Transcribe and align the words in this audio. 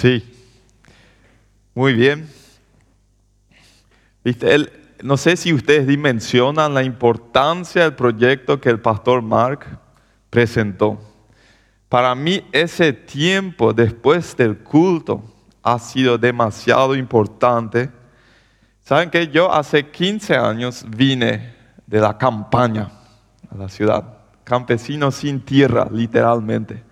Sí. 0.00 0.24
Muy 1.74 1.92
bien. 1.92 2.26
Viste, 4.24 4.72
no 5.02 5.18
sé 5.18 5.36
si 5.36 5.52
ustedes 5.52 5.86
dimensionan 5.86 6.72
la 6.72 6.82
importancia 6.82 7.82
del 7.82 7.92
proyecto 7.96 8.58
que 8.58 8.70
el 8.70 8.80
pastor 8.80 9.20
Mark 9.20 9.66
presentó. 10.30 10.98
Para 11.90 12.14
mí 12.14 12.42
ese 12.50 12.94
tiempo 12.94 13.74
después 13.74 14.34
del 14.38 14.60
culto 14.60 15.22
ha 15.62 15.78
sido 15.78 16.16
demasiado 16.16 16.94
importante. 16.94 17.90
Saben 18.82 19.10
que 19.10 19.28
yo 19.28 19.52
hace 19.52 19.90
15 19.90 20.34
años 20.34 20.82
vine 20.88 21.54
de 21.86 22.00
la 22.00 22.16
campaña 22.16 22.90
a 23.50 23.54
la 23.54 23.68
ciudad, 23.68 24.16
campesino 24.44 25.10
sin 25.10 25.40
tierra, 25.40 25.86
literalmente, 25.92 26.89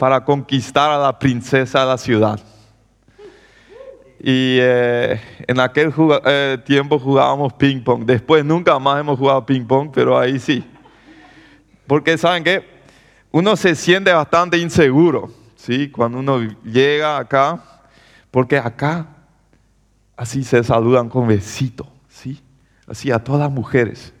para 0.00 0.24
conquistar 0.24 0.90
a 0.90 0.96
la 0.96 1.18
princesa 1.18 1.80
de 1.80 1.86
la 1.86 1.98
ciudad. 1.98 2.40
Y 4.18 4.56
eh, 4.58 5.20
en 5.46 5.60
aquel 5.60 5.92
eh, 6.24 6.56
tiempo 6.64 6.98
jugábamos 6.98 7.52
ping 7.52 7.82
pong. 7.82 8.06
Después 8.06 8.42
nunca 8.42 8.78
más 8.78 8.98
hemos 8.98 9.18
jugado 9.18 9.44
ping 9.44 9.66
pong, 9.66 9.90
pero 9.92 10.18
ahí 10.18 10.38
sí. 10.38 10.64
Porque 11.86 12.16
saben 12.16 12.42
que 12.42 12.64
uno 13.30 13.54
se 13.56 13.74
siente 13.74 14.10
bastante 14.10 14.56
inseguro, 14.56 15.30
¿sí? 15.54 15.90
Cuando 15.90 16.20
uno 16.20 16.38
llega 16.64 17.18
acá, 17.18 17.62
porque 18.30 18.56
acá 18.56 19.06
así 20.16 20.44
se 20.44 20.64
saludan 20.64 21.10
con 21.10 21.28
besito, 21.28 21.86
¿sí? 22.08 22.40
Así 22.86 23.12
a 23.12 23.18
todas 23.18 23.42
las 23.42 23.50
mujeres. 23.50 24.14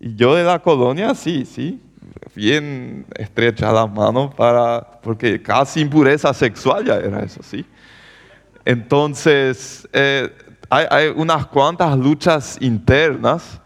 Y 0.00 0.16
yo 0.16 0.34
de 0.34 0.42
la 0.42 0.58
colonia, 0.58 1.14
sí, 1.14 1.44
sí, 1.44 1.80
bien 2.34 3.06
estrecha 3.16 3.72
las 3.72 3.90
manos 3.90 4.34
para, 4.34 5.00
porque 5.02 5.42
casi 5.42 5.80
impureza 5.80 6.32
sexual 6.34 6.84
ya 6.84 6.96
era 6.96 7.22
eso, 7.22 7.42
¿sí? 7.42 7.64
Entonces, 8.64 9.88
eh, 9.92 10.30
hay, 10.68 11.08
unas 11.14 11.46
cuantas 11.46 11.96
luchas 11.96 12.58
internas 12.60 13.60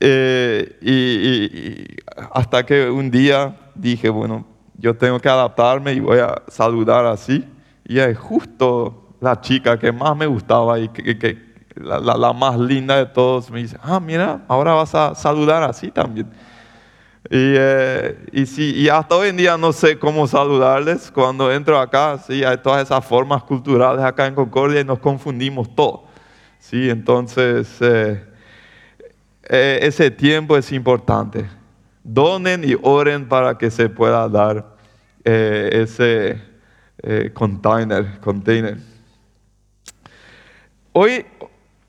eh, 0.00 0.76
y, 0.82 1.96
hasta 2.32 2.64
que 2.64 2.90
un 2.90 3.10
día 3.10 3.56
dije, 3.74 4.08
bueno, 4.08 4.46
yo 4.76 4.94
tengo 4.94 5.18
que 5.18 5.28
adaptarme 5.28 5.94
y 5.94 6.00
voy 6.00 6.18
a 6.18 6.42
saludar 6.48 7.06
así. 7.06 7.44
Y 7.84 7.98
es 7.98 8.18
justo 8.18 9.14
la 9.20 9.40
chica 9.40 9.78
que 9.78 9.90
más 9.90 10.16
me 10.16 10.26
gustaba 10.26 10.78
y 10.78 10.88
que, 10.88 11.48
la, 11.74 12.32
más 12.32 12.58
linda 12.58 12.96
de 12.96 13.06
todos 13.06 13.50
me 13.50 13.60
dice, 13.60 13.76
ah, 13.82 14.00
mira, 14.00 14.42
ahora 14.48 14.74
vas 14.74 14.94
a 14.94 15.14
saludar 15.14 15.62
así 15.62 15.90
también. 15.90 16.28
Y, 17.30 17.54
eh, 17.58 18.18
y, 18.32 18.46
sí, 18.46 18.74
y 18.74 18.88
hasta 18.88 19.14
hoy 19.14 19.28
en 19.28 19.36
día 19.36 19.58
no 19.58 19.72
sé 19.74 19.98
cómo 19.98 20.26
saludarles. 20.26 21.10
Cuando 21.10 21.52
entro 21.52 21.78
acá, 21.78 22.18
sí, 22.18 22.42
hay 22.42 22.56
todas 22.58 22.82
esas 22.82 23.04
formas 23.04 23.42
culturales 23.42 24.02
acá 24.02 24.26
en 24.26 24.34
Concordia 24.34 24.80
y 24.80 24.84
nos 24.84 24.98
confundimos 24.98 25.74
todo. 25.74 26.04
Sí, 26.58 26.88
entonces 26.88 27.68
eh, 27.80 28.24
eh, 29.42 29.78
ese 29.82 30.10
tiempo 30.10 30.56
es 30.56 30.72
importante. 30.72 31.46
Donen 32.02 32.64
y 32.64 32.74
oren 32.80 33.28
para 33.28 33.58
que 33.58 33.70
se 33.70 33.90
pueda 33.90 34.26
dar 34.28 34.78
ese 35.22 36.42
container, 37.34 38.18
container. 38.20 38.78
Hoy 40.94 41.26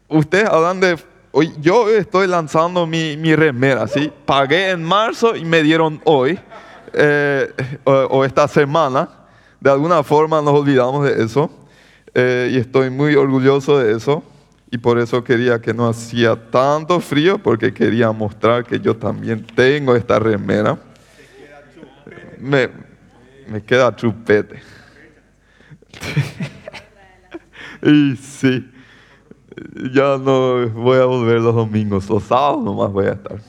ustedes 0.10 0.50
hablan 0.50 0.82
de 0.82 0.98
hoy, 1.32 1.54
yo 1.62 1.90
estoy 1.90 2.28
lanzando 2.28 2.86
mi, 2.86 3.36
remera, 3.36 3.88
¿sí? 3.88 4.12
Pagué 4.26 4.72
en 4.72 4.84
marzo 4.84 5.36
y 5.36 5.46
me 5.46 5.64
dieron 5.64 6.02
hoy, 6.06 6.40
eh, 6.94 7.52
o, 7.84 8.26
esta 8.26 8.48
semana. 8.48 9.10
De 9.60 9.70
alguna 9.70 10.04
forma 10.04 10.42
nos 10.42 10.54
olvidamos 10.54 11.06
de 11.06 11.24
eso. 11.24 11.50
Eh, 12.14 12.52
y 12.54 12.58
estoy 12.58 12.90
muy 12.90 13.16
orgulloso 13.16 13.78
de 13.80 13.96
eso. 13.96 14.24
Y 14.72 14.78
por 14.78 15.00
eso 15.00 15.24
quería 15.24 15.60
que 15.60 15.74
no 15.74 15.88
hacía 15.88 16.36
tanto 16.50 17.00
frío, 17.00 17.40
porque 17.40 17.74
quería 17.74 18.12
mostrar 18.12 18.64
que 18.64 18.80
yo 18.80 18.96
también 18.96 19.46
tengo 19.56 19.96
esta 19.96 20.20
remera. 20.20 20.78
Me, 22.38 22.70
me 23.48 23.64
queda 23.64 23.96
chupete. 23.96 24.62
y 27.82 28.16
sí 28.16 28.70
ya 29.94 30.18
no 30.18 30.68
voy 30.70 30.98
a 31.00 31.06
volver 31.06 31.42
los 31.42 31.56
domingos, 31.56 32.10
los 32.10 32.24
sábados 32.24 32.64
nomás 32.64 32.92
voy 32.92 33.08
a 33.08 33.14
estar. 33.14 33.40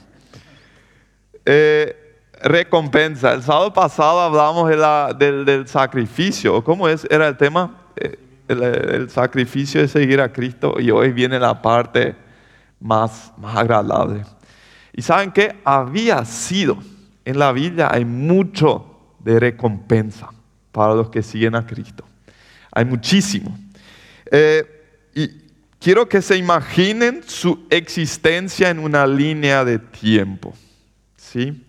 Eh, 1.44 1.96
recompensa. 2.42 3.32
El 3.32 3.42
sábado 3.42 3.72
pasado 3.72 4.20
hablamos 4.20 4.68
del, 5.18 5.66
sacrificio. 5.66 6.62
¿Cómo 6.64 6.88
es? 6.88 7.06
era 7.10 7.28
el 7.28 7.36
tema? 7.36 7.82
Eh, 7.96 8.18
el, 8.48 9.10
sacrificio 9.10 9.80
de 9.80 9.88
seguir 9.88 10.20
a 10.20 10.32
Cristo. 10.32 10.76
Y 10.78 10.90
hoy 10.90 11.12
viene 11.12 11.38
la 11.38 11.60
parte 11.60 12.14
más, 12.80 13.32
más 13.36 13.56
agradable. 13.56 14.24
Y 14.92 15.02
saben 15.02 15.30
que 15.32 15.56
había 15.64 16.24
sido, 16.24 16.78
en 17.24 17.38
la 17.38 17.52
Biblia 17.52 17.88
hay 17.90 18.04
mucho 18.04 18.86
de 19.20 19.38
recompensa 19.38 20.30
para 20.72 20.94
los 20.94 21.10
que 21.10 21.22
siguen 21.22 21.54
a 21.54 21.66
Cristo. 21.66 22.04
Hay 22.72 22.84
muchísimo. 22.84 23.56
Eh, 24.30 25.10
y 25.14 25.49
quiero 25.80 26.08
que 26.08 26.22
se 26.22 26.36
imaginen 26.36 27.22
su 27.26 27.66
existencia 27.70 28.68
en 28.68 28.78
una 28.78 29.06
línea 29.06 29.64
de 29.64 29.78
tiempo. 29.78 30.54
¿sí? 31.16 31.66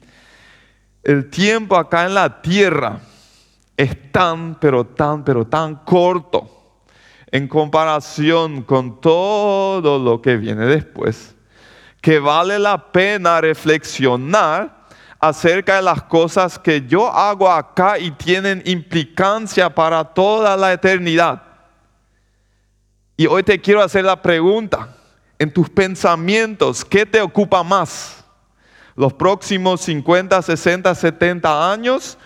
El 1.02 1.30
tiempo 1.30 1.76
acá 1.78 2.06
en 2.06 2.14
la 2.14 2.42
tierra 2.42 3.00
es 3.76 4.12
tan, 4.12 4.60
pero 4.60 4.86
tan, 4.86 5.24
pero 5.24 5.48
tan 5.48 5.78
corto 5.78 6.84
en 7.32 7.48
comparación 7.48 8.62
con 8.64 9.00
todo 9.00 9.98
lo 9.98 10.22
que 10.22 10.36
viene 10.36 10.66
después, 10.66 11.34
que 12.02 12.20
vale 12.20 12.60
la 12.60 12.92
pena 12.92 13.40
reflexionar 13.40 14.82
acerca 15.18 15.78
de 15.78 15.82
las 15.84 16.04
cosas 16.04 16.60
que 16.60 16.86
yo 16.86 17.08
hago 17.08 17.50
acá 17.50 17.98
y 17.98 18.12
tienen 18.12 18.62
implicancia 18.66 19.74
para 19.74 20.04
toda 20.04 20.58
la 20.58 20.74
eternidad. 20.74 21.51
Y 23.22 23.28
hoy 23.28 23.44
te 23.44 23.62
quiero 23.62 23.84
hacer 23.84 24.04
la 24.04 24.20
pregunta, 24.20 24.98
en 25.38 25.54
tus 25.54 25.70
pensamientos, 25.70 26.84
¿qué 26.84 27.06
te 27.06 27.22
ocupa 27.22 27.62
más? 27.62 28.26
¿Los 28.96 29.14
próximos 29.14 29.82
50, 29.82 30.42
60, 30.42 30.96
70 30.96 31.72
años 31.72 32.18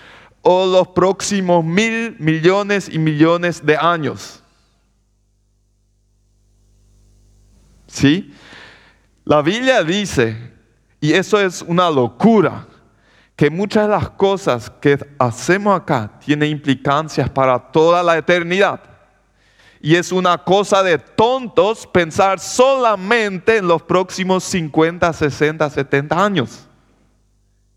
o 0.41 0.65
los 0.65 0.87
próximos 0.87 1.65
mil 1.65 2.15
millones 2.17 2.87
y 2.89 2.97
millones 2.97 3.65
de 3.65 3.75
años? 3.75 4.41
¿Sí? 7.87 8.33
La 9.25 9.41
Biblia 9.41 9.83
dice, 9.83 10.53
y 11.01 11.11
eso 11.11 11.41
es 11.41 11.61
una 11.61 11.89
locura, 11.89 12.67
que 13.35 13.49
muchas 13.49 13.83
de 13.83 13.89
las 13.89 14.11
cosas 14.11 14.69
que 14.69 14.97
hacemos 15.19 15.77
acá 15.77 16.09
tienen 16.23 16.51
implicancias 16.51 17.29
para 17.29 17.59
toda 17.59 18.01
la 18.01 18.17
eternidad. 18.17 18.94
Y 19.85 19.95
es 19.95 20.11
una 20.11 20.35
cosa 20.39 20.81
de 20.81 20.97
tontos 20.97 21.85
pensar 21.85 22.39
solamente 22.39 23.57
en 23.57 23.67
los 23.67 23.83
próximos 23.83 24.43
50, 24.45 25.13
60, 25.13 25.69
70 25.69 26.25
años. 26.25 26.67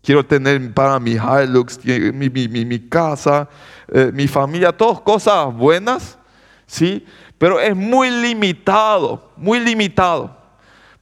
Quiero 0.01 0.25
tener 0.25 0.73
para 0.73 0.99
mi 0.99 1.11
Hilux, 1.11 1.79
mi, 1.85 2.29
mi, 2.31 2.79
casa, 2.89 3.47
eh, 3.89 4.09
mi 4.11 4.27
familia, 4.27 4.71
todas 4.71 4.99
cosas 5.01 5.53
buenas, 5.53 6.17
¿sí? 6.65 7.05
Pero 7.37 7.59
es 7.59 7.75
muy 7.75 8.09
limitado, 8.09 9.31
muy 9.37 9.59
limitado. 9.59 10.35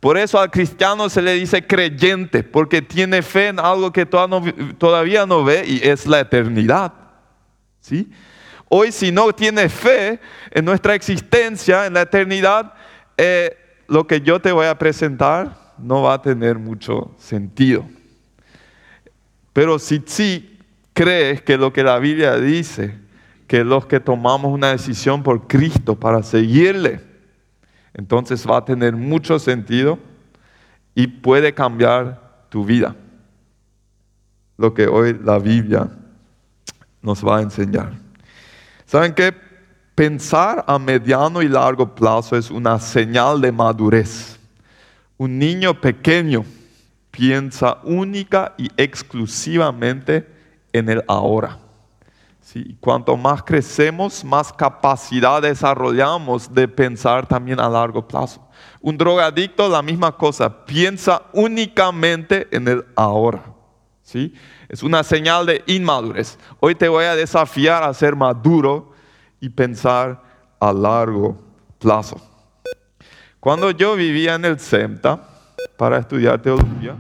Por 0.02 0.18
eso 0.18 0.38
al 0.38 0.52
cristiano 0.52 1.08
se 1.08 1.22
le 1.22 1.36
dice 1.36 1.66
creyente, 1.66 2.44
porque 2.44 2.82
tiene 2.82 3.22
fe 3.22 3.48
en 3.48 3.62
algo 3.62 3.94
que 3.94 4.06
todavía 4.06 5.26
no 5.26 5.46
ve 5.46 5.64
y 5.66 5.88
es 5.88 6.06
la 6.06 6.20
eternidad. 6.20 6.92
¿Sí? 7.80 8.12
Hoy 8.70 8.92
si 8.92 9.12
no 9.12 9.32
tiene 9.34 9.70
fe 9.70 10.20
en 10.52 10.66
nuestra 10.66 10.94
existencia, 10.96 11.86
en 11.86 11.94
la 11.94 12.02
eternidad, 12.02 12.74
eh, 13.16 13.58
lo 13.88 14.06
que 14.06 14.22
yo 14.22 14.42
te 14.42 14.52
voy 14.52 14.68
a 14.68 14.78
presentar 14.78 15.56
no 15.78 16.04
va 16.04 16.16
a 16.16 16.22
tener 16.22 16.58
mucho 16.60 17.16
sentido. 17.18 17.86
Pero 19.54 19.80
si 19.80 20.04
sí 20.06 20.60
crees 20.94 21.42
que 21.42 21.58
lo 21.58 21.72
que 21.72 21.84
la 21.84 21.98
Biblia 22.00 22.36
dice, 22.36 22.96
que 23.48 23.64
los 23.64 23.86
que 23.86 24.00
tomamos 24.00 24.52
una 24.52 24.72
decisión 24.72 25.24
por 25.24 25.48
Cristo 25.48 25.96
para 25.96 26.22
seguirle, 26.22 27.00
entonces 27.94 28.46
va 28.46 28.58
a 28.58 28.66
tener 28.66 28.96
mucho 28.96 29.40
sentido 29.40 29.98
y 30.94 31.08
puede 31.08 31.54
cambiar 31.54 32.46
tu 32.50 32.66
vida. 32.66 32.96
Lo 34.58 34.74
que 34.74 34.88
hoy 34.88 35.18
la 35.24 35.40
Biblia 35.40 35.90
nos 37.02 37.26
va 37.26 37.38
a 37.38 37.42
enseñar. 37.42 38.07
¿Saben 38.88 39.14
qué? 39.14 39.36
Pensar 39.96 40.64
a 40.66 40.80
mediano 40.80 41.42
y 41.42 41.50
largo 41.50 41.94
plazo 41.94 42.38
es 42.38 42.50
una 42.50 42.80
señal 42.80 43.42
de 43.42 43.52
madurez. 43.52 44.40
Un 45.18 45.38
niño 45.38 45.80
pequeño 45.82 46.46
piensa 47.12 47.80
única 47.84 48.54
y 48.58 48.70
exclusivamente 48.78 50.26
en 50.72 50.88
el 50.88 51.04
ahora. 51.06 51.58
¿sí? 52.40 52.78
Cuanto 52.80 53.18
más 53.18 53.44
crecemos, 53.44 54.24
más 54.24 54.54
capacidad 54.54 55.42
desarrollamos 55.42 56.54
de 56.54 56.66
pensar 56.70 57.28
también 57.28 57.60
a 57.60 57.68
largo 57.68 58.08
plazo. 58.08 58.48
Un 58.80 58.98
drogadicto, 58.98 59.68
la 59.68 59.82
misma 59.82 60.16
cosa, 60.16 60.66
piensa 60.66 61.24
únicamente 61.34 62.48
en 62.52 62.70
el 62.70 62.86
ahora. 62.96 63.44
¿sí? 64.02 64.34
Es 64.70 64.84
una 64.84 65.04
señal 65.04 65.46
de 65.46 65.64
inmadurez. 65.66 66.38
Hoy 66.60 66.76
te 66.76 66.90
voy 66.90 67.06
a 67.06 67.16
desafiar 67.16 67.84
a 67.84 67.94
ser 67.94 68.16
maduro 68.16 68.92
y 69.40 69.50
pensar 69.50 70.22
a 70.60 70.74
largo 70.74 71.38
plazo. 71.80 72.20
Cuando 73.40 73.72
yo 73.72 73.96
vivía 73.96 74.36
en 74.36 74.46
el 74.46 74.60
CEMTA 74.60 75.22
para 75.78 76.00
estudiar 76.00 76.42
teología, 76.42 76.96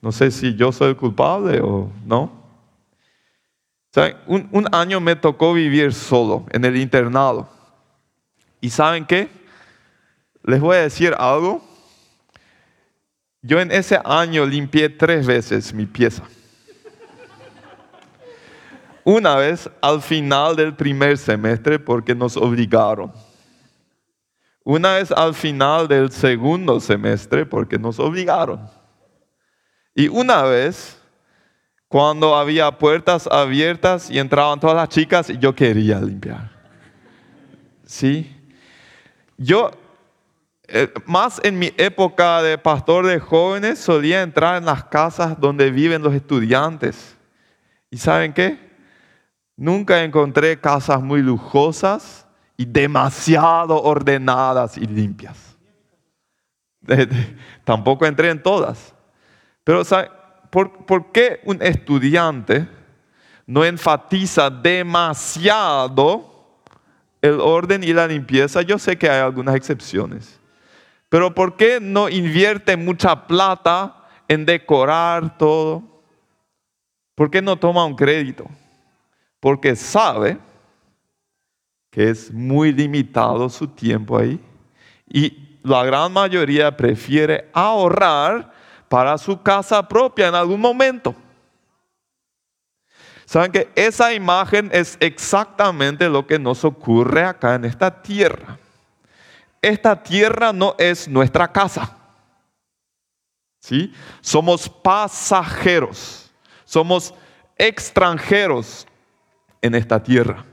no 0.00 0.10
sé 0.10 0.30
si 0.30 0.54
yo 0.56 0.72
soy 0.72 0.90
el 0.90 0.96
culpable 0.96 1.60
o 1.60 1.90
no. 2.04 2.32
un, 4.26 4.48
un 4.50 4.68
año 4.72 5.00
me 5.00 5.14
tocó 5.14 5.52
vivir 5.52 5.92
solo 5.92 6.46
en 6.50 6.64
el 6.64 6.76
internado. 6.76 7.48
¿Y 8.60 8.70
saben 8.70 9.06
qué? 9.06 9.28
Les 10.42 10.60
voy 10.60 10.76
a 10.76 10.82
decir 10.82 11.14
algo. 11.18 11.62
Yo 13.46 13.60
en 13.60 13.70
ese 13.70 14.00
año 14.04 14.44
limpié 14.44 14.88
tres 14.88 15.24
veces 15.24 15.72
mi 15.72 15.86
pieza. 15.86 16.24
Una 19.04 19.36
vez 19.36 19.70
al 19.80 20.02
final 20.02 20.56
del 20.56 20.74
primer 20.74 21.16
semestre 21.16 21.78
porque 21.78 22.12
nos 22.12 22.36
obligaron. 22.36 23.12
Una 24.64 24.94
vez 24.94 25.12
al 25.12 25.32
final 25.32 25.86
del 25.86 26.10
segundo 26.10 26.80
semestre 26.80 27.46
porque 27.46 27.78
nos 27.78 28.00
obligaron. 28.00 28.68
Y 29.94 30.08
una 30.08 30.42
vez 30.42 31.00
cuando 31.86 32.34
había 32.34 32.76
puertas 32.76 33.28
abiertas 33.28 34.10
y 34.10 34.18
entraban 34.18 34.58
todas 34.58 34.74
las 34.74 34.88
chicas 34.88 35.30
y 35.30 35.38
yo 35.38 35.54
quería 35.54 36.00
limpiar. 36.00 36.50
¿Sí? 37.84 38.36
Yo, 39.38 39.70
eh, 40.68 40.92
más 41.04 41.40
en 41.44 41.58
mi 41.58 41.72
época 41.76 42.42
de 42.42 42.58
pastor 42.58 43.06
de 43.06 43.20
jóvenes, 43.20 43.78
solía 43.78 44.22
entrar 44.22 44.56
en 44.56 44.64
las 44.64 44.84
casas 44.84 45.40
donde 45.40 45.70
viven 45.70 46.02
los 46.02 46.14
estudiantes. 46.14 47.16
¿Y 47.90 47.98
saben 47.98 48.32
qué? 48.32 48.58
Nunca 49.56 50.02
encontré 50.02 50.58
casas 50.58 51.00
muy 51.00 51.22
lujosas 51.22 52.26
y 52.56 52.64
demasiado 52.64 53.82
ordenadas 53.82 54.76
y 54.76 54.86
limpias. 54.86 55.56
Tampoco 57.64 58.06
entré 58.06 58.30
en 58.30 58.42
todas. 58.42 58.94
Pero 59.64 59.84
¿sabe? 59.84 60.10
¿Por, 60.50 60.86
¿por 60.86 61.12
qué 61.12 61.40
un 61.44 61.60
estudiante 61.62 62.68
no 63.46 63.64
enfatiza 63.64 64.50
demasiado 64.50 66.36
el 67.22 67.40
orden 67.40 67.84
y 67.84 67.92
la 67.92 68.06
limpieza, 68.06 68.62
yo 68.62 68.78
sé 68.78 68.96
que 68.96 69.08
hay 69.08 69.20
algunas 69.20 69.54
excepciones. 69.54 70.35
Pero 71.16 71.34
¿por 71.34 71.56
qué 71.56 71.80
no 71.80 72.10
invierte 72.10 72.76
mucha 72.76 73.26
plata 73.26 74.04
en 74.28 74.44
decorar 74.44 75.38
todo? 75.38 75.82
¿Por 77.14 77.30
qué 77.30 77.40
no 77.40 77.56
toma 77.56 77.86
un 77.86 77.96
crédito? 77.96 78.44
Porque 79.40 79.74
sabe 79.76 80.36
que 81.90 82.10
es 82.10 82.30
muy 82.30 82.70
limitado 82.70 83.48
su 83.48 83.66
tiempo 83.66 84.18
ahí 84.18 84.38
y 85.08 85.58
la 85.62 85.84
gran 85.84 86.12
mayoría 86.12 86.76
prefiere 86.76 87.48
ahorrar 87.54 88.52
para 88.86 89.16
su 89.16 89.40
casa 89.40 89.88
propia 89.88 90.28
en 90.28 90.34
algún 90.34 90.60
momento. 90.60 91.14
Saben 93.24 93.52
que 93.52 93.70
esa 93.74 94.12
imagen 94.12 94.68
es 94.70 94.98
exactamente 95.00 96.10
lo 96.10 96.26
que 96.26 96.38
nos 96.38 96.62
ocurre 96.62 97.24
acá 97.24 97.54
en 97.54 97.64
esta 97.64 98.02
tierra. 98.02 98.58
Esta 99.66 100.00
tierra 100.00 100.52
no 100.52 100.76
es 100.78 101.08
nuestra 101.08 101.50
casa. 101.50 101.96
¿Sí? 103.58 103.92
Somos 104.20 104.68
pasajeros. 104.68 106.30
Somos 106.64 107.12
extranjeros 107.58 108.86
en 109.60 109.74
esta 109.74 110.00
tierra. 110.00 110.44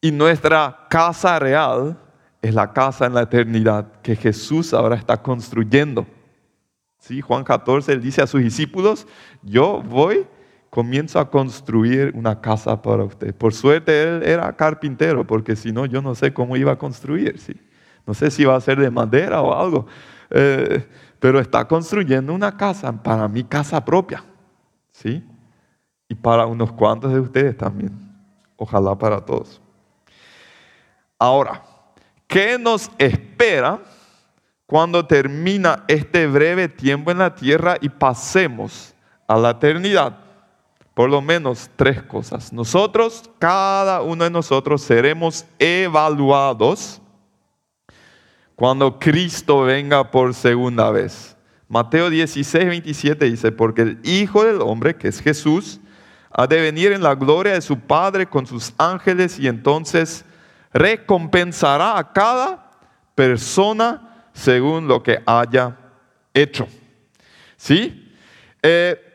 Y 0.00 0.10
nuestra 0.10 0.86
casa 0.88 1.38
real 1.38 2.00
es 2.40 2.54
la 2.54 2.72
casa 2.72 3.04
en 3.04 3.12
la 3.12 3.24
eternidad 3.24 4.00
que 4.00 4.16
Jesús 4.16 4.72
ahora 4.72 4.96
está 4.96 5.20
construyendo. 5.20 6.06
¿Sí? 6.98 7.20
Juan 7.20 7.44
14 7.44 7.92
él 7.92 8.00
dice 8.00 8.22
a 8.22 8.26
sus 8.26 8.40
discípulos, 8.40 9.06
yo 9.42 9.82
voy 9.82 10.26
comienzo 10.74 11.20
a 11.20 11.30
construir 11.30 12.10
una 12.16 12.40
casa 12.40 12.82
para 12.82 13.04
usted. 13.04 13.32
Por 13.32 13.54
suerte 13.54 14.02
él 14.02 14.24
era 14.24 14.56
carpintero, 14.56 15.24
porque 15.24 15.54
si 15.54 15.70
no, 15.70 15.86
yo 15.86 16.02
no 16.02 16.16
sé 16.16 16.34
cómo 16.34 16.56
iba 16.56 16.72
a 16.72 16.76
construir. 16.76 17.38
¿sí? 17.38 17.54
No 18.04 18.12
sé 18.12 18.28
si 18.28 18.42
iba 18.42 18.56
a 18.56 18.60
ser 18.60 18.80
de 18.80 18.90
madera 18.90 19.40
o 19.40 19.54
algo, 19.54 19.86
eh, 20.30 20.84
pero 21.20 21.38
está 21.38 21.64
construyendo 21.68 22.34
una 22.34 22.56
casa 22.56 22.92
para 22.92 23.28
mi 23.28 23.44
casa 23.44 23.84
propia. 23.84 24.24
¿sí? 24.90 25.22
Y 26.08 26.16
para 26.16 26.44
unos 26.44 26.72
cuantos 26.72 27.12
de 27.12 27.20
ustedes 27.20 27.56
también. 27.56 27.92
Ojalá 28.56 28.98
para 28.98 29.24
todos. 29.24 29.62
Ahora, 31.20 31.62
¿qué 32.26 32.58
nos 32.58 32.90
espera 32.98 33.78
cuando 34.66 35.06
termina 35.06 35.84
este 35.86 36.26
breve 36.26 36.68
tiempo 36.68 37.12
en 37.12 37.18
la 37.18 37.32
tierra 37.32 37.76
y 37.80 37.88
pasemos 37.88 38.92
a 39.28 39.36
la 39.36 39.50
eternidad? 39.50 40.23
Por 40.94 41.10
lo 41.10 41.20
menos 41.20 41.68
tres 41.76 42.02
cosas. 42.02 42.52
Nosotros, 42.52 43.28
cada 43.38 44.00
uno 44.00 44.24
de 44.24 44.30
nosotros 44.30 44.80
seremos 44.82 45.44
evaluados 45.58 47.00
cuando 48.54 48.98
Cristo 48.98 49.62
venga 49.62 50.10
por 50.10 50.32
segunda 50.32 50.90
vez. 50.90 51.36
Mateo 51.68 52.08
16, 52.08 52.66
27 52.66 53.24
dice, 53.24 53.50
porque 53.50 53.82
el 53.82 54.00
Hijo 54.04 54.44
del 54.44 54.62
Hombre, 54.62 54.94
que 54.94 55.08
es 55.08 55.20
Jesús, 55.20 55.80
ha 56.30 56.46
de 56.46 56.60
venir 56.60 56.92
en 56.92 57.02
la 57.02 57.16
gloria 57.16 57.54
de 57.54 57.60
su 57.60 57.78
Padre 57.78 58.26
con 58.26 58.46
sus 58.46 58.72
ángeles 58.78 59.38
y 59.38 59.48
entonces 59.48 60.24
recompensará 60.72 61.98
a 61.98 62.12
cada 62.12 62.70
persona 63.14 64.28
según 64.32 64.86
lo 64.86 65.02
que 65.02 65.20
haya 65.26 65.76
hecho. 66.32 66.68
¿Sí? 67.56 68.12
Eh, 68.62 69.13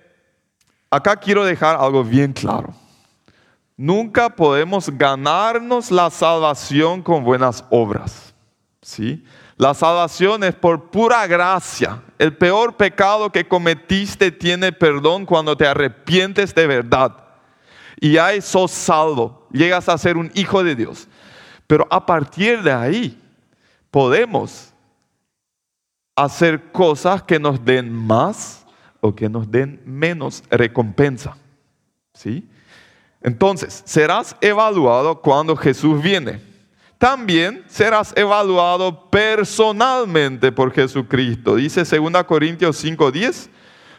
acá 0.89 1.15
quiero 1.15 1.45
dejar 1.45 1.75
algo 1.75 2.03
bien 2.03 2.33
claro. 2.33 2.73
Nunca 3.77 4.29
podemos 4.29 4.89
ganarnos 4.89 5.89
la 5.89 6.09
salvación 6.09 7.01
con 7.01 7.23
buenas 7.23 7.63
obras. 7.69 8.33
¿sí? 8.81 9.23
La 9.55 9.73
salvación 9.73 10.43
es 10.43 10.53
por 10.55 10.89
pura 10.89 11.25
gracia. 11.27 12.01
El 12.17 12.35
peor 12.35 12.75
pecado 12.75 13.31
que 13.31 13.47
cometiste 13.47 14.31
tiene 14.31 14.71
perdón 14.71 15.25
cuando 15.25 15.55
te 15.55 15.65
arrepientes 15.65 16.53
de 16.53 16.67
verdad. 16.67 17.15
Y 17.99 18.17
ahí 18.17 18.41
sos 18.41 18.71
salvo. 18.71 19.47
Llegas 19.51 19.87
a 19.89 19.97
ser 19.97 20.17
un 20.17 20.31
hijo 20.33 20.63
de 20.63 20.75
Dios. 20.75 21.07
Pero 21.67 21.87
a 21.89 22.05
partir 22.05 22.61
de 22.63 22.71
ahí 22.71 23.21
podemos 23.91 24.73
hacer 26.15 26.71
cosas 26.71 27.23
que 27.23 27.39
nos 27.39 27.63
den 27.63 27.91
más 27.93 28.58
o 29.01 29.15
que 29.15 29.29
nos 29.29 29.49
den 29.49 29.81
menos 29.85 30.43
recompensa. 30.49 31.37
¿Sí? 32.13 32.47
Entonces, 33.21 33.81
serás 33.85 34.35
evaluado 34.41 35.21
cuando 35.21 35.55
Jesús 35.55 36.01
viene. 36.01 36.41
También 36.97 37.63
serás 37.67 38.13
evaluado 38.17 39.09
personalmente 39.09 40.51
por 40.51 40.73
Jesucristo. 40.73 41.55
Dice 41.55 41.83
2 41.83 42.23
Corintios 42.25 42.83
5:10, 42.83 43.49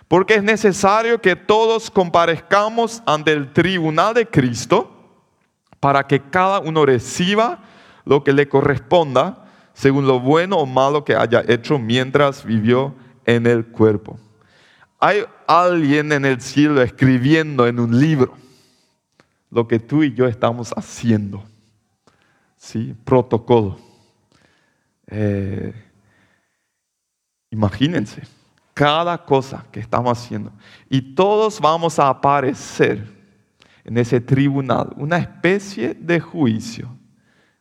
porque 0.07 0.35
es 0.35 0.43
necesario 0.43 1.21
que 1.21 1.35
todos 1.35 1.91
comparezcamos 1.91 3.03
ante 3.07 3.33
el 3.33 3.53
tribunal 3.53 4.13
de 4.13 4.27
Cristo 4.27 4.91
para 5.81 6.07
que 6.07 6.21
cada 6.21 6.61
uno 6.61 6.85
reciba 6.85 7.63
lo 8.05 8.23
que 8.23 8.35
le 8.35 8.49
corresponda 8.49 9.47
según 9.73 10.07
lo 10.07 10.21
bueno 10.21 10.59
o 10.59 10.67
malo 10.67 11.05
que 11.05 11.17
haya 11.17 11.43
hecho 11.49 11.79
mientras 11.79 12.45
vivió 12.45 12.95
en 13.25 13.47
el 13.47 13.67
cuerpo. 13.67 14.19
Hay 15.01 15.25
alguien 15.47 16.13
en 16.13 16.27
el 16.27 16.41
cielo 16.41 16.83
escribiendo 16.83 17.67
en 17.67 17.81
un 17.81 17.99
libro 17.99 18.37
lo 19.51 19.67
que 19.67 19.79
tú 19.79 20.03
y 20.03 20.13
yo 20.15 20.27
estamos 20.27 20.73
haciendo. 20.77 21.43
¿Sí? 22.57 22.95
Protocolo. 23.05 23.79
Eh, 25.07 25.73
imagínense, 27.51 28.23
cada 28.75 29.25
cosa 29.25 29.65
que 29.73 29.81
estamos 29.81 30.19
haciendo. 30.19 30.53
Y 30.89 31.15
todos 31.15 31.61
vamos 31.61 31.99
a 31.99 32.09
aparecer 32.09 33.05
en 33.85 33.97
ese 33.97 34.21
tribunal, 34.21 34.91
una 34.97 35.17
especie 35.17 35.95
de 35.95 36.21
juicio. 36.21 36.89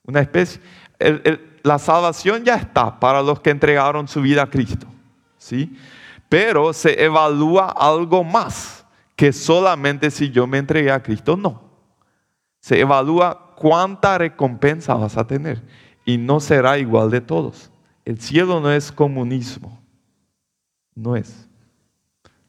Una 0.03 0.19
especie, 0.19 0.61
la 1.63 1.79
salvación 1.79 2.43
ya 2.43 2.55
está 2.55 2.99
para 2.99 3.21
los 3.21 3.39
que 3.39 3.49
entregaron 3.49 4.07
su 4.07 4.21
vida 4.21 4.43
a 4.43 4.49
Cristo. 4.49 4.87
¿sí? 5.37 5.75
Pero 6.29 6.71
se 6.73 7.03
evalúa 7.03 7.69
algo 7.69 8.23
más, 8.23 8.85
que 9.15 9.33
solamente 9.33 10.11
si 10.11 10.29
yo 10.29 10.47
me 10.47 10.59
entregué 10.59 10.91
a 10.91 11.01
Cristo, 11.01 11.35
no. 11.35 11.63
Se 12.59 12.79
evalúa 12.79 13.55
cuánta 13.55 14.17
recompensa 14.17 14.93
vas 14.93 15.17
a 15.17 15.25
tener 15.25 15.61
y 16.05 16.17
no 16.17 16.39
será 16.39 16.77
igual 16.77 17.09
de 17.09 17.19
todos. 17.19 17.71
El 18.05 18.19
cielo 18.21 18.61
no 18.61 18.71
es 18.71 18.91
comunismo, 18.91 19.81
no 20.95 21.15
es. 21.15 21.47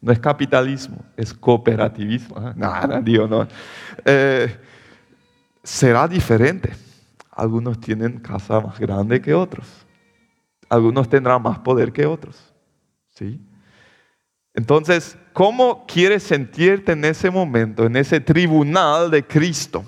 No 0.00 0.12
es 0.12 0.18
capitalismo, 0.18 1.04
es 1.16 1.34
cooperativismo. 1.34 2.36
Ah, 2.38 2.54
nada, 2.56 3.00
Dios, 3.02 3.28
no. 3.28 3.46
Eh, 4.04 4.56
será 5.62 6.08
diferente. 6.08 6.72
Algunos 7.30 7.78
tienen 7.80 8.18
casa 8.18 8.60
más 8.60 8.78
grande 8.78 9.20
que 9.20 9.34
otros. 9.34 9.66
Algunos 10.70 11.08
tendrán 11.08 11.42
más 11.42 11.58
poder 11.58 11.92
que 11.92 12.06
otros. 12.06 12.54
¿Sí? 13.10 13.40
Entonces, 14.54 15.16
¿cómo 15.32 15.86
quieres 15.86 16.22
sentirte 16.22 16.92
en 16.92 17.04
ese 17.04 17.30
momento, 17.30 17.86
en 17.86 17.96
ese 17.96 18.20
tribunal 18.20 19.10
de 19.10 19.26
Cristo? 19.26 19.84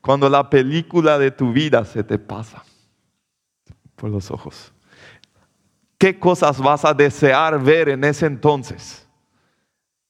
Cuando 0.00 0.28
la 0.28 0.50
película 0.50 1.18
de 1.18 1.30
tu 1.30 1.52
vida 1.52 1.84
se 1.84 2.02
te 2.02 2.18
pasa 2.18 2.64
por 3.94 4.10
los 4.10 4.30
ojos. 4.30 4.72
¿Qué 5.96 6.18
cosas 6.18 6.58
vas 6.58 6.84
a 6.84 6.92
desear 6.92 7.62
ver 7.62 7.88
en 7.88 8.02
ese 8.02 8.26
entonces? 8.26 9.06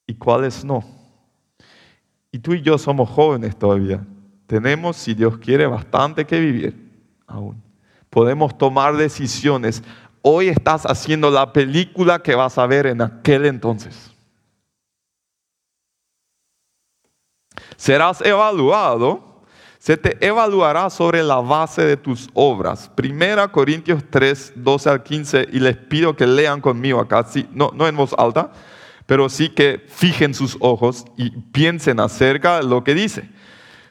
¿Y 0.06 0.14
cuáles 0.14 0.64
no? 0.64 0.82
Y 2.30 2.38
tú 2.38 2.54
y 2.54 2.62
yo 2.62 2.78
somos 2.78 3.11
jóvenes 3.11 3.54
todavía. 3.59 4.02
Tenemos, 4.47 4.97
si 4.97 5.12
Dios 5.12 5.37
quiere, 5.37 5.66
bastante 5.66 6.25
que 6.25 6.40
vivir 6.40 6.90
aún. 7.26 7.62
Podemos 8.09 8.56
tomar 8.56 8.97
decisiones. 8.97 9.82
Hoy 10.23 10.49
estás 10.49 10.85
haciendo 10.85 11.31
la 11.31 11.52
película 11.52 12.21
que 12.23 12.35
vas 12.35 12.57
a 12.59 12.67
ver 12.67 12.87
en 12.87 13.02
aquel 13.02 13.47
entonces. 13.47 14.11
Serás 17.76 18.21
evaluado 18.21 19.33
se 19.83 19.97
te 19.97 20.17
evaluará 20.25 20.88
sobre 20.91 21.25
la 21.25 21.41
base 21.41 21.83
de 21.83 21.97
tus 21.97 22.29
obras. 22.35 22.88
Primera 22.95 23.49
Corintios 23.49 24.05
3, 24.11 24.52
12 24.55 24.88
al 24.88 25.02
15, 25.02 25.49
y 25.50 25.59
les 25.59 25.76
pido 25.76 26.14
que 26.14 26.25
lean 26.25 26.61
conmigo 26.61 27.00
acá, 27.00 27.25
sí, 27.29 27.49
no, 27.50 27.73
no 27.75 27.88
en 27.88 27.97
voz 27.97 28.14
alta, 28.17 28.52
pero 29.07 29.29
sí 29.29 29.49
que 29.49 29.85
fijen 29.88 30.35
sus 30.35 30.57
ojos 30.61 31.05
y 31.17 31.31
piensen 31.31 31.99
acerca 31.99 32.59
de 32.59 32.62
lo 32.62 32.85
que 32.85 32.95
dice. 32.95 33.29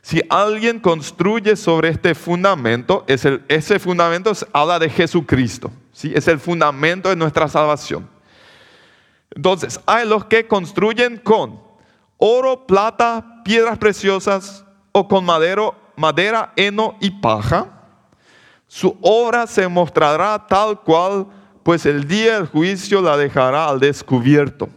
Si 0.02 0.22
alguien 0.30 0.80
construye 0.80 1.58
sobre 1.58 1.90
este 1.90 2.16
fundamento, 2.16 3.04
es 3.08 3.26
el, 3.26 3.44
ese 3.50 3.78
fundamento 3.78 4.32
habla 4.54 4.80
de 4.80 4.90
Jesucristo, 4.90 5.74
¿sí? 5.92 6.12
es 6.16 6.28
el 6.28 6.40
fundamento 6.40 7.10
de 7.10 7.16
nuestra 7.16 7.48
salvación. 7.48 8.10
Entonces, 9.34 9.80
hay 9.86 10.08
los 10.08 10.26
que 10.26 10.48
construyen 10.48 11.18
con 11.18 11.60
oro, 12.18 12.68
plata, 12.68 13.42
piedras 13.44 13.78
preciosas 13.78 14.66
o 14.92 15.08
con 15.08 15.26
madero, 15.26 15.76
madera, 15.96 16.54
heno 16.56 16.98
y 17.00 17.10
paja. 17.10 17.68
Su 18.68 18.98
obra 19.02 19.48
se 19.48 19.68
mostrará 19.68 20.46
tal 20.48 20.80
cual, 20.82 21.28
pues 21.64 21.86
el 21.86 22.08
día 22.08 22.36
del 22.36 22.48
juicio 22.48 23.02
la 23.02 23.18
dejará 23.18 23.68
al 23.68 23.80
descubierto 23.80 24.70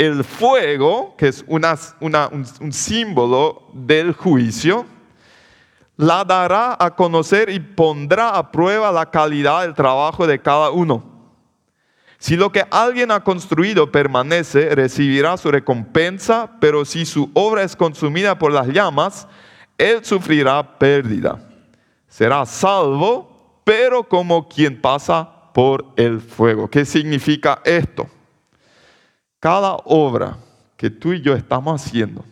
el 0.00 0.24
fuego, 0.24 1.14
que 1.18 1.28
es 1.28 1.44
un, 1.46 1.66
un 2.00 2.72
símbolo 2.72 3.68
del 3.74 4.14
juicio, 4.14 4.86
la 6.00 6.24
dará 6.24 6.78
a 6.80 6.94
conocer 6.94 7.50
y 7.50 7.60
pondrá 7.60 8.30
a 8.30 8.50
prueba 8.50 8.90
la 8.90 9.10
calidad 9.10 9.60
del 9.60 9.74
trabajo 9.74 10.26
de 10.26 10.40
cada 10.40 10.70
uno. 10.70 11.04
Si 12.18 12.36
lo 12.36 12.50
que 12.50 12.64
alguien 12.70 13.10
ha 13.10 13.22
construido 13.22 13.92
permanece, 13.92 14.74
recibirá 14.74 15.36
su 15.36 15.50
recompensa, 15.50 16.52
pero 16.58 16.86
si 16.86 17.04
su 17.04 17.30
obra 17.34 17.64
es 17.64 17.76
consumida 17.76 18.38
por 18.38 18.50
las 18.50 18.68
llamas, 18.68 19.28
él 19.76 20.02
sufrirá 20.02 20.78
pérdida. 20.78 21.38
Será 22.08 22.46
salvo, 22.46 23.60
pero 23.62 24.02
como 24.02 24.48
quien 24.48 24.80
pasa 24.80 25.28
por 25.52 25.84
el 25.96 26.22
fuego. 26.22 26.68
¿Qué 26.68 26.86
significa 26.86 27.60
esto? 27.62 28.08
Cada 29.38 29.76
obra 29.84 30.38
que 30.78 30.88
tú 30.88 31.12
y 31.12 31.20
yo 31.20 31.34
estamos 31.34 31.82
haciendo 31.84 32.24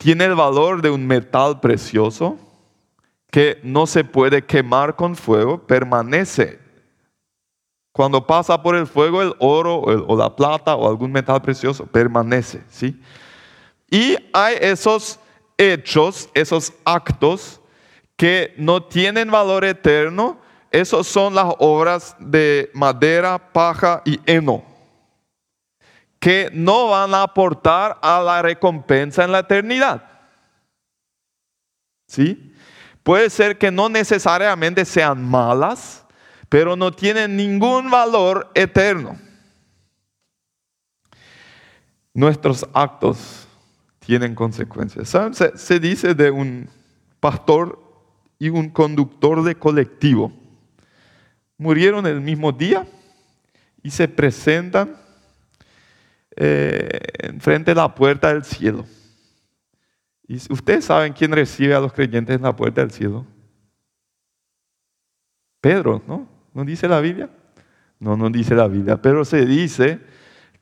tiene 0.00 0.24
el 0.24 0.34
valor 0.34 0.80
de 0.80 0.88
un 0.88 1.06
metal 1.06 1.60
precioso 1.60 2.38
que 3.30 3.60
no 3.62 3.86
se 3.86 4.02
puede 4.02 4.42
quemar 4.42 4.96
con 4.96 5.14
fuego, 5.14 5.58
permanece. 5.58 6.58
Cuando 7.92 8.26
pasa 8.26 8.62
por 8.62 8.76
el 8.76 8.86
fuego 8.86 9.20
el 9.20 9.34
oro 9.40 9.76
o, 9.76 10.16
la 10.16 10.34
plata 10.34 10.74
o 10.74 10.88
algún 10.88 11.12
metal 11.12 11.42
precioso, 11.42 11.84
permanece, 11.84 12.62
¿sí? 12.70 12.98
Y 13.90 14.16
hay 14.32 14.56
esos 14.62 15.20
hechos, 15.58 16.30
esos 16.32 16.72
actos 16.86 17.60
que 18.16 18.54
no 18.56 18.82
tienen 18.82 19.30
valor 19.30 19.66
eterno, 19.66 20.38
esos 20.70 21.06
son 21.06 21.34
las 21.34 21.52
obras 21.58 22.16
de 22.18 22.70
madera, 22.72 23.52
paja 23.52 24.00
y 24.06 24.18
heno 24.24 24.69
que 26.20 26.50
no 26.52 26.88
van 26.88 27.14
a 27.14 27.22
aportar 27.22 27.98
a 28.02 28.20
la 28.20 28.42
recompensa 28.42 29.24
en 29.24 29.32
la 29.32 29.40
eternidad. 29.40 30.04
¿Sí? 32.06 32.54
Puede 33.02 33.30
ser 33.30 33.56
que 33.56 33.70
no 33.70 33.88
necesariamente 33.88 34.84
sean 34.84 35.24
malas, 35.24 36.04
pero 36.50 36.76
no 36.76 36.92
tienen 36.92 37.36
ningún 37.36 37.90
valor 37.90 38.50
eterno. 38.54 39.18
Nuestros 42.12 42.68
actos 42.74 43.48
tienen 44.00 44.34
consecuencias. 44.34 45.08
Se, 45.32 45.56
se 45.56 45.80
dice 45.80 46.14
de 46.14 46.30
un 46.30 46.68
pastor 47.18 47.80
y 48.38 48.50
un 48.50 48.68
conductor 48.68 49.42
de 49.42 49.54
colectivo. 49.54 50.32
Murieron 51.56 52.06
el 52.06 52.20
mismo 52.20 52.52
día 52.52 52.86
y 53.82 53.90
se 53.90 54.08
presentan 54.08 55.00
eh, 56.42 56.88
enfrente 57.18 57.72
de 57.72 57.74
la 57.74 57.94
puerta 57.94 58.32
del 58.32 58.44
cielo. 58.44 58.86
Y 60.26 60.36
ustedes 60.50 60.86
saben 60.86 61.12
quién 61.12 61.32
recibe 61.32 61.74
a 61.74 61.80
los 61.80 61.92
creyentes 61.92 62.34
en 62.34 62.40
la 62.40 62.56
puerta 62.56 62.80
del 62.80 62.90
cielo. 62.90 63.26
Pedro, 65.60 66.02
¿no? 66.08 66.26
¿No 66.54 66.64
dice 66.64 66.88
la 66.88 66.98
Biblia? 67.00 67.28
No, 67.98 68.16
no 68.16 68.30
dice 68.30 68.54
la 68.54 68.68
Biblia, 68.68 68.96
pero 69.02 69.22
se 69.26 69.44
dice 69.44 70.00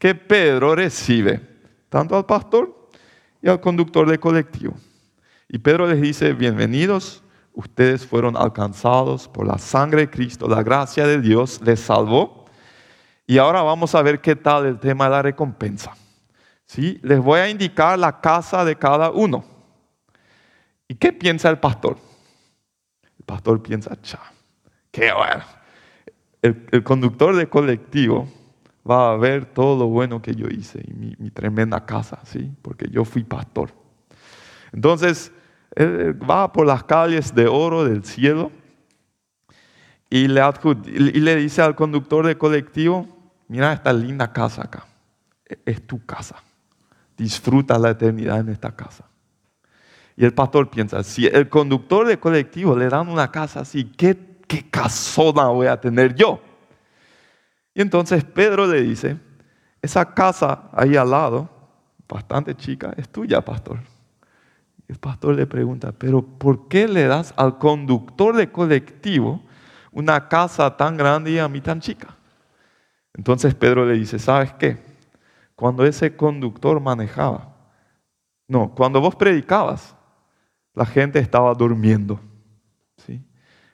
que 0.01 0.17
Pedro 0.17 0.75
recibe 0.75 1.41
tanto 1.89 2.17
al 2.17 2.27
pastor 2.27 2.89
y 3.41 3.49
al 3.49 3.61
conductor 3.61 4.11
de 4.11 4.19
colectivo. 4.19 4.75
Y 5.49 5.59
Pedro 5.59 5.87
les 5.87 6.03
dice, 6.03 6.33
bienvenidos, 6.33 7.23
ustedes 7.53 8.05
fueron 8.05 8.37
alcanzados 8.37 9.29
por 9.29 9.47
la 9.47 9.59
sangre 9.59 10.01
de 10.01 10.11
Cristo, 10.11 10.49
la 10.49 10.65
gracia 10.65 11.07
de 11.07 11.21
Dios 11.21 11.61
les 11.63 11.79
salvó 11.79 12.38
y 13.29 13.37
ahora 13.37 13.61
vamos 13.61 13.95
a 13.95 14.01
ver 14.01 14.23
qué 14.23 14.35
tal 14.35 14.65
el 14.65 14.79
tema 14.79 15.05
de 15.05 15.11
la 15.11 15.21
recompensa. 15.21 15.95
¿Sí? 16.65 16.99
Les 17.03 17.19
voy 17.19 17.41
a 17.41 17.51
indicar 17.51 17.99
la 17.99 18.23
casa 18.23 18.65
de 18.65 18.75
cada 18.75 19.11
uno. 19.11 19.45
¿Y 20.89 20.95
qué 20.95 21.13
piensa 21.13 21.51
el 21.51 21.59
pastor? 21.59 21.99
El 23.19 23.25
pastor 23.27 23.63
piensa, 23.63 24.01
cha, 24.01 24.21
qué 24.91 25.13
bueno. 25.13 25.45
El, 26.41 26.83
conductor 26.83 27.37
de 27.37 27.51
colectivo 27.51 28.27
va 28.89 29.13
a 29.13 29.17
ver 29.19 29.45
todo 29.45 29.79
lo 29.79 29.89
bueno 29.89 30.23
que 30.23 30.35
yo 30.35 30.47
hice 30.47 30.83
y 30.89 30.95
mi, 30.95 31.31
tremenda 31.31 31.85
casa, 31.85 32.21
¿sí? 32.25 32.51
Porque 32.63 32.89
yo 32.91 33.05
fui 33.05 33.25
pastor. 33.25 33.75
Entonces, 34.73 35.33
él 35.77 36.19
va 36.19 36.51
por 36.51 36.67
las 36.67 36.83
calles 36.85 37.35
de 37.35 37.47
oro 37.47 37.85
del 37.85 38.07
cielo 38.07 38.51
y 40.09 40.29
le, 40.29 40.41
y 40.87 41.21
le 41.21 41.37
dice 41.37 41.61
al 41.61 41.75
conductor 41.75 42.27
de 42.27 42.39
colectivo, 42.39 43.18
mira 43.49 43.73
esta 43.73 43.93
linda 43.93 44.33
casa 44.33 44.63
acá. 44.63 44.87
E-, 45.49 45.59
es 45.67 45.87
tu 45.87 46.05
casa. 46.05 46.37
Disfruta 47.17 47.79
la 47.79 47.91
eternidad 47.91 48.41
en 48.41 48.51
esta 48.51 48.75
casa. 48.75 49.05
Y 50.17 50.25
el 50.25 50.35
pastor 50.35 50.69
piensa, 50.69 51.03
si 51.03 51.27
el 51.27 51.49
conductor 51.49 52.07
de 52.07 52.19
colectivo 52.19 52.77
le 52.77 52.89
dan 52.89 53.09
una 53.09 53.31
casa 53.31 53.61
así, 53.61 53.85
¿qué, 53.85 54.41
qué 54.47 54.69
casona 54.69 55.47
voy 55.47 55.69
a 55.69 55.81
tener 55.81 56.15
yo? 56.15 56.41
Y 57.73 57.81
entonces 57.81 58.25
Pedro 58.25 58.67
le 58.67 58.83
dice, 58.83 59.17
esa 59.81 60.13
casa 60.13 60.69
ahí 60.73 60.97
al 60.97 61.11
lado, 61.11 61.49
bastante 62.09 62.57
chica, 62.57 62.93
es 62.97 63.09
tuya, 63.09 63.45
pastor. 63.45 63.79
El 64.89 64.97
pastor 64.99 65.37
le 65.37 65.47
pregunta, 65.47 65.93
pero 65.93 66.23
¿por 66.23 66.67
qué 66.67 66.89
le 66.89 67.07
das 67.07 67.33
al 67.37 67.59
conductor 67.59 68.35
de 68.35 68.51
colectivo 68.51 69.43
una 69.93 70.29
casa 70.29 70.77
tan 70.77 70.97
grande 70.97 71.33
y 71.33 71.39
a 71.39 71.47
mí 71.47 71.61
tan 71.61 71.79
chica? 71.79 72.18
Entonces 73.15 73.55
Pedro 73.55 73.85
le 73.87 73.95
dice, 73.95 74.19
¿sabes 74.19 74.53
qué? 74.55 74.77
Cuando 75.55 75.85
ese 75.85 76.15
conductor 76.17 76.81
manejaba, 76.81 77.57
no, 78.47 78.75
cuando 78.75 79.01
vos 79.01 79.17
predicabas, 79.17 79.95
la 80.75 80.87
gente 80.87 81.19
estaba 81.19 81.53
durmiendo. 81.55 82.21
¿sí? 82.97 83.23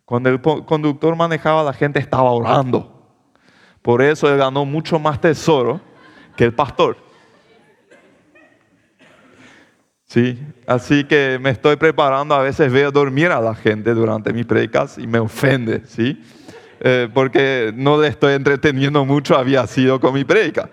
Cuando 0.05 0.31
el 0.31 0.41
conductor 0.41 1.15
manejaba, 1.15 1.63
la 1.63 1.73
gente 1.73 1.99
estaba 1.99 2.31
orando. 2.31 2.91
Por 3.83 4.01
eso 4.03 4.33
él 4.33 4.39
ganó 4.39 4.65
mucho 4.65 4.99
más 4.99 5.21
tesoro 5.21 5.81
que 6.37 6.45
el 6.45 6.55
pastor. 6.55 6.97
¿sí? 10.07 10.41
Así 10.67 11.05
que 11.05 11.39
me 11.41 11.51
estoy 11.51 11.77
preparando, 11.77 12.35
a 12.35 12.43
veces 12.43 12.73
veo 12.73 12.91
dormir 12.91 13.31
a 13.31 13.41
la 13.41 13.55
gente 13.55 13.93
durante 13.95 14.33
mis 14.33 14.47
predicas 14.47 14.97
y 14.97 15.07
me 15.07 15.19
ofende, 15.19 15.85
¿sí? 15.87 16.23
Eh, 16.81 17.09
porque 17.13 17.73
no 17.75 18.01
le 18.01 18.09
estoy 18.09 18.35
entreteniendo 18.35 19.05
mucho, 19.05 19.37
había 19.37 19.67
sido 19.67 20.01
con 20.01 20.15
mi 20.15 20.25
predica. 20.25 20.69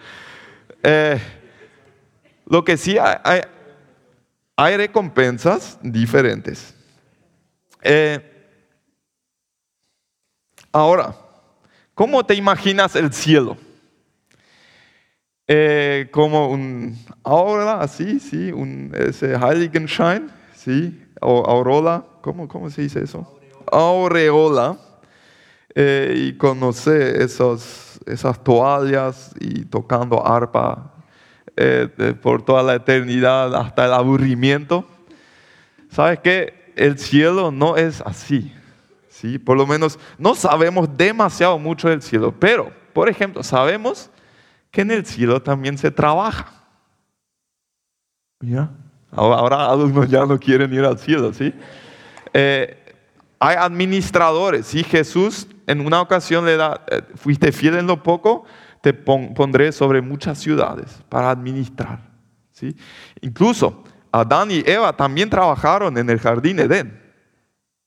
Eh, 0.83 1.19
lo 2.47 2.63
que 2.63 2.77
sí 2.77 2.97
hay, 2.97 3.41
hay, 4.55 4.77
recompensas 4.77 5.77
diferentes. 5.81 6.73
Eh, 7.81 8.19
ahora, 10.71 11.15
¿cómo 11.93 12.25
te 12.25 12.35
imaginas 12.35 12.95
el 12.95 13.13
cielo? 13.13 13.57
como 16.11 16.47
un 16.47 16.97
aura, 17.25 17.81
así, 17.81 18.21
sí, 18.21 18.53
un 18.53 18.93
ese 18.97 19.35
Heiligenschein, 19.35 20.31
sí, 20.55 21.03
o 21.19 21.45
aurora, 21.45 22.05
¿cómo, 22.21 22.47
cómo 22.47 22.69
se 22.69 22.83
dice 22.83 23.03
eso? 23.03 23.37
Aureola 23.69 24.77
eh, 25.73 26.13
y 26.15 26.33
conocer 26.33 27.21
esos, 27.21 27.99
esas 28.05 28.43
toallas 28.43 29.31
y 29.39 29.65
tocando 29.65 30.25
arpa 30.25 30.93
eh, 31.55 31.87
por 32.21 32.43
toda 32.43 32.63
la 32.63 32.75
eternidad 32.75 33.55
hasta 33.55 33.85
el 33.85 33.93
aburrimiento. 33.93 34.85
¿Sabes 35.89 36.19
qué? 36.19 36.73
El 36.75 36.97
cielo 36.97 37.51
no 37.51 37.77
es 37.77 38.01
así. 38.01 38.53
¿sí? 39.09 39.37
Por 39.37 39.57
lo 39.57 39.67
menos 39.67 39.99
no 40.17 40.35
sabemos 40.35 40.89
demasiado 40.97 41.59
mucho 41.59 41.89
del 41.89 42.01
cielo, 42.01 42.33
pero, 42.37 42.71
por 42.93 43.09
ejemplo, 43.09 43.43
sabemos 43.43 44.09
que 44.71 44.81
en 44.81 44.91
el 44.91 45.05
cielo 45.05 45.41
también 45.41 45.77
se 45.77 45.91
trabaja. 45.91 46.51
¿Ya? 48.39 48.69
Ahora 49.11 49.69
algunos 49.69 50.09
ya 50.09 50.25
no 50.25 50.39
quieren 50.39 50.73
ir 50.73 50.85
al 50.85 50.97
cielo, 50.97 51.33
¿sí? 51.33 51.53
Eh, 52.33 52.77
hay 53.37 53.55
administradores. 53.57 54.73
y 54.73 54.83
Jesús 54.83 55.47
en 55.71 55.85
una 55.85 56.01
ocasión 56.01 56.45
le 56.45 56.57
da, 56.57 56.81
eh, 56.91 57.01
fuiste 57.15 57.51
fiel 57.51 57.77
en 57.77 57.87
lo 57.87 58.03
poco, 58.03 58.45
te 58.81 58.93
pondré 58.93 59.71
sobre 59.71 60.01
muchas 60.01 60.37
ciudades 60.39 61.01
para 61.07 61.29
administrar. 61.29 61.99
¿sí? 62.51 62.75
Incluso 63.21 63.83
Adán 64.11 64.51
y 64.51 64.63
Eva 64.65 64.95
también 64.95 65.29
trabajaron 65.29 65.97
en 65.97 66.09
el 66.09 66.19
jardín 66.19 66.59
Edén. 66.59 66.99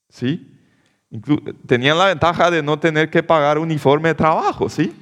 ¿sí? 0.09 0.51
tenían 1.67 1.97
la 1.97 2.07
ventaja 2.07 2.51
de 2.51 2.63
no 2.63 2.79
tener 2.79 3.09
que 3.11 3.23
pagar 3.23 3.59
uniforme 3.59 4.09
de 4.09 4.15
trabajo. 4.15 4.69
¿sí? 4.69 4.95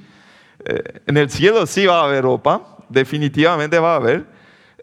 Eh, 0.65 1.01
en 1.07 1.17
el 1.17 1.29
cielo 1.29 1.65
sí 1.65 1.85
va 1.85 2.01
a 2.01 2.05
haber 2.05 2.23
ropa, 2.23 2.77
definitivamente 2.89 3.79
va 3.79 3.93
a 3.93 3.97
haber, 3.97 4.25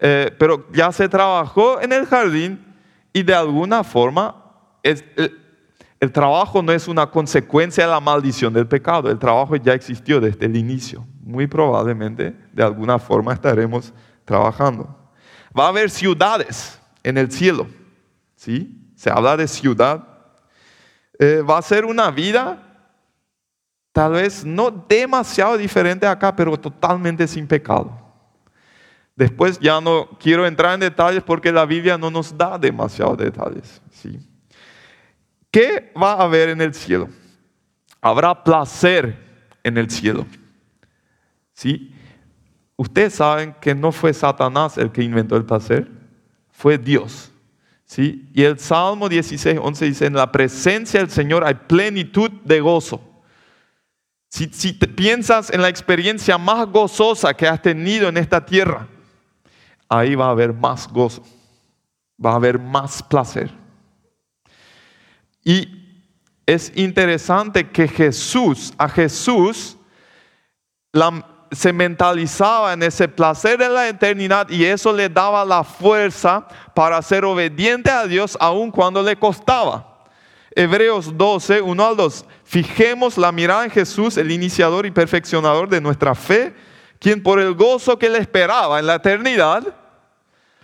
eh, 0.00 0.34
pero 0.38 0.66
ya 0.72 0.90
se 0.92 1.08
trabajó 1.08 1.80
en 1.80 1.92
el 1.92 2.06
jardín 2.06 2.64
y 3.12 3.22
de 3.22 3.34
alguna 3.34 3.84
forma 3.84 4.36
es, 4.82 5.04
trabajo 6.10 6.62
no 6.62 6.72
es 6.72 6.88
una 6.88 7.10
consecuencia 7.10 7.84
de 7.84 7.90
la 7.90 8.00
maldición 8.00 8.54
del 8.54 8.66
pecado, 8.66 9.10
el 9.10 9.18
trabajo 9.18 9.54
ya 9.56 9.74
existió 9.74 10.18
desde 10.18 10.46
el 10.46 10.56
inicio. 10.56 11.06
Muy 11.22 11.46
probablemente 11.46 12.34
de 12.52 12.62
alguna 12.62 12.98
forma 12.98 13.34
estaremos 13.34 13.92
trabajando. 14.24 14.96
Va 15.56 15.66
a 15.66 15.68
haber 15.68 15.90
ciudades 15.90 16.80
en 17.02 17.18
el 17.18 17.30
cielo, 17.30 17.66
¿sí? 18.34 18.92
Se 18.94 19.10
habla 19.10 19.36
de 19.36 19.46
ciudad. 19.46 20.02
Eh, 21.18 21.42
va 21.42 21.58
a 21.58 21.62
ser 21.62 21.84
una 21.84 22.10
vida 22.10 22.66
tal 23.92 24.12
vez 24.12 24.42
no 24.44 24.70
demasiado 24.70 25.58
diferente 25.58 26.06
acá, 26.06 26.34
pero 26.34 26.58
totalmente 26.58 27.26
sin 27.28 27.46
pecado. 27.46 28.00
Después 29.14 29.58
ya 29.60 29.80
no 29.82 30.08
quiero 30.18 30.46
entrar 30.46 30.72
en 30.72 30.80
detalles 30.80 31.22
porque 31.22 31.52
la 31.52 31.66
Biblia 31.66 31.98
no 31.98 32.10
nos 32.10 32.34
da 32.36 32.56
demasiados 32.56 33.18
detalles, 33.18 33.82
¿sí? 33.90 34.18
¿Qué 35.50 35.92
va 36.00 36.12
a 36.12 36.22
haber 36.22 36.50
en 36.50 36.60
el 36.60 36.74
cielo? 36.74 37.08
Habrá 38.00 38.44
placer 38.44 39.16
en 39.62 39.76
el 39.76 39.90
cielo. 39.90 40.26
¿Sí? 41.52 41.92
Ustedes 42.76 43.14
saben 43.14 43.54
que 43.60 43.74
no 43.74 43.92
fue 43.92 44.14
Satanás 44.14 44.78
el 44.78 44.90
que 44.90 45.02
inventó 45.02 45.36
el 45.36 45.44
placer, 45.44 45.90
fue 46.50 46.78
Dios. 46.78 47.30
¿Sí? 47.84 48.28
Y 48.32 48.44
el 48.44 48.58
Salmo 48.58 49.08
16, 49.08 49.58
11 49.60 49.84
dice, 49.84 50.06
en 50.06 50.14
la 50.14 50.30
presencia 50.30 51.00
del 51.00 51.10
Señor 51.10 51.44
hay 51.44 51.54
plenitud 51.54 52.30
de 52.44 52.60
gozo. 52.60 53.02
Si, 54.28 54.46
si 54.52 54.72
te 54.72 54.86
piensas 54.86 55.50
en 55.50 55.60
la 55.60 55.68
experiencia 55.68 56.38
más 56.38 56.68
gozosa 56.68 57.34
que 57.34 57.48
has 57.48 57.60
tenido 57.60 58.08
en 58.08 58.16
esta 58.16 58.46
tierra, 58.46 58.86
ahí 59.88 60.14
va 60.14 60.26
a 60.26 60.30
haber 60.30 60.54
más 60.54 60.86
gozo, 60.88 61.24
va 62.24 62.32
a 62.32 62.36
haber 62.36 62.58
más 62.60 63.02
placer. 63.02 63.59
Y 65.44 65.68
es 66.46 66.72
interesante 66.74 67.70
que 67.70 67.88
Jesús, 67.88 68.74
a 68.76 68.88
Jesús, 68.88 69.76
se 71.52 71.72
mentalizaba 71.72 72.72
en 72.72 72.82
ese 72.82 73.08
placer 73.08 73.58
de 73.58 73.68
la 73.68 73.88
eternidad 73.88 74.48
y 74.48 74.64
eso 74.64 74.92
le 74.92 75.08
daba 75.08 75.44
la 75.44 75.64
fuerza 75.64 76.46
para 76.74 77.00
ser 77.02 77.24
obediente 77.24 77.90
a 77.90 78.06
Dios 78.06 78.36
aun 78.40 78.70
cuando 78.70 79.02
le 79.02 79.16
costaba. 79.16 80.08
Hebreos 80.52 81.16
12, 81.16 81.62
1 81.62 81.86
al 81.86 81.96
2. 81.96 82.24
Fijemos 82.44 83.16
la 83.16 83.30
mirada 83.30 83.64
en 83.64 83.70
Jesús, 83.70 84.16
el 84.16 84.32
iniciador 84.32 84.84
y 84.86 84.90
perfeccionador 84.90 85.68
de 85.68 85.80
nuestra 85.80 86.14
fe, 86.14 86.54
quien 86.98 87.22
por 87.22 87.38
el 87.40 87.54
gozo 87.54 87.98
que 87.98 88.10
le 88.10 88.18
esperaba 88.18 88.78
en 88.80 88.86
la 88.86 88.96
eternidad, 88.96 89.62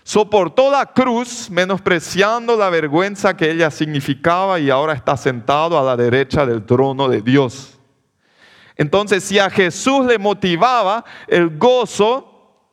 soportó 0.07 0.71
la 0.71 0.87
cruz 0.87 1.51
menospreciando 1.51 2.57
la 2.57 2.71
vergüenza 2.71 3.37
que 3.37 3.51
ella 3.51 3.73
significaba 3.73 4.61
y 4.61 4.71
ahora 4.71 4.93
está 4.93 5.17
sentado 5.17 5.77
a 5.77 5.83
la 5.83 5.97
derecha 5.97 6.47
del 6.47 6.65
trono 6.65 7.09
de 7.09 7.23
Dios. 7.23 7.77
Entonces, 8.77 9.25
si 9.25 9.41
a 9.41 9.51
Jesús 9.51 10.07
le 10.07 10.17
motivaba 10.19 11.05
el 11.27 11.59
gozo 11.59 12.71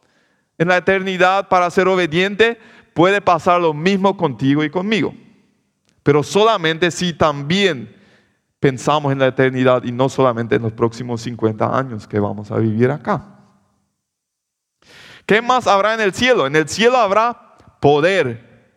en 0.60 0.68
la 0.68 0.78
eternidad 0.78 1.50
para 1.50 1.72
ser 1.72 1.88
obediente, 1.88 2.60
puede 2.94 3.20
pasar 3.20 3.60
lo 3.60 3.74
mismo 3.74 4.16
contigo 4.16 4.64
y 4.64 4.70
conmigo. 4.70 5.16
Pero 6.04 6.22
solamente 6.22 6.92
si 6.92 7.14
también 7.14 7.96
pensamos 8.60 9.12
en 9.12 9.18
la 9.18 9.26
eternidad 9.26 9.84
y 9.86 9.92
no 9.92 10.08
solamente 10.08 10.58
en 10.58 10.62
los 10.62 10.74
próximos 10.74 11.22
50 11.22 11.80
años 11.80 12.08
que 12.08 12.20
vamos 12.20 12.52
a 12.52 12.58
vivir 12.58 12.92
acá. 12.92 13.33
¿Qué 15.26 15.42
más 15.42 15.68
habrá 15.68 15.94
en 15.94 16.02
el 16.02 16.14
cielo? 16.14 16.48
En 16.48 16.56
el 16.56 16.68
cielo 16.68 16.98
habrá 16.98 17.56
poder. 17.80 18.72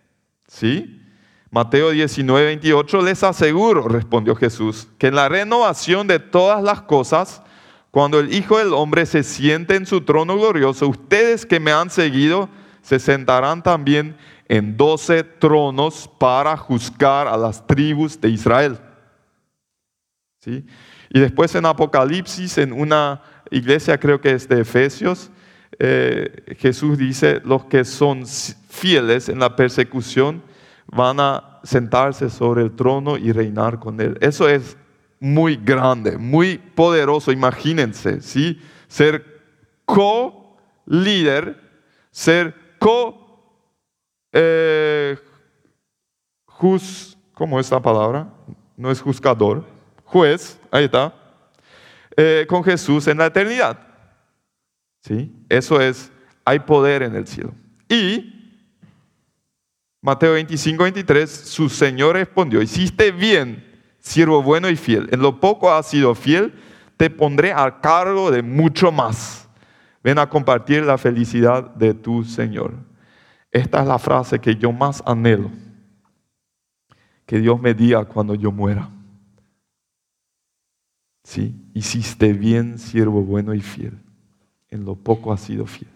¿Sí? 0.47 1.03
Mateo 1.51 1.91
19, 1.91 2.47
28, 2.47 3.03
les 3.03 3.23
aseguro, 3.23 3.89
respondió 3.89 4.35
Jesús, 4.37 4.89
que 4.99 5.09
en 5.09 5.15
la 5.15 5.29
renovación 5.29 6.07
de 6.07 6.19
todas 6.19 6.63
las 6.63 6.83
cosas, 6.83 7.43
cuando 7.91 8.21
el 8.21 8.35
Hijo 8.35 8.59
del 8.59 8.75
Hombre 8.75 9.07
se 9.07 9.23
siente 9.23 9.75
en 9.75 9.87
su 9.87 10.03
trono 10.03 10.37
glorioso, 10.37 10.87
ustedes 10.89 11.47
que 11.47 11.61
me 11.61 11.73
han 11.73 11.91
seguido 11.91 12.49
se 12.87 13.01
sentarán 13.01 13.65
también 13.65 14.17
en 14.47 14.77
doce 14.77 15.25
tronos 15.25 16.09
para 16.21 16.57
juzgar 16.57 17.27
a 17.27 17.37
las 17.37 17.67
tribus 17.67 18.21
de 18.21 18.29
Israel. 18.29 18.79
¿Sí? 20.39 20.65
Y 21.11 21.19
después 21.19 21.53
en 21.57 21.67
Apocalipsis, 21.67 22.59
en 22.59 22.73
una 22.73 23.23
iglesia, 23.51 23.99
creo 23.99 24.21
que 24.21 24.31
es 24.31 24.49
de 24.49 24.61
Efesios, 24.61 25.33
eh, 25.79 26.57
Jesús 26.59 26.99
dice, 26.99 27.41
los 27.45 27.65
que 27.67 27.85
son 27.85 28.27
fieles 28.27 29.29
en 29.29 29.39
la 29.39 29.57
persecución 29.57 30.43
van 30.87 31.21
a 31.21 31.61
sentarse 31.65 32.31
sobre 32.31 32.63
el 32.63 32.75
trono 32.75 33.17
y 33.17 33.33
reinar 33.33 33.79
con 33.79 34.01
él. 34.01 34.17
Eso 34.21 34.49
es 34.49 34.77
muy 35.19 35.57
grande, 35.57 36.17
muy 36.17 36.59
poderoso, 36.59 37.33
imagínense, 37.33 38.21
¿sí? 38.21 38.61
Ser 38.89 39.25
co-líder, 39.85 41.61
ser 42.11 42.55
co... 42.79 43.23
Eh, 44.33 45.17
¿Cómo 47.35 47.61
es 47.61 47.71
la 47.71 47.81
palabra? 47.81 48.29
No 48.77 48.91
es 48.91 49.01
juzgador, 49.01 49.65
juez, 50.05 50.59
ahí 50.71 50.85
está, 50.85 51.15
eh, 52.17 52.47
con 52.49 52.65
Jesús 52.65 53.07
en 53.09 53.19
la 53.19 53.27
eternidad. 53.27 53.86
¿Sí? 55.07 55.33
Eso 55.49 55.81
es, 55.81 56.11
hay 56.45 56.59
poder 56.59 57.05
en 57.05 57.15
el 57.15 57.29
cielo. 57.29 57.55
Y 57.89 58.59
Mateo 60.03 60.33
25, 60.33 60.83
23, 60.83 61.31
su 61.31 61.69
Señor 61.69 62.17
respondió, 62.17 62.61
hiciste 62.61 63.13
bien, 63.13 63.65
siervo 64.01 64.43
bueno 64.43 64.69
y 64.69 64.75
fiel. 64.75 65.09
En 65.13 65.21
lo 65.21 65.39
poco 65.39 65.73
has 65.73 65.87
sido 65.87 66.13
fiel, 66.17 66.55
te 66.97 67.09
pondré 67.09 67.53
a 67.53 67.81
cargo 67.81 68.33
de 68.33 68.43
mucho 68.43 68.91
más. 68.91 69.49
Ven 70.03 70.19
a 70.19 70.29
compartir 70.29 70.83
la 70.83 70.99
felicidad 70.99 71.73
de 71.77 71.95
tu 71.95 72.25
Señor. 72.25 72.75
Esta 73.53 73.83
es 73.83 73.87
la 73.87 74.01
frase 74.01 74.41
que 74.41 74.57
yo 74.57 74.73
más 74.73 75.05
anhelo. 75.07 75.53
Que 77.27 77.39
Dios 77.39 77.61
me 77.61 77.75
diga 77.75 78.05
cuando 78.07 78.35
yo 78.35 78.51
muera. 78.51 78.91
Sí, 81.23 81.55
hiciste 81.75 82.33
bien, 82.33 82.77
siervo 82.81 83.23
bueno 83.23 83.55
y 83.55 83.61
fiel 83.61 84.01
en 84.77 84.85
lo 84.85 84.95
poco 84.95 85.33
has 85.33 85.41
sido 85.41 85.67
fiel. 85.67 85.91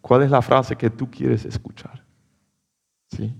¿Cuál 0.00 0.22
es 0.22 0.30
la 0.30 0.40
frase 0.40 0.76
que 0.76 0.88
tú 0.88 1.10
quieres 1.10 1.44
escuchar? 1.44 2.02
¿Sí? 3.10 3.34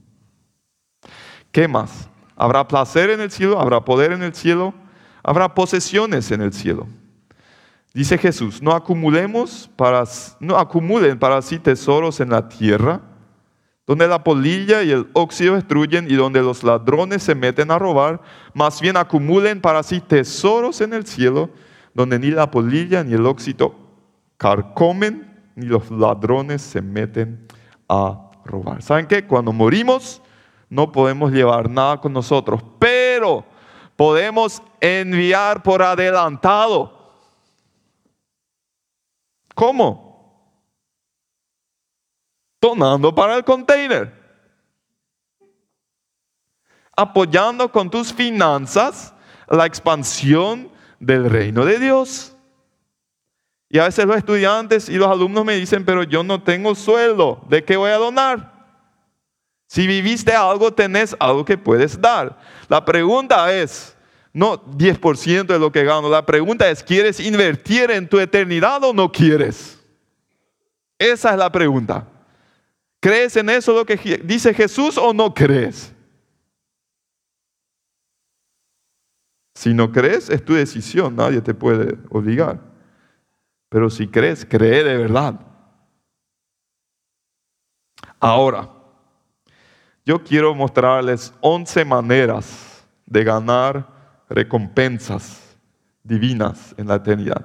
¿Qué 1.51 1.67
más? 1.67 2.11
Habrá 2.37 2.67
placer 2.69 3.11
en 3.11 3.21
el 3.21 3.31
cielo, 3.31 3.59
habrá 3.61 3.85
poder 3.85 4.13
en 4.13 4.23
el 4.23 4.35
cielo, 4.35 4.75
habrá 5.23 5.55
posesiones 5.55 6.31
en 6.31 6.43
el 6.43 6.53
cielo. 6.53 6.87
Dice 7.95 8.19
Jesús, 8.19 8.61
no 8.63 8.73
acumulemos 8.73 9.71
para, 9.75 10.05
no 10.41 10.57
acumulen 10.57 11.19
para 11.19 11.41
sí 11.41 11.59
tesoros 11.59 12.21
en 12.21 12.31
la 12.31 12.49
tierra, 12.49 13.01
donde 13.87 14.07
la 14.07 14.23
polilla 14.23 14.83
y 14.83 14.91
el 14.91 15.09
óxido 15.15 15.55
destruyen 15.55 16.07
y 16.11 16.15
donde 16.15 16.43
los 16.43 16.63
ladrones 16.63 17.23
se 17.23 17.35
meten 17.35 17.71
a 17.71 17.79
robar, 17.79 18.21
más 18.53 18.81
bien 18.81 18.99
acumulen 18.99 19.61
para 19.61 19.83
sí 19.83 20.01
tesoros 20.01 20.83
en 20.83 20.93
el 20.93 21.07
cielo, 21.07 21.51
donde 21.95 22.19
ni 22.19 22.31
la 22.31 22.51
polilla 22.51 23.03
ni 23.03 23.15
el 23.15 23.25
óxido 23.25 23.88
carcomen, 24.39 25.53
ni 25.55 25.67
los 25.67 25.91
ladrones 25.91 26.63
se 26.63 26.81
meten 26.81 27.47
a 27.89 28.31
robar. 28.45 28.81
¿Saben 28.81 29.07
qué? 29.07 29.27
Cuando 29.27 29.53
morimos 29.53 30.23
no 30.71 30.93
podemos 30.93 31.33
llevar 31.33 31.69
nada 31.69 32.01
con 32.01 32.13
nosotros, 32.13 32.63
pero 32.79 33.45
podemos 33.97 34.63
enviar 34.81 35.63
por 35.63 35.83
adelantado. 35.83 36.97
¿Cómo? 39.55 40.55
Donando 42.61 43.15
para 43.15 43.37
el 43.37 43.45
container. 43.45 44.15
Apoyando 46.97 47.71
con 47.71 47.89
tus 47.89 48.13
finanzas 48.13 49.15
la 49.49 49.67
expansión 49.67 50.71
del 51.01 51.31
reino 51.31 51.65
de 51.65 51.79
Dios. 51.79 52.37
Y 53.71 53.79
a 53.79 53.85
veces 53.85 54.07
los 54.07 54.17
estudiantes 54.17 54.89
y 54.89 54.97
los 54.97 55.09
alumnos 55.09 55.45
me 55.45 55.55
dicen, 55.55 55.85
pero 55.85 56.03
yo 56.03 56.23
no 56.23 56.43
tengo 56.43 56.75
sueldo, 56.75 57.45
¿de 57.49 57.63
qué 57.65 57.77
voy 57.77 57.91
a 57.91 57.99
donar? 57.99 58.59
Si 59.67 59.87
viviste 59.87 60.33
algo, 60.33 60.73
tenés 60.73 61.15
algo 61.21 61.45
que 61.45 61.59
puedes 61.59 62.01
dar. 62.01 62.39
La 62.69 62.83
pregunta 62.83 63.55
es, 63.55 63.95
no 64.33 64.59
10% 64.65 65.47
de 65.47 65.59
lo 65.59 65.71
que 65.71 65.85
gano, 65.85 66.09
la 66.09 66.25
pregunta 66.25 66.69
es, 66.71 66.83
¿quieres 66.83 67.21
invertir 67.21 67.91
en 67.91 68.09
tu 68.09 68.19
eternidad 68.19 68.83
o 68.85 68.95
no 68.95 69.13
quieres? 69.13 69.79
Esa 70.99 71.33
es 71.33 71.39
la 71.39 71.53
pregunta. 71.53 72.09
¿Crees 73.01 73.37
en 73.37 73.51
eso 73.51 73.75
lo 73.75 73.85
que 73.85 73.97
dice 74.25 74.55
Jesús 74.55 74.97
o 74.97 75.13
no 75.13 75.35
crees? 75.35 75.93
Si 79.55 79.75
no 79.75 79.93
crees, 79.93 80.31
es 80.31 80.45
tu 80.45 80.55
decisión, 80.55 81.15
nadie 81.17 81.41
te 81.41 81.53
puede 81.53 81.99
obligar. 82.11 82.68
Pero 83.69 83.91
si 83.91 84.09
crees, 84.09 84.47
cree 84.49 84.83
de 84.83 84.97
verdad. 84.97 85.41
Ahora, 88.21 88.69
yo 90.05 90.23
quiero 90.25 90.55
mostrarles 90.55 91.33
11 91.41 91.85
maneras 91.85 92.87
de 93.05 93.25
ganar 93.25 93.87
recompensas 94.29 95.57
divinas 96.03 96.75
en 96.79 96.89
la 96.89 96.97
eternidad. 96.97 97.45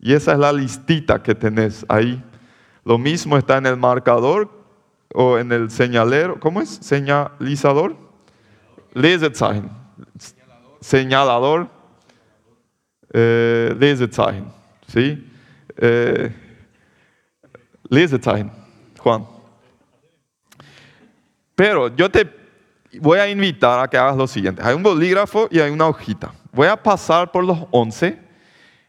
Y 0.00 0.12
esa 0.14 0.32
es 0.32 0.38
la 0.38 0.52
listita 0.52 1.22
que 1.22 1.34
tenés 1.34 1.84
ahí. 1.88 2.22
Lo 2.84 2.96
mismo 2.96 3.36
está 3.36 3.58
en 3.58 3.66
el 3.66 3.76
marcador 3.76 4.50
o 5.12 5.38
en 5.38 5.52
el 5.52 5.70
señalero. 5.70 6.40
¿Cómo 6.40 6.60
es? 6.60 6.70
Señalizador. 6.70 7.96
Lesezeichen. 8.94 9.70
Señalador. 10.80 11.68
Eh. 13.12 14.08
¿Sí? 14.86 15.27
Eh, 15.78 16.30
Lesezeichen. 17.88 18.50
Juan. 18.98 19.24
Pero 21.54 21.94
yo 21.94 22.10
te 22.10 22.28
voy 23.00 23.18
a 23.18 23.28
invitar 23.28 23.80
a 23.80 23.88
que 23.88 23.96
hagas 23.96 24.16
lo 24.16 24.26
siguiente. 24.26 24.62
Hay 24.62 24.74
un 24.74 24.82
bolígrafo 24.82 25.48
y 25.50 25.60
hay 25.60 25.70
una 25.70 25.86
hojita. 25.86 26.32
Voy 26.52 26.66
a 26.66 26.80
pasar 26.80 27.30
por 27.30 27.44
los 27.44 27.58
11 27.70 28.18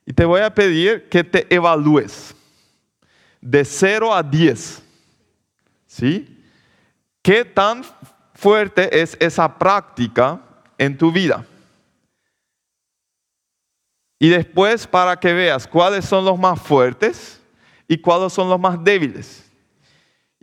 y 0.05 0.13
te 0.13 0.25
voy 0.25 0.41
a 0.41 0.53
pedir 0.53 1.07
que 1.09 1.23
te 1.23 1.53
evalúes 1.53 2.35
de 3.41 3.63
0 3.63 4.13
a 4.13 4.23
10. 4.23 4.83
¿Sí? 5.87 6.43
¿Qué 7.21 7.45
tan 7.45 7.83
fuerte 8.33 9.01
es 9.01 9.17
esa 9.19 9.57
práctica 9.57 10.41
en 10.77 10.97
tu 10.97 11.11
vida? 11.11 11.45
Y 14.19 14.29
después 14.29 14.85
para 14.85 15.17
que 15.17 15.33
veas 15.33 15.65
cuáles 15.65 16.03
son 16.03 16.25
los 16.25 16.37
más 16.37 16.61
fuertes 16.61 17.41
y 17.87 17.97
cuáles 17.97 18.33
son 18.33 18.49
los 18.49 18.59
más 18.59 18.83
débiles. 18.83 19.49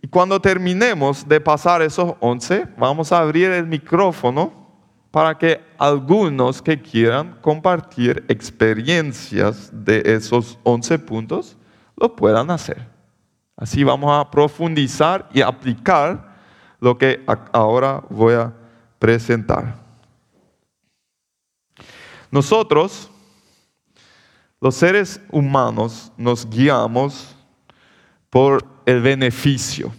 Y 0.00 0.08
cuando 0.08 0.40
terminemos 0.40 1.28
de 1.28 1.40
pasar 1.40 1.82
esos 1.82 2.14
11, 2.20 2.68
vamos 2.78 3.12
a 3.12 3.18
abrir 3.18 3.50
el 3.50 3.66
micrófono 3.66 4.66
para 5.10 5.36
que 5.36 5.60
algunos 5.78 6.60
que 6.60 6.80
quieran 6.80 7.38
compartir 7.40 8.24
experiencias 8.28 9.70
de 9.72 10.02
esos 10.04 10.58
11 10.62 10.98
puntos 11.00 11.56
lo 11.96 12.14
puedan 12.14 12.50
hacer. 12.50 12.86
Así 13.56 13.84
vamos 13.84 14.12
a 14.12 14.30
profundizar 14.30 15.28
y 15.32 15.40
aplicar 15.40 16.36
lo 16.80 16.98
que 16.98 17.24
ahora 17.52 18.02
voy 18.10 18.34
a 18.34 18.52
presentar. 18.98 19.76
Nosotros, 22.30 23.10
los 24.60 24.74
seres 24.74 25.20
humanos, 25.30 26.12
nos 26.16 26.48
guiamos 26.48 27.34
por 28.30 28.64
el 28.84 29.00
beneficio? 29.00 29.92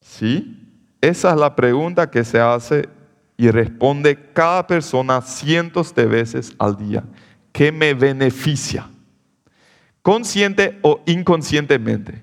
¿Sí? 0.00 0.62
Esa 1.00 1.30
es 1.30 1.36
la 1.36 1.54
pregunta 1.54 2.10
que 2.10 2.24
se 2.24 2.40
hace 2.40 2.88
y 3.36 3.50
responde 3.50 4.32
cada 4.32 4.66
persona 4.66 5.20
cientos 5.20 5.94
de 5.94 6.06
veces 6.06 6.54
al 6.58 6.76
día. 6.76 7.04
¿Qué 7.52 7.70
me 7.70 7.94
beneficia? 7.94 8.88
Consciente 10.02 10.78
o 10.82 11.02
inconscientemente. 11.06 12.22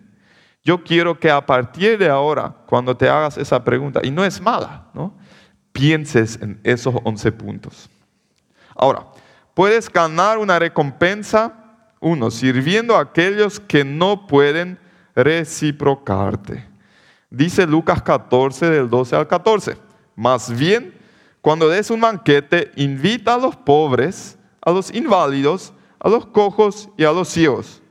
Yo 0.64 0.84
quiero 0.84 1.20
que 1.20 1.30
a 1.30 1.46
partir 1.46 1.98
de 1.98 2.10
ahora, 2.10 2.56
cuando 2.66 2.96
te 2.96 3.10
hagas 3.10 3.38
esa 3.38 3.64
pregunta, 3.64 4.00
y 4.04 4.12
no 4.12 4.24
es 4.24 4.42
mala, 4.42 4.88
¿no? 4.94 5.14
pienses 5.74 6.40
en 6.42 6.60
esos 6.64 6.96
11 7.04 7.32
puntos. 7.34 7.90
Ahora, 8.76 9.06
puedes 9.54 9.90
ganar 9.92 10.38
una 10.38 10.60
recompensa, 10.60 11.54
uno, 12.00 12.32
sirviendo 12.32 12.96
a 12.96 13.02
aquellos 13.02 13.60
que 13.60 13.86
no 13.86 14.28
pueden 14.28 14.80
reciprocarte. 15.16 16.68
Dice 17.30 17.66
Lucas 17.66 18.02
14 18.02 18.70
del 18.70 18.90
12 18.90 19.16
al 19.16 19.28
14. 19.28 19.78
Más 20.16 20.56
bien, 20.56 20.94
cuando 21.42 21.70
des 21.70 21.90
un 21.90 22.02
banquete, 22.02 22.72
invita 22.76 23.36
a 23.36 23.38
los 23.38 23.56
pobres, 23.56 24.38
a 24.62 24.72
los 24.72 24.94
inválidos, 24.94 25.74
a 26.00 26.10
los 26.10 26.26
cojos 26.26 26.90
y 26.98 27.04
a 27.04 27.12
los 27.12 27.30
ciegos. 27.30 27.82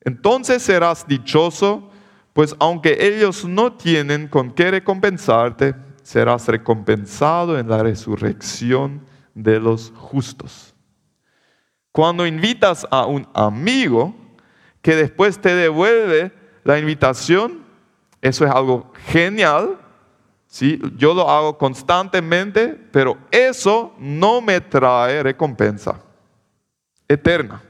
Entonces 0.00 0.62
serás 0.62 1.06
dichoso, 1.06 1.90
pues 2.32 2.56
aunque 2.58 2.96
ellos 3.00 3.44
no 3.44 3.74
tienen 3.74 4.26
con 4.26 4.50
qué 4.50 4.70
recompensarte, 4.70 5.74
serás 6.02 6.48
recompensado 6.48 7.58
en 7.58 7.68
la 7.68 7.82
resurrección 7.82 9.02
de 9.34 9.60
los 9.60 9.92
justos. 9.96 10.71
Cuando 11.92 12.26
invitas 12.26 12.86
a 12.90 13.04
un 13.04 13.28
amigo 13.34 14.14
que 14.80 14.96
después 14.96 15.38
te 15.38 15.54
devuelve 15.54 16.32
la 16.64 16.78
invitación, 16.78 17.62
eso 18.22 18.46
es 18.46 18.50
algo 18.50 18.90
genial, 19.06 19.78
¿sí? 20.46 20.80
yo 20.96 21.12
lo 21.12 21.28
hago 21.28 21.58
constantemente, 21.58 22.68
pero 22.90 23.18
eso 23.30 23.94
no 23.98 24.40
me 24.40 24.60
trae 24.60 25.22
recompensa 25.22 26.00
eterna. 27.06 27.62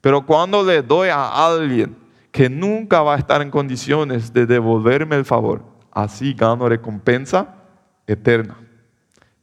Pero 0.00 0.26
cuando 0.26 0.64
le 0.64 0.82
doy 0.82 1.08
a 1.08 1.46
alguien 1.46 1.96
que 2.32 2.48
nunca 2.48 3.02
va 3.02 3.14
a 3.14 3.18
estar 3.18 3.42
en 3.42 3.50
condiciones 3.50 4.32
de 4.32 4.46
devolverme 4.46 5.16
el 5.16 5.24
favor, 5.24 5.62
así 5.92 6.32
gano 6.32 6.68
recompensa 6.68 7.54
eterna. 8.06 8.56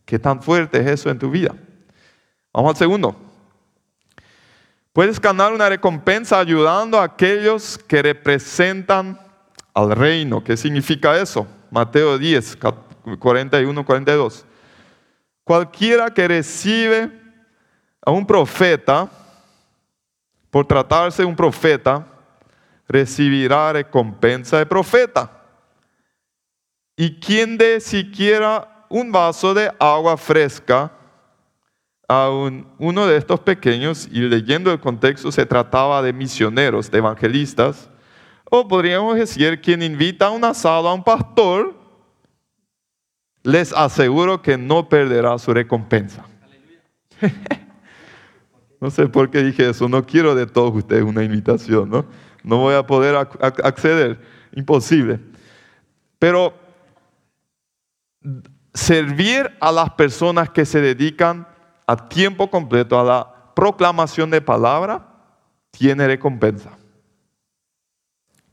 ¿Qué 0.04 0.17
tan 0.19 0.41
fuerte 0.41 0.80
es 0.80 0.88
eso 0.88 1.10
en 1.10 1.19
tu 1.19 1.30
vida? 1.30 1.54
Vamos 2.54 2.71
al 2.71 2.78
segundo. 2.78 3.27
Puedes 4.98 5.22
ganar 5.22 5.54
una 5.54 5.70
recompensa 5.70 6.40
ayudando 6.40 7.00
a 7.00 7.04
aquellos 7.04 7.78
que 7.78 8.02
representan 8.02 9.22
al 9.72 9.92
reino. 9.92 10.44
¿Qué 10.44 10.58
significa 10.58 11.16
eso? 11.22 11.46
Mateo 11.70 12.18
10, 12.18 12.58
41, 13.20 13.86
42. 13.86 14.44
Cualquiera 15.44 16.10
que 16.10 16.28
recibe 16.28 17.12
a 18.04 18.10
un 18.10 18.26
profeta, 18.26 19.08
por 20.50 20.66
tratarse 20.66 21.22
de 21.22 21.28
un 21.28 21.36
profeta, 21.36 22.04
recibirá 22.88 23.74
recompensa 23.74 24.58
de 24.58 24.66
profeta. 24.66 25.30
Y 26.96 27.20
quien 27.20 27.56
dé 27.56 27.80
siquiera 27.82 28.88
un 28.90 29.12
vaso 29.12 29.54
de 29.54 29.72
agua 29.78 30.18
fresca 30.18 30.92
a 32.08 32.30
uno 32.30 33.08
de 33.08 33.17
estos 33.17 33.41
pequeños, 33.41 34.08
y 34.12 34.22
leyendo 34.22 34.72
el 34.72 34.80
contexto 34.80 35.32
se 35.32 35.46
trataba 35.46 36.02
de 36.02 36.13
misioneros, 36.13 36.89
de 36.89 37.00
evangelistas, 37.00 37.89
o 38.50 38.67
podríamos 38.67 39.17
decir 39.17 39.60
quien 39.60 39.82
invita 39.82 40.28
a 40.28 40.32
un 40.32 40.46
asado 40.46 40.88
a 40.88 40.93
un 40.93 41.04
pastor, 41.04 41.76
les 43.43 43.74
aseguro 43.74 44.41
que 44.41 44.58
no 44.58 44.88
perderá 44.88 45.38
su 45.38 45.54
recompensa. 45.54 46.26
no 48.80 48.89
sé 48.89 49.08
por 49.08 49.30
qué 49.30 49.43
dije 49.43 49.70
eso, 49.70 49.89
no 49.89 50.06
quiero 50.06 50.34
de 50.34 50.46
todos 50.46 50.74
ustedes 50.76 51.04
una 51.04 51.24
invitación, 51.24 51.89
¿no? 51.89 52.06
No 52.43 52.60
voy 52.60 52.76
a 52.76 52.88
poder 52.88 53.15
acceder, 53.15 54.22
imposible. 54.54 55.20
Pero 56.20 56.54
servir 58.74 59.52
a 59.60 59.72
las 59.72 59.91
personas 59.91 60.50
que 60.50 60.65
se 60.65 60.80
dedican 60.80 61.48
a 61.88 61.95
tiempo 62.10 62.50
completo 62.50 63.00
a 63.00 63.04
la 63.04 63.54
proclamación 63.56 64.30
de 64.30 64.41
palabra 64.41 65.08
tiene 65.71 66.06
recompensa. 66.06 66.71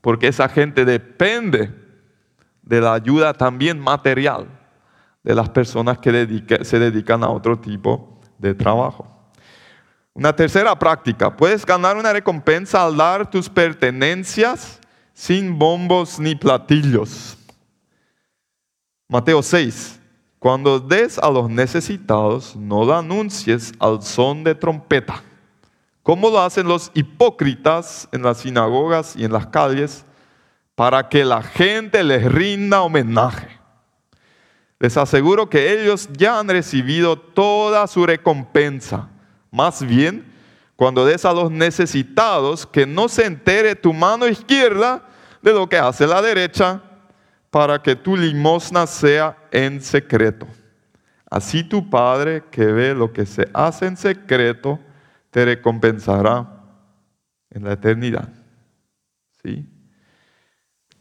Porque 0.01 0.29
esa 0.29 0.47
gente 0.47 0.85
depende 0.85 1.71
de 2.61 2.81
la 2.81 2.93
ayuda 2.93 3.33
también 3.33 3.79
material 3.79 4.47
de 5.23 5.35
las 5.35 5.49
personas 5.49 5.97
que 5.99 6.61
se 6.63 6.79
dedican 6.79 7.23
a 7.23 7.29
otro 7.29 7.59
tipo 7.59 8.21
de 8.37 8.53
trabajo. 8.53 9.11
Una 10.13 10.33
tercera 10.33 10.77
práctica, 10.79 11.35
puedes 11.35 11.65
ganar 11.65 11.97
una 11.97 12.13
recompensa 12.13 12.85
al 12.85 12.95
dar 12.95 13.29
tus 13.29 13.49
pertenencias 13.49 14.79
sin 15.13 15.59
bombos 15.59 16.19
ni 16.19 16.35
platillos. 16.35 17.37
Mateo 19.09 19.43
6, 19.43 19.99
cuando 20.45 20.79
des 20.79 21.17
a 21.17 21.31
los 21.31 21.49
necesitados, 21.49 22.55
no 22.55 22.85
lo 22.85 22.95
anuncies 22.95 23.73
al 23.79 24.03
son 24.03 24.43
de 24.43 24.53
trompeta, 24.53 25.23
como 26.03 26.29
lo 26.29 26.39
hacen 26.39 26.67
los 26.67 26.91
hipócritas 26.93 28.07
en 28.11 28.21
las 28.21 28.41
sinagogas 28.41 29.15
y 29.15 29.25
en 29.25 29.33
las 29.33 29.47
calles, 29.47 30.05
para 30.75 31.09
que 31.09 31.25
la 31.25 31.41
gente 31.41 32.03
les 32.03 32.31
rinda 32.31 32.83
homenaje. 32.83 33.59
Les 34.77 34.95
aseguro 34.97 35.49
que 35.49 35.81
ellos 35.81 36.07
ya 36.15 36.37
han 36.37 36.49
recibido 36.49 37.17
toda 37.17 37.87
su 37.87 38.05
recompensa. 38.05 39.09
Más 39.49 39.81
bien, 39.81 40.31
cuando 40.75 41.07
des 41.07 41.25
a 41.25 41.33
los 41.33 41.49
necesitados, 41.49 42.67
que 42.67 42.85
no 42.85 43.09
se 43.09 43.25
entere 43.25 43.75
tu 43.75 43.93
mano 43.93 44.27
izquierda 44.27 45.09
de 45.41 45.53
lo 45.53 45.67
que 45.67 45.79
hace 45.79 46.05
la 46.05 46.21
derecha, 46.21 46.83
para 47.55 47.81
que 47.81 47.95
tu 47.95 48.17
limosna 48.17 48.85
sea 48.85 49.37
en 49.49 49.81
secreto. 49.81 50.45
Así 51.31 51.63
tu 51.63 51.89
Padre 51.89 52.43
que 52.51 52.65
ve 52.65 52.93
lo 52.93 53.13
que 53.13 53.25
se 53.25 53.49
hace 53.53 53.85
en 53.85 53.95
secreto, 53.95 54.77
te 55.31 55.45
recompensará 55.45 56.51
en 57.49 57.63
la 57.63 57.71
eternidad. 57.71 58.27
¿Sí? 59.41 59.65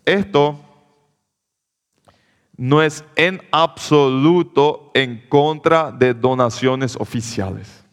Esto 0.05 0.57
no 2.57 2.81
es 2.81 3.05
en 3.17 3.43
absoluto 3.51 4.93
en 4.95 5.29
contra 5.29 5.91
de 5.91 6.15
donaciones 6.15 6.95
oficiales, 6.95 7.85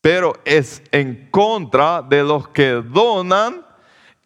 pero 0.00 0.32
es 0.44 0.82
en 0.90 1.30
contra 1.30 2.02
de 2.02 2.24
los 2.24 2.48
que 2.48 2.72
donan 2.72 3.65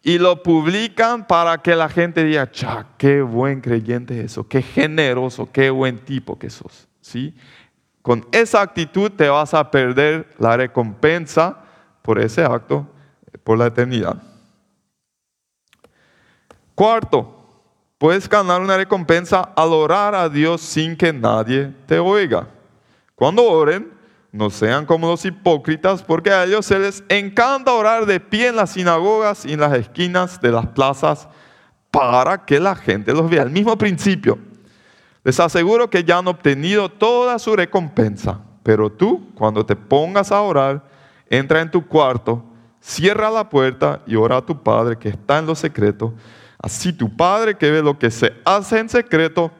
y 0.03 0.17
lo 0.17 0.41
publican 0.41 1.27
para 1.27 1.59
que 1.59 1.75
la 1.75 1.87
gente 1.87 2.23
diga, 2.23 2.49
cha, 2.51 2.87
qué 2.97 3.21
buen 3.21 3.61
creyente 3.61 4.19
es 4.19 4.31
eso, 4.31 4.47
qué 4.47 4.61
generoso, 4.61 5.49
qué 5.51 5.69
buen 5.69 5.99
tipo 5.99 6.39
que 6.39 6.49
sos. 6.49 6.87
¿Sí? 7.01 7.35
Con 8.01 8.25
esa 8.31 8.61
actitud 8.61 9.11
te 9.11 9.29
vas 9.29 9.53
a 9.53 9.69
perder 9.69 10.27
la 10.39 10.57
recompensa 10.57 11.57
por 12.01 12.19
ese 12.19 12.43
acto 12.43 12.87
por 13.43 13.57
la 13.57 13.67
eternidad. 13.67 14.21
Cuarto, 16.73 17.45
puedes 17.97 18.27
ganar 18.27 18.61
una 18.61 18.77
recompensa 18.77 19.51
al 19.55 19.71
orar 19.73 20.15
a 20.15 20.29
Dios 20.29 20.61
sin 20.61 20.95
que 20.95 21.13
nadie 21.13 21.73
te 21.85 21.99
oiga. 21.99 22.47
Cuando 23.13 23.43
oren, 23.43 23.91
no 24.31 24.49
sean 24.49 24.85
como 24.85 25.07
los 25.07 25.25
hipócritas, 25.25 26.03
porque 26.03 26.31
a 26.31 26.45
ellos 26.45 26.65
se 26.65 26.79
les 26.79 27.03
encanta 27.09 27.73
orar 27.73 28.05
de 28.05 28.19
pie 28.19 28.47
en 28.47 28.55
las 28.55 28.71
sinagogas 28.71 29.45
y 29.45 29.53
en 29.53 29.59
las 29.59 29.73
esquinas 29.73 30.39
de 30.41 30.51
las 30.51 30.67
plazas 30.67 31.27
para 31.89 32.45
que 32.45 32.59
la 32.59 32.75
gente 32.75 33.13
los 33.13 33.29
vea. 33.29 33.43
El 33.43 33.49
mismo 33.49 33.77
principio. 33.77 34.39
Les 35.23 35.39
aseguro 35.39 35.89
que 35.89 36.03
ya 36.03 36.17
han 36.17 36.27
obtenido 36.27 36.89
toda 36.89 37.37
su 37.37 37.55
recompensa, 37.55 38.39
pero 38.63 38.91
tú, 38.91 39.29
cuando 39.35 39.65
te 39.65 39.75
pongas 39.75 40.31
a 40.31 40.41
orar, 40.41 40.83
entra 41.29 41.61
en 41.61 41.69
tu 41.69 41.85
cuarto, 41.85 42.43
cierra 42.79 43.29
la 43.29 43.47
puerta 43.47 44.01
y 44.07 44.15
ora 44.15 44.37
a 44.37 44.45
tu 44.45 44.63
Padre 44.63 44.97
que 44.97 45.09
está 45.09 45.37
en 45.37 45.45
lo 45.45 45.53
secreto 45.53 46.13
Así 46.61 46.93
tu 46.93 47.15
Padre 47.15 47.55
que 47.55 47.71
ve 47.71 47.81
lo 47.81 47.97
que 47.97 48.11
se 48.11 48.33
hace 48.45 48.77
en 48.77 48.87
secreto, 48.87 49.51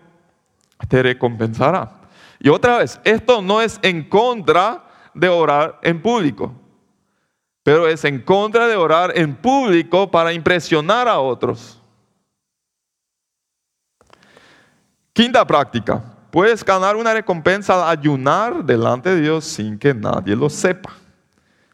te 0.88 1.02
recompensará. 1.02 2.01
Y 2.44 2.50
otra 2.50 2.80
vez, 2.80 3.00
esto 3.04 3.40
no 3.42 3.62
es 3.62 3.80
en 3.84 4.04
contra 4.04 4.84
de 5.14 5.30
orar 5.30 5.80
en 5.84 6.02
público, 6.02 6.52
pero 7.62 7.88
es 7.88 8.04
en 8.04 8.20
contra 8.20 8.68
de 8.68 8.76
orar 8.76 9.16
en 9.16 9.36
público 9.36 10.10
para 10.10 10.34
impresionar 10.34 11.08
a 11.08 11.20
otros. 11.20 11.80
Quinta 15.14 15.46
práctica, 15.46 16.04
puedes 16.32 16.66
ganar 16.66 16.96
una 16.96 17.14
recompensa 17.14 17.76
al 17.76 17.96
ayunar 18.00 18.66
delante 18.66 19.14
de 19.14 19.22
Dios 19.22 19.46
sin 19.46 19.78
que 19.78 19.94
nadie 19.94 20.36
lo 20.36 20.50
sepa. 20.50 20.94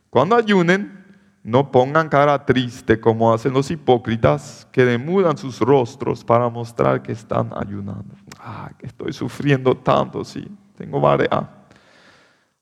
Cuando 0.10 0.36
ayunen, 0.36 1.06
no 1.44 1.72
pongan 1.72 2.10
cara 2.10 2.46
triste 2.46 3.00
como 3.00 3.34
hacen 3.34 3.54
los 3.54 3.72
hipócritas 3.72 4.68
que 4.70 4.84
demudan 4.84 5.38
sus 5.38 5.62
rostros 5.62 6.26
para 6.26 6.50
mostrar 6.50 7.02
que 7.02 7.14
están 7.14 7.54
ayunando. 7.56 8.16
Ah, 8.50 8.72
estoy 8.80 9.12
sufriendo 9.12 9.76
tanto, 9.76 10.24
sí, 10.24 10.48
tengo 10.78 11.02
marea. 11.02 11.50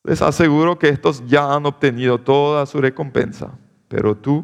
Les 0.03 0.19
aseguro 0.19 0.79
que 0.79 0.89
estos 0.89 1.23
ya 1.27 1.53
han 1.53 1.63
obtenido 1.67 2.17
toda 2.17 2.65
su 2.65 2.81
recompensa. 2.81 3.51
Pero 3.87 4.17
tú, 4.17 4.43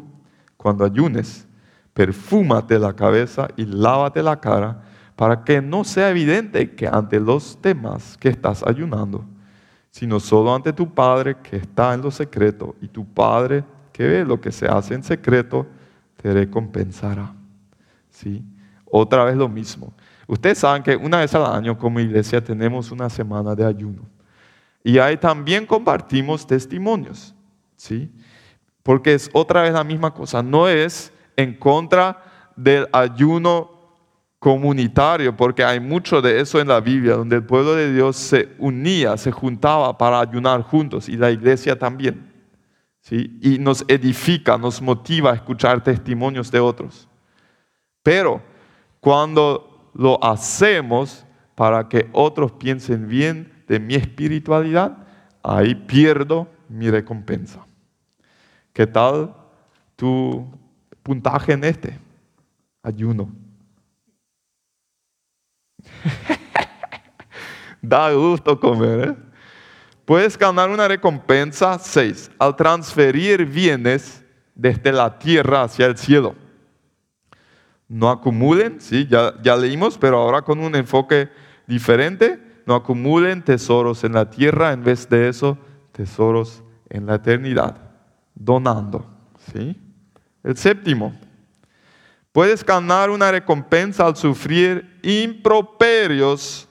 cuando 0.56 0.84
ayunes, 0.84 1.48
perfúmate 1.92 2.78
la 2.78 2.94
cabeza 2.94 3.48
y 3.56 3.66
lávate 3.66 4.22
la 4.22 4.38
cara 4.38 4.82
para 5.16 5.42
que 5.42 5.60
no 5.60 5.82
sea 5.82 6.10
evidente 6.10 6.76
que 6.76 6.86
ante 6.86 7.18
los 7.18 7.58
demás 7.60 8.16
que 8.18 8.28
estás 8.28 8.64
ayunando, 8.64 9.24
sino 9.90 10.20
solo 10.20 10.54
ante 10.54 10.72
tu 10.72 10.94
Padre 10.94 11.38
que 11.42 11.56
está 11.56 11.92
en 11.92 12.02
lo 12.02 12.12
secreto 12.12 12.76
y 12.80 12.86
tu 12.86 13.04
Padre 13.04 13.64
que 13.92 14.06
ve 14.06 14.24
lo 14.24 14.40
que 14.40 14.52
se 14.52 14.68
hace 14.68 14.94
en 14.94 15.02
secreto, 15.02 15.66
te 16.22 16.32
recompensará. 16.32 17.34
¿Sí? 18.10 18.44
Otra 18.84 19.24
vez 19.24 19.34
lo 19.34 19.48
mismo. 19.48 19.92
Ustedes 20.32 20.56
saben 20.56 20.82
que 20.82 20.96
una 20.96 21.18
vez 21.18 21.34
al 21.34 21.44
año 21.44 21.76
como 21.76 22.00
iglesia 22.00 22.42
tenemos 22.42 22.90
una 22.90 23.10
semana 23.10 23.54
de 23.54 23.66
ayuno. 23.66 24.00
Y 24.82 24.96
ahí 24.96 25.18
también 25.18 25.66
compartimos 25.66 26.46
testimonios. 26.46 27.34
¿sí? 27.76 28.10
Porque 28.82 29.12
es 29.12 29.28
otra 29.34 29.60
vez 29.60 29.74
la 29.74 29.84
misma 29.84 30.14
cosa. 30.14 30.42
No 30.42 30.68
es 30.68 31.12
en 31.36 31.54
contra 31.54 32.24
del 32.56 32.88
ayuno 32.94 33.72
comunitario, 34.38 35.36
porque 35.36 35.62
hay 35.64 35.80
mucho 35.80 36.22
de 36.22 36.40
eso 36.40 36.58
en 36.58 36.68
la 36.68 36.80
Biblia, 36.80 37.16
donde 37.16 37.36
el 37.36 37.44
pueblo 37.44 37.74
de 37.74 37.92
Dios 37.92 38.16
se 38.16 38.54
unía, 38.58 39.18
se 39.18 39.32
juntaba 39.32 39.98
para 39.98 40.18
ayunar 40.18 40.62
juntos 40.62 41.10
y 41.10 41.18
la 41.18 41.30
iglesia 41.30 41.78
también. 41.78 42.32
Y 43.10 43.58
nos 43.58 43.84
edifica, 43.86 44.56
nos 44.56 44.80
motiva 44.80 45.32
a 45.32 45.34
escuchar 45.34 45.84
testimonios 45.84 46.50
de 46.50 46.58
otros. 46.58 47.06
Pero 48.02 48.40
cuando 48.98 49.71
lo 49.94 50.22
hacemos 50.24 51.24
para 51.54 51.88
que 51.88 52.08
otros 52.12 52.52
piensen 52.52 53.08
bien 53.08 53.52
de 53.68 53.78
mi 53.78 53.94
espiritualidad, 53.94 54.98
ahí 55.42 55.74
pierdo 55.74 56.48
mi 56.68 56.90
recompensa. 56.90 57.64
¿Qué 58.72 58.86
tal 58.86 59.34
tu 59.96 60.50
puntaje 61.02 61.52
en 61.52 61.64
este? 61.64 61.98
Ayuno. 62.82 63.30
da 67.82 68.12
gusto 68.12 68.58
comer, 68.58 69.08
¿eh? 69.08 69.16
Puedes 70.04 70.36
ganar 70.36 70.68
una 70.68 70.88
recompensa, 70.88 71.78
6, 71.78 72.32
al 72.38 72.56
transferir 72.56 73.46
bienes 73.46 74.24
desde 74.54 74.92
la 74.92 75.18
tierra 75.18 75.62
hacia 75.62 75.86
el 75.86 75.96
cielo. 75.96 76.34
No 77.92 78.08
acumulen, 78.08 78.80
sí, 78.80 79.06
ya, 79.06 79.54
leímos, 79.54 79.98
pero 79.98 80.16
ahora 80.16 80.40
con 80.40 80.60
un 80.60 80.74
enfoque 80.74 81.28
diferente. 81.66 82.40
No 82.64 82.74
acumulen 82.74 83.42
tesoros 83.42 84.02
en 84.02 84.14
la 84.14 84.30
tierra, 84.30 84.72
en 84.72 84.82
vez 84.82 85.06
de 85.10 85.28
eso, 85.28 85.58
tesoros 85.92 86.62
en 86.88 87.04
la 87.04 87.16
eternidad, 87.16 87.76
donando. 88.34 89.04
¿sí? 89.52 89.78
El 90.42 90.56
séptimo, 90.56 91.12
puedes 92.32 92.64
ganar 92.64 93.10
una 93.10 93.30
recompensa 93.30 94.06
al 94.06 94.16
sufrir 94.16 94.98
improperios 95.02 96.66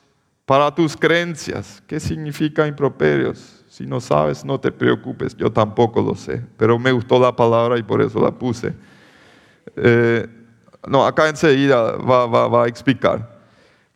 para 0.47 0.73
tus 0.73 0.97
creencias. 0.97 1.84
¿Qué 1.86 1.99
significa 1.99 2.65
improperios? 2.65 3.63
Si 3.69 3.86
no 3.86 4.01
sabes, 4.01 4.43
no 4.43 4.60
te 4.60 4.71
preocupes, 4.71 5.38
yo 5.38 5.51
tampoco 5.51 6.01
lo 6.01 6.15
sé, 6.15 6.43
pero 6.57 6.79
me 6.79 6.91
gustó 6.91 7.19
la 7.19 7.36
palabra 7.36 7.77
y 7.77 7.84
por 7.84 8.01
eso 8.01 8.19
la 8.19 8.31
puse. 8.31 8.73
Eh, 9.75 10.40
no, 10.88 11.06
acá 11.06 11.30
enseguida 11.30 11.94
va, 11.98 12.26
va, 12.26 12.63
a 12.63 12.67
explicar. 12.67 13.39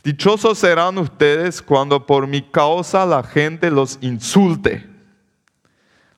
Dichosos 0.04 0.60
serán 0.60 0.98
ustedes 0.98 1.62
cuando 1.62 2.06
por 2.06 2.28
mi 2.28 2.42
causa 2.44 3.06
la 3.06 3.24
gente 3.24 3.72
los 3.72 3.98
insulte, 4.02 4.88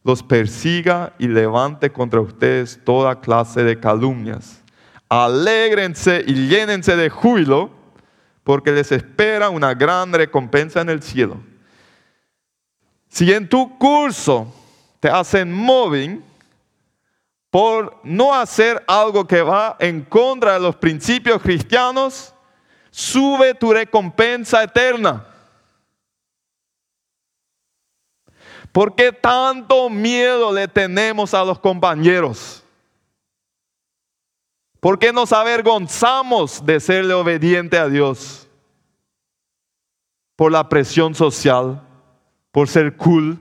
los 0.04 0.22
persiga 0.24 1.14
y 1.18 1.28
levante 1.28 1.90
contra 1.92 2.20
ustedes 2.20 2.80
toda 2.84 3.22
clase 3.22 3.64
de 3.64 3.80
calumnias. 3.80 4.62
Alégrense 5.08 6.24
y 6.28 6.48
llénense 6.50 6.98
de 6.98 7.10
júbilo, 7.10 7.72
porque 8.44 8.72
les 8.72 8.92
espera 8.92 9.50
una 9.50 9.74
gran 9.74 10.12
recompensa 10.12 10.82
en 10.82 10.90
el 10.90 11.02
cielo. 11.02 11.38
Si 13.10 13.32
en 13.32 13.48
tu 13.48 13.78
curso 13.78 14.54
te 15.00 15.10
hacen 15.10 15.52
mobbing 15.52 16.24
por 17.50 18.00
no 18.04 18.34
hacer 18.34 18.84
algo 18.88 19.26
que 19.26 19.42
va 19.42 19.76
en 19.80 20.02
contra 20.02 20.54
de 20.54 20.60
los 20.60 20.76
principios 20.76 21.42
cristianos, 21.42 22.34
sube 22.92 23.54
tu 23.54 23.72
recompensa 23.72 24.64
eterna. 24.64 25.26
¿Por 28.72 28.94
qué 28.96 29.12
tanto 29.12 29.90
miedo 29.90 30.52
le 30.52 30.68
tenemos 30.68 31.34
a 31.34 31.44
los 31.44 31.58
compañeros? 31.58 32.64
¿Por 34.80 35.00
qué 35.00 35.12
nos 35.12 35.34
avergonzamos 35.34 36.64
de 36.66 36.80
serle 36.80 37.14
obediente 37.14 37.78
a 37.78 37.88
Dios? 37.88 38.48
Por 40.36 40.52
la 40.52 40.70
presión 40.70 41.16
social, 41.16 41.82
por 42.52 42.68
ser 42.68 42.96
cool. 42.98 43.40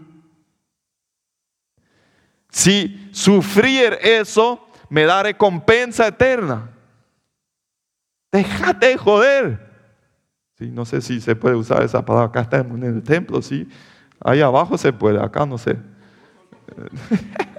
Si 2.56 3.10
sufrir 3.12 3.98
eso 4.00 4.66
me 4.88 5.04
da 5.04 5.22
recompensa 5.22 6.06
eterna. 6.06 6.70
Déjate 8.32 8.86
de 8.86 8.96
joder. 8.96 9.70
Sí, 10.58 10.70
no 10.70 10.86
sé 10.86 11.02
si 11.02 11.20
se 11.20 11.36
puede 11.36 11.54
usar 11.54 11.82
esa 11.82 12.02
palabra. 12.02 12.28
Acá 12.28 12.40
está 12.40 12.56
en 12.60 12.82
el 12.82 13.02
templo, 13.02 13.42
sí. 13.42 13.68
Ahí 14.24 14.40
abajo 14.40 14.78
se 14.78 14.90
puede, 14.90 15.22
acá 15.22 15.44
no 15.44 15.58
sé. 15.58 15.76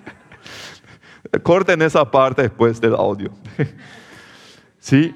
Corten 1.43 1.83
esa 1.83 2.09
parte 2.09 2.41
después 2.41 2.81
del 2.81 2.95
audio. 2.95 3.29
¿Sí? 4.79 5.13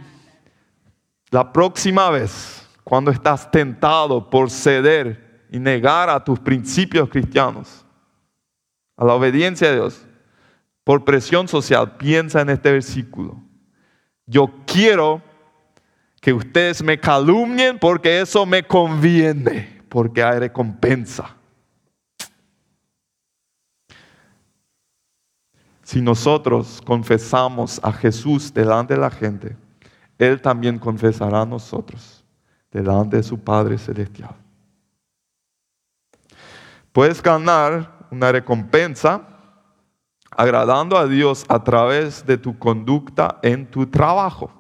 La 1.32 1.52
próxima 1.52 2.12
vez, 2.12 2.70
cuando 2.84 3.10
estás 3.10 3.50
tentado 3.50 4.30
por 4.30 4.52
ceder 4.52 5.48
y 5.50 5.58
negar 5.58 6.08
a 6.08 6.24
tus 6.24 6.40
principios 6.40 7.10
cristianos, 7.10 7.84
a 9.02 9.04
la 9.04 9.16
obediencia 9.16 9.68
a 9.68 9.74
Dios, 9.74 10.06
por 10.84 11.04
presión 11.04 11.48
social, 11.48 11.98
piensa 11.98 12.42
en 12.42 12.52
este 12.52 12.72
versículo. 12.72 13.42
Yo 14.28 14.54
quiero 14.68 15.24
que 16.22 16.32
ustedes 16.32 16.84
me 16.84 17.00
calumnien 17.00 17.80
porque 17.80 18.22
eso 18.22 18.46
me 18.46 18.62
conviene, 18.62 19.82
porque 19.90 20.22
hay 20.22 20.38
recompensa. 20.38 21.36
Si 25.82 26.00
nosotros 26.00 26.80
confesamos 26.86 27.82
a 27.84 27.92
Jesús 27.92 28.54
delante 28.54 28.94
de 28.94 29.00
la 29.00 29.10
gente, 29.10 29.58
Él 30.20 30.40
también 30.40 30.78
confesará 30.78 31.42
a 31.42 31.46
nosotros 31.48 32.24
delante 32.70 33.18
de 33.18 33.24
su 33.24 33.40
Padre 33.40 33.80
Celestial. 33.80 34.36
Puedes 36.92 37.20
ganar 37.20 38.01
una 38.12 38.32
recompensa 38.32 39.28
agradando 40.30 40.98
a 40.98 41.08
Dios 41.08 41.46
a 41.48 41.64
través 41.64 42.26
de 42.26 42.38
tu 42.38 42.58
conducta 42.58 43.40
en 43.42 43.70
tu 43.70 43.86
trabajo. 43.86 44.52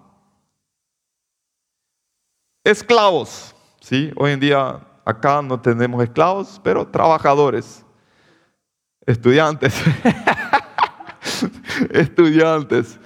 Esclavos, 2.64 3.56
¿sí? 3.80 4.12
Hoy 4.16 4.32
en 4.32 4.40
día 4.40 4.80
acá 5.06 5.42
no 5.42 5.60
tenemos 5.60 6.04
esclavos, 6.04 6.60
pero 6.64 6.88
trabajadores, 6.88 7.86
estudiantes, 9.06 9.74
estudiantes. 11.90 13.00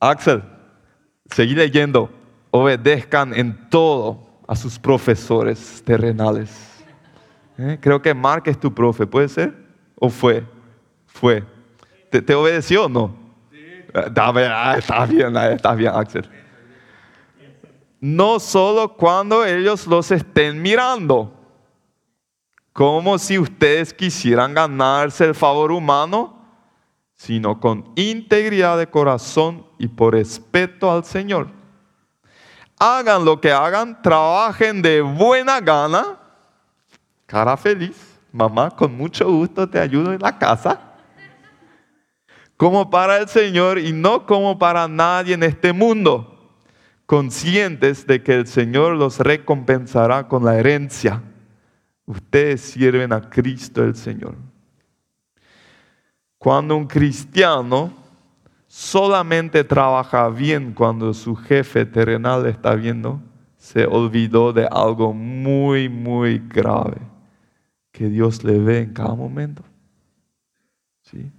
Axel, 0.00 0.42
seguí 1.26 1.54
leyendo, 1.54 2.10
obedezcan 2.50 3.34
en 3.34 3.68
todo 3.68 4.26
a 4.48 4.56
sus 4.56 4.78
profesores 4.78 5.82
terrenales. 5.84 6.69
¿Eh? 7.60 7.78
Creo 7.80 8.00
que 8.00 8.14
Mark 8.14 8.44
es 8.46 8.58
tu 8.58 8.72
profe, 8.72 9.06
¿puede 9.06 9.28
ser? 9.28 9.54
¿O 9.96 10.08
fue? 10.08 10.44
Fue. 11.06 11.44
¿Te, 12.10 12.34
obedeció 12.34 12.86
o 12.86 12.88
no? 12.88 13.14
Sí. 13.50 13.58
Ah, 13.94 14.74
está 14.78 15.06
bien, 15.06 15.36
está 15.36 15.74
bien, 15.74 15.92
Axel 15.94 16.28
no 18.00 18.40
solo 18.40 18.96
cuando 18.96 19.44
ellos 19.44 19.86
los 19.86 20.10
estén 20.10 20.60
mirando, 20.60 21.32
como 22.72 23.18
si 23.18 23.38
ustedes 23.38 23.92
quisieran 23.92 24.54
ganarse 24.54 25.26
el 25.26 25.34
favor 25.34 25.70
humano, 25.70 26.38
sino 27.14 27.60
con 27.60 27.92
integridad 27.96 28.78
de 28.78 28.88
corazón 28.88 29.66
y 29.78 29.86
por 29.86 30.14
respeto 30.14 30.90
al 30.90 31.04
Señor. 31.04 31.48
Hagan 32.78 33.26
lo 33.26 33.38
que 33.38 33.52
hagan, 33.52 34.00
trabajen 34.00 34.80
de 34.80 35.02
buena 35.02 35.60
gana, 35.60 36.18
cara 37.30 37.56
feliz, 37.56 38.18
mamá, 38.32 38.70
con 38.70 38.92
mucho 38.92 39.30
gusto 39.30 39.68
te 39.68 39.78
ayudo 39.78 40.12
en 40.12 40.20
la 40.20 40.36
casa, 40.36 40.80
como 42.56 42.90
para 42.90 43.18
el 43.18 43.28
Señor 43.28 43.78
y 43.78 43.92
no 43.92 44.26
como 44.26 44.58
para 44.58 44.88
nadie 44.88 45.34
en 45.34 45.44
este 45.44 45.72
mundo 45.72 46.26
conscientes 47.06 48.04
de 48.04 48.20
que 48.20 48.34
el 48.34 48.48
Señor 48.48 48.96
los 48.96 49.20
recompensará 49.20 50.26
con 50.26 50.44
la 50.44 50.58
herencia. 50.58 51.22
Ustedes 52.04 52.62
sirven 52.62 53.12
a 53.12 53.30
Cristo 53.30 53.84
el 53.84 53.94
Señor. 53.94 54.34
Cuando 56.36 56.76
un 56.76 56.86
cristiano 56.86 57.92
solamente 58.66 59.62
trabaja 59.62 60.28
bien 60.30 60.72
cuando 60.72 61.14
su 61.14 61.36
jefe 61.36 61.86
terrenal 61.86 62.46
está 62.46 62.74
viendo, 62.74 63.20
se 63.56 63.86
olvidó 63.86 64.52
de 64.52 64.66
algo 64.70 65.12
muy, 65.12 65.88
muy 65.88 66.38
grave 66.38 66.98
que 67.92 68.08
Dios 68.08 68.44
le 68.44 68.58
ve 68.58 68.78
en 68.80 68.92
cada 68.92 69.14
momento. 69.14 69.62
¿Sí? 71.02 71.30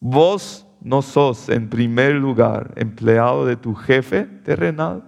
Vos 0.00 0.66
no 0.80 1.00
sos 1.02 1.48
en 1.48 1.68
primer 1.68 2.14
lugar 2.14 2.72
empleado 2.76 3.46
de 3.46 3.56
tu 3.56 3.74
jefe 3.74 4.24
terrenal, 4.44 5.02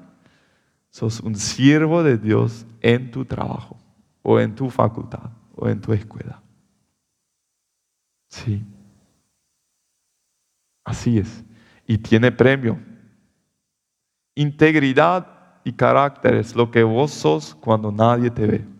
sos 0.90 1.20
un 1.20 1.34
siervo 1.34 2.02
de 2.02 2.16
Dios 2.16 2.66
en 2.80 3.10
tu 3.10 3.24
trabajo 3.24 3.76
o 4.22 4.40
en 4.40 4.54
tu 4.54 4.70
facultad 4.70 5.30
o 5.54 5.68
en 5.68 5.80
tu 5.80 5.92
escuela. 5.92 6.42
Sí. 8.28 8.64
Así 10.84 11.18
es. 11.18 11.44
Y 11.86 11.98
tiene 11.98 12.32
premio. 12.32 12.78
Integridad 14.34 15.60
y 15.64 15.72
carácter 15.72 16.34
es 16.34 16.54
lo 16.54 16.70
que 16.70 16.82
vos 16.82 17.10
sos 17.10 17.54
cuando 17.54 17.90
nadie 17.90 18.30
te 18.30 18.46
ve. 18.46 18.75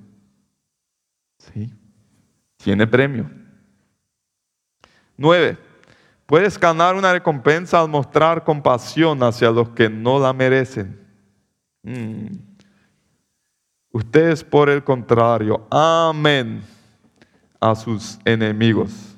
Sí. 1.52 1.70
Tiene 2.56 2.86
premio. 2.86 3.30
Nueve. 5.16 5.58
Puedes 6.26 6.58
ganar 6.58 6.96
una 6.96 7.12
recompensa 7.12 7.80
al 7.80 7.88
mostrar 7.88 8.42
compasión 8.42 9.22
hacia 9.22 9.50
los 9.50 9.68
que 9.70 9.88
no 9.88 10.18
la 10.18 10.32
merecen. 10.32 11.00
Mm. 11.82 12.26
Ustedes, 13.92 14.42
por 14.42 14.68
el 14.68 14.82
contrario, 14.82 15.66
amen 15.70 16.62
a 17.60 17.74
sus 17.74 18.18
enemigos. 18.24 19.16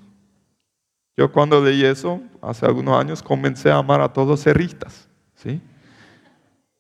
Yo 1.17 1.33
cuando 1.33 1.61
leí 1.65 1.85
eso, 1.85 2.21
hace 2.41 2.65
algunos 2.65 2.97
años, 3.01 3.23
comencé 3.23 3.71
a 3.71 3.79
amar 3.79 4.01
a 4.01 4.13
todos 4.13 4.29
los 4.29 4.43
cerristas, 4.43 5.09
¿sí? 5.35 5.61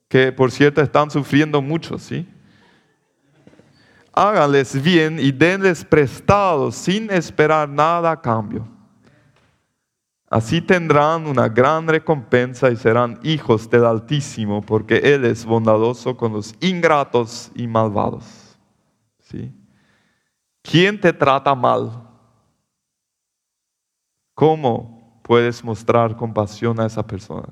Que 0.06 0.30
por 0.30 0.52
cierto 0.52 0.80
están 0.80 1.10
sufriendo 1.10 1.60
mucho, 1.60 1.98
¿sí? 1.98 2.28
Háganles 4.18 4.82
bien 4.82 5.20
y 5.20 5.30
denles 5.30 5.84
prestados 5.84 6.74
sin 6.74 7.08
esperar 7.08 7.68
nada 7.68 8.10
a 8.10 8.20
cambio. 8.20 8.66
Así 10.28 10.60
tendrán 10.60 11.24
una 11.28 11.48
gran 11.48 11.86
recompensa 11.86 12.68
y 12.68 12.74
serán 12.74 13.20
hijos 13.22 13.70
del 13.70 13.84
Altísimo, 13.84 14.60
porque 14.60 14.96
Él 14.96 15.24
es 15.24 15.44
bondadoso 15.44 16.16
con 16.16 16.32
los 16.32 16.52
ingratos 16.58 17.52
y 17.54 17.68
malvados. 17.68 18.58
¿Sí? 19.20 19.54
¿Quién 20.62 21.00
te 21.00 21.12
trata 21.12 21.54
mal? 21.54 22.02
¿Cómo 24.34 25.20
puedes 25.22 25.62
mostrar 25.62 26.16
compasión 26.16 26.80
a 26.80 26.86
esa 26.86 27.06
persona? 27.06 27.46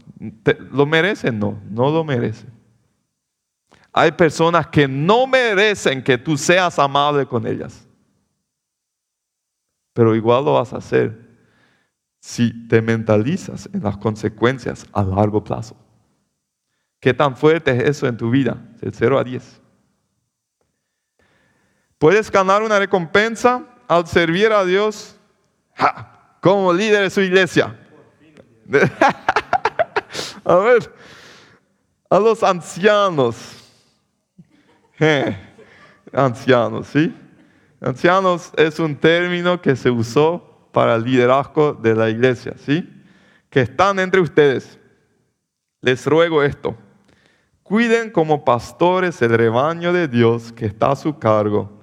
¿Lo 0.73 0.85
merece? 0.85 1.31
No, 1.31 1.61
no 1.71 1.91
lo 1.91 2.03
merece. 2.03 2.56
Hay 3.99 4.13
personas 4.13 4.67
que 4.67 4.87
no 4.87 5.27
merecen 5.27 6.05
que 6.05 6.19
tú 6.19 6.37
seas 6.37 6.79
amable 6.79 7.25
con 7.25 7.47
ellas, 7.47 7.89
pero 9.95 10.15
igual 10.15 10.45
lo 10.45 10.53
vas 10.53 10.75
a 10.75 10.77
hacer 10.77 11.19
si 12.21 12.69
te 12.69 12.83
mentalizas 12.83 13.71
en 13.73 13.83
las 13.83 13.97
consecuencias 13.97 14.85
a 14.93 15.03
largo 15.03 15.43
plazo. 15.43 15.79
¿Qué 17.01 17.15
tan 17.15 17.39
fuerte 17.39 17.71
es 17.71 17.85
eso 17.85 18.07
en 18.07 18.19
tu 18.19 18.29
vida? 18.29 18.63
Del 18.83 18.93
0 18.93 19.19
a 19.19 19.25
10. 19.25 19.63
Puedes 21.97 22.31
ganar 22.31 22.63
una 22.63 22.79
recompensa 22.79 23.65
al 23.89 24.07
servir 24.07 24.53
a 24.53 24.63
Dios 24.67 25.19
como 26.43 26.71
líder 26.71 27.01
de 27.01 27.09
su 27.09 27.23
iglesia. 27.23 27.75
a 30.45 30.57
ver, 30.57 30.95
a 32.11 32.19
los 32.19 32.43
ancianos. 32.43 33.63
Ancianos, 36.13 36.87
¿sí? 36.89 37.15
Ancianos 37.81 38.53
es 38.57 38.79
un 38.79 38.97
término 38.97 39.61
que 39.61 39.77
se 39.77 39.91
usó 39.91 40.69
para 40.73 40.95
el 40.95 41.05
liderazgo 41.05 41.73
de 41.75 41.95
la 41.95 42.09
iglesia, 42.09 42.55
¿sí? 42.59 42.89
Que 43.51 43.61
están 43.61 43.99
entre 43.99 44.21
ustedes. 44.21 44.79
Les 45.81 46.07
ruego 46.07 46.43
esto. 46.43 46.77
Cuiden 47.63 48.11
como 48.11 48.45
pastores 48.45 49.21
el 49.23 49.31
rebaño 49.31 49.93
de 49.93 50.09
Dios 50.09 50.53
que 50.53 50.67
está 50.67 50.93
a 50.93 50.97
su 50.97 51.19
cargo 51.19 51.77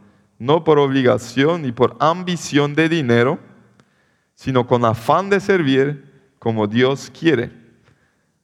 no 0.43 0.65
por 0.65 0.77
obligación 0.77 1.61
ni 1.61 1.71
por 1.71 1.95
ambición 2.01 2.75
de 2.75 2.89
dinero, 2.89 3.39
sino 4.35 4.67
con 4.67 4.83
afán 4.83 5.29
de 5.29 5.39
servir 5.39 6.35
como 6.37 6.67
Dios 6.67 7.09
quiere. 7.17 7.49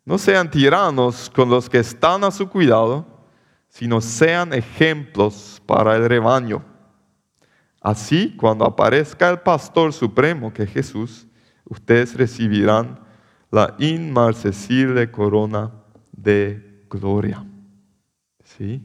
No 0.06 0.18
sean 0.18 0.50
tiranos 0.50 1.30
con 1.30 1.50
los 1.50 1.70
que 1.70 1.80
están 1.80 2.24
a 2.24 2.32
su 2.32 2.48
cuidado, 2.48 3.06
sino 3.80 4.02
sean 4.02 4.52
ejemplos 4.52 5.62
para 5.66 5.96
el 5.96 6.10
rebaño. 6.10 6.66
Así, 7.80 8.36
cuando 8.36 8.66
aparezca 8.66 9.30
el 9.30 9.40
pastor 9.40 9.94
supremo, 9.94 10.52
que 10.52 10.64
es 10.64 10.70
Jesús, 10.70 11.26
ustedes 11.64 12.14
recibirán 12.18 13.00
la 13.50 13.78
inmarcesible 13.80 15.10
corona 15.10 15.72
de 16.12 16.84
gloria. 16.90 17.46
¿Sí? 18.44 18.84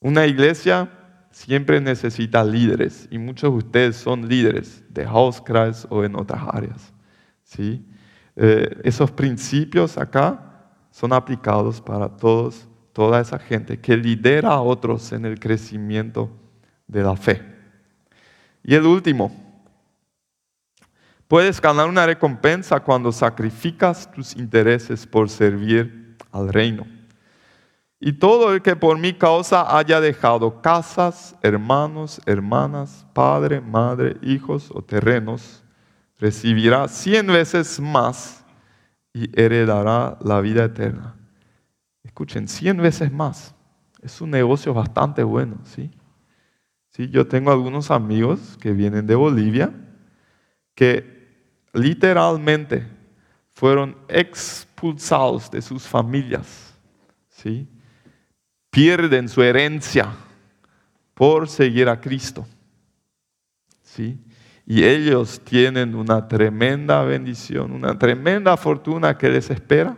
Una 0.00 0.26
iglesia 0.26 0.90
siempre 1.30 1.80
necesita 1.80 2.42
líderes 2.42 3.06
y 3.12 3.18
muchos 3.18 3.52
de 3.52 3.58
ustedes 3.58 3.96
son 3.96 4.28
líderes 4.28 4.82
de 4.88 5.04
Hauskreis 5.04 5.86
o 5.88 6.02
en 6.02 6.16
otras 6.16 6.42
áreas. 6.52 6.92
¿sí? 7.44 7.86
Eh, 8.34 8.80
esos 8.82 9.12
principios 9.12 9.96
acá 9.98 10.72
son 10.90 11.12
aplicados 11.12 11.80
para 11.80 12.08
todos, 12.08 12.66
toda 12.92 13.20
esa 13.20 13.38
gente 13.38 13.80
que 13.80 13.96
lidera 13.96 14.50
a 14.50 14.60
otros 14.60 15.12
en 15.12 15.24
el 15.24 15.40
crecimiento 15.40 16.30
de 16.86 17.02
la 17.02 17.16
fe. 17.16 17.42
Y 18.62 18.74
el 18.74 18.86
último, 18.86 19.32
puedes 21.26 21.60
ganar 21.60 21.88
una 21.88 22.06
recompensa 22.06 22.80
cuando 22.80 23.10
sacrificas 23.10 24.10
tus 24.12 24.36
intereses 24.36 25.06
por 25.06 25.28
servir 25.28 26.16
al 26.30 26.52
reino. 26.52 26.86
Y 27.98 28.12
todo 28.14 28.52
el 28.52 28.62
que 28.62 28.74
por 28.74 28.98
mi 28.98 29.12
causa 29.12 29.76
haya 29.78 30.00
dejado 30.00 30.60
casas, 30.60 31.36
hermanos, 31.40 32.20
hermanas, 32.26 33.06
padre, 33.12 33.60
madre, 33.60 34.16
hijos 34.22 34.70
o 34.74 34.82
terrenos, 34.82 35.62
recibirá 36.18 36.88
cien 36.88 37.28
veces 37.28 37.78
más 37.80 38.44
y 39.14 39.30
heredará 39.40 40.18
la 40.20 40.40
vida 40.40 40.64
eterna. 40.64 41.14
Escuchen, 42.04 42.48
cien 42.48 42.78
veces 42.78 43.12
más. 43.12 43.54
Es 44.02 44.20
un 44.20 44.30
negocio 44.30 44.74
bastante 44.74 45.22
bueno, 45.22 45.58
¿sí? 45.64 45.90
¿sí? 46.90 47.08
Yo 47.08 47.26
tengo 47.26 47.52
algunos 47.52 47.90
amigos 47.90 48.58
que 48.60 48.72
vienen 48.72 49.06
de 49.06 49.14
Bolivia 49.14 49.72
que 50.74 51.12
literalmente 51.72 52.86
fueron 53.50 53.96
expulsados 54.08 55.50
de 55.50 55.62
sus 55.62 55.84
familias, 55.84 56.74
¿sí? 57.28 57.68
pierden 58.70 59.28
su 59.28 59.42
herencia 59.42 60.08
por 61.14 61.48
seguir 61.48 61.88
a 61.88 62.00
Cristo. 62.00 62.46
¿Sí? 63.82 64.18
Y 64.66 64.84
ellos 64.84 65.40
tienen 65.44 65.94
una 65.94 66.26
tremenda 66.26 67.02
bendición, 67.02 67.72
una 67.72 67.98
tremenda 67.98 68.56
fortuna 68.56 69.18
que 69.18 69.28
les 69.28 69.50
espera, 69.50 69.96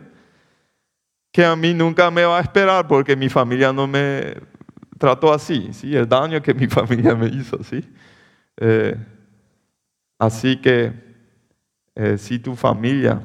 que 1.35 1.43
a 1.43 1.53
mí 1.53 1.73
nunca 1.73 2.09
me 2.09 2.23
va 2.23 2.37
a 2.37 2.41
esperar 2.41 2.87
porque 2.87 3.13
mi 3.13 3.27
familia 3.27 3.73
no 3.73 3.85
me 3.87 4.37
trató 4.97 5.33
así, 5.33 5.67
¿sí? 5.73 5.93
el 5.93 6.07
daño 6.07 6.41
que 6.41 6.53
mi 6.53 6.65
familia 6.79 7.13
me 7.13 7.27
hizo. 7.27 7.61
¿sí? 7.61 7.83
Eh, 8.55 8.95
así 10.17 10.55
que 10.61 10.93
eh, 11.93 12.17
si 12.17 12.39
tu 12.39 12.55
familia 12.55 13.21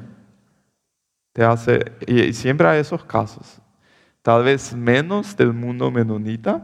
te 1.31 1.41
hace, 1.41 1.85
y 2.05 2.33
siempre 2.33 2.67
hay 2.67 2.81
esos 2.81 3.01
casos, 3.05 3.61
tal 4.21 4.43
vez 4.43 4.73
menos 4.73 5.37
del 5.37 5.53
mundo 5.53 5.89
menonita, 5.89 6.61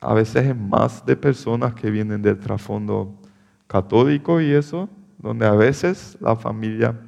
a 0.00 0.14
veces 0.14 0.46
es 0.46 0.56
más 0.56 1.04
de 1.04 1.14
personas 1.14 1.74
que 1.74 1.90
vienen 1.90 2.22
del 2.22 2.40
trasfondo 2.40 3.20
católico 3.66 4.40
y 4.40 4.50
eso, 4.50 4.88
donde 5.18 5.46
a 5.46 5.52
veces 5.52 6.16
la 6.22 6.36
familia 6.36 6.98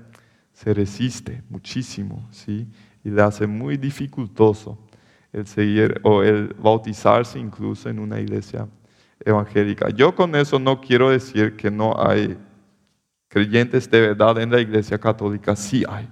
se 0.53 0.75
resiste 0.75 1.43
muchísimo, 1.49 2.29
¿sí? 2.31 2.69
Y 3.05 3.11
le 3.11 3.23
hace 3.23 3.47
muy 3.47 3.77
dificultoso 3.77 4.79
el 5.33 5.47
seguir 5.47 6.01
o 6.03 6.23
el 6.23 6.55
bautizarse 6.55 7.39
incluso 7.39 7.89
en 7.89 7.99
una 7.99 8.21
iglesia 8.21 8.69
evangélica. 9.25 9.89
Yo 9.91 10.15
con 10.15 10.35
eso 10.37 10.59
no 10.59 10.81
quiero 10.81 11.11
decir 11.11 11.57
que 11.57 11.71
no 11.71 11.95
hay 11.99 12.37
creyentes 13.29 13.91
de 13.91 14.01
verdad 14.01 14.39
en 14.39 14.51
la 14.51 14.61
iglesia 14.61 14.99
católica, 14.99 15.57
sí 15.57 15.85
hay, 15.89 16.09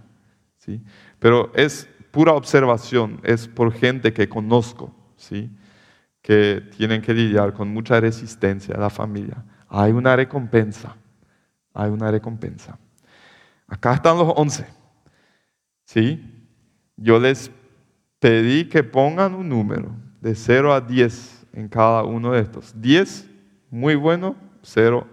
¿sí? 0.56 0.82
Pero 1.18 1.52
es 1.54 1.86
pura 2.10 2.32
observación, 2.32 3.20
es 3.22 3.46
por 3.46 3.72
gente 3.72 4.12
que 4.12 4.28
conozco, 4.28 4.94
¿sí? 5.16 5.50
que 6.22 6.62
tienen 6.76 7.00
que 7.00 7.14
lidiar 7.14 7.52
con 7.52 7.68
mucha 7.68 8.00
resistencia 8.00 8.74
a 8.74 8.80
la 8.80 8.90
familia. 8.90 9.44
Hay 9.68 9.92
una 9.92 10.16
recompensa, 10.16 10.96
hay 11.72 11.90
una 11.90 12.10
recompensa. 12.10 12.78
Acá 13.66 13.94
están 13.94 14.18
los 14.18 14.32
once. 14.36 14.66
¿sí? 15.84 16.39
Yo 17.00 17.18
les 17.18 17.50
pedí 18.20 18.68
que 18.68 18.84
pongan 18.84 19.34
un 19.34 19.48
número 19.48 19.90
de 20.20 20.36
0 20.36 20.72
a 20.72 20.80
10 20.80 21.46
en 21.54 21.68
cada 21.68 22.04
uno 22.04 22.32
de 22.32 22.42
estos. 22.42 22.80
10, 22.80 23.28
muy 23.70 23.96
bueno, 23.96 24.36
0 24.62 25.04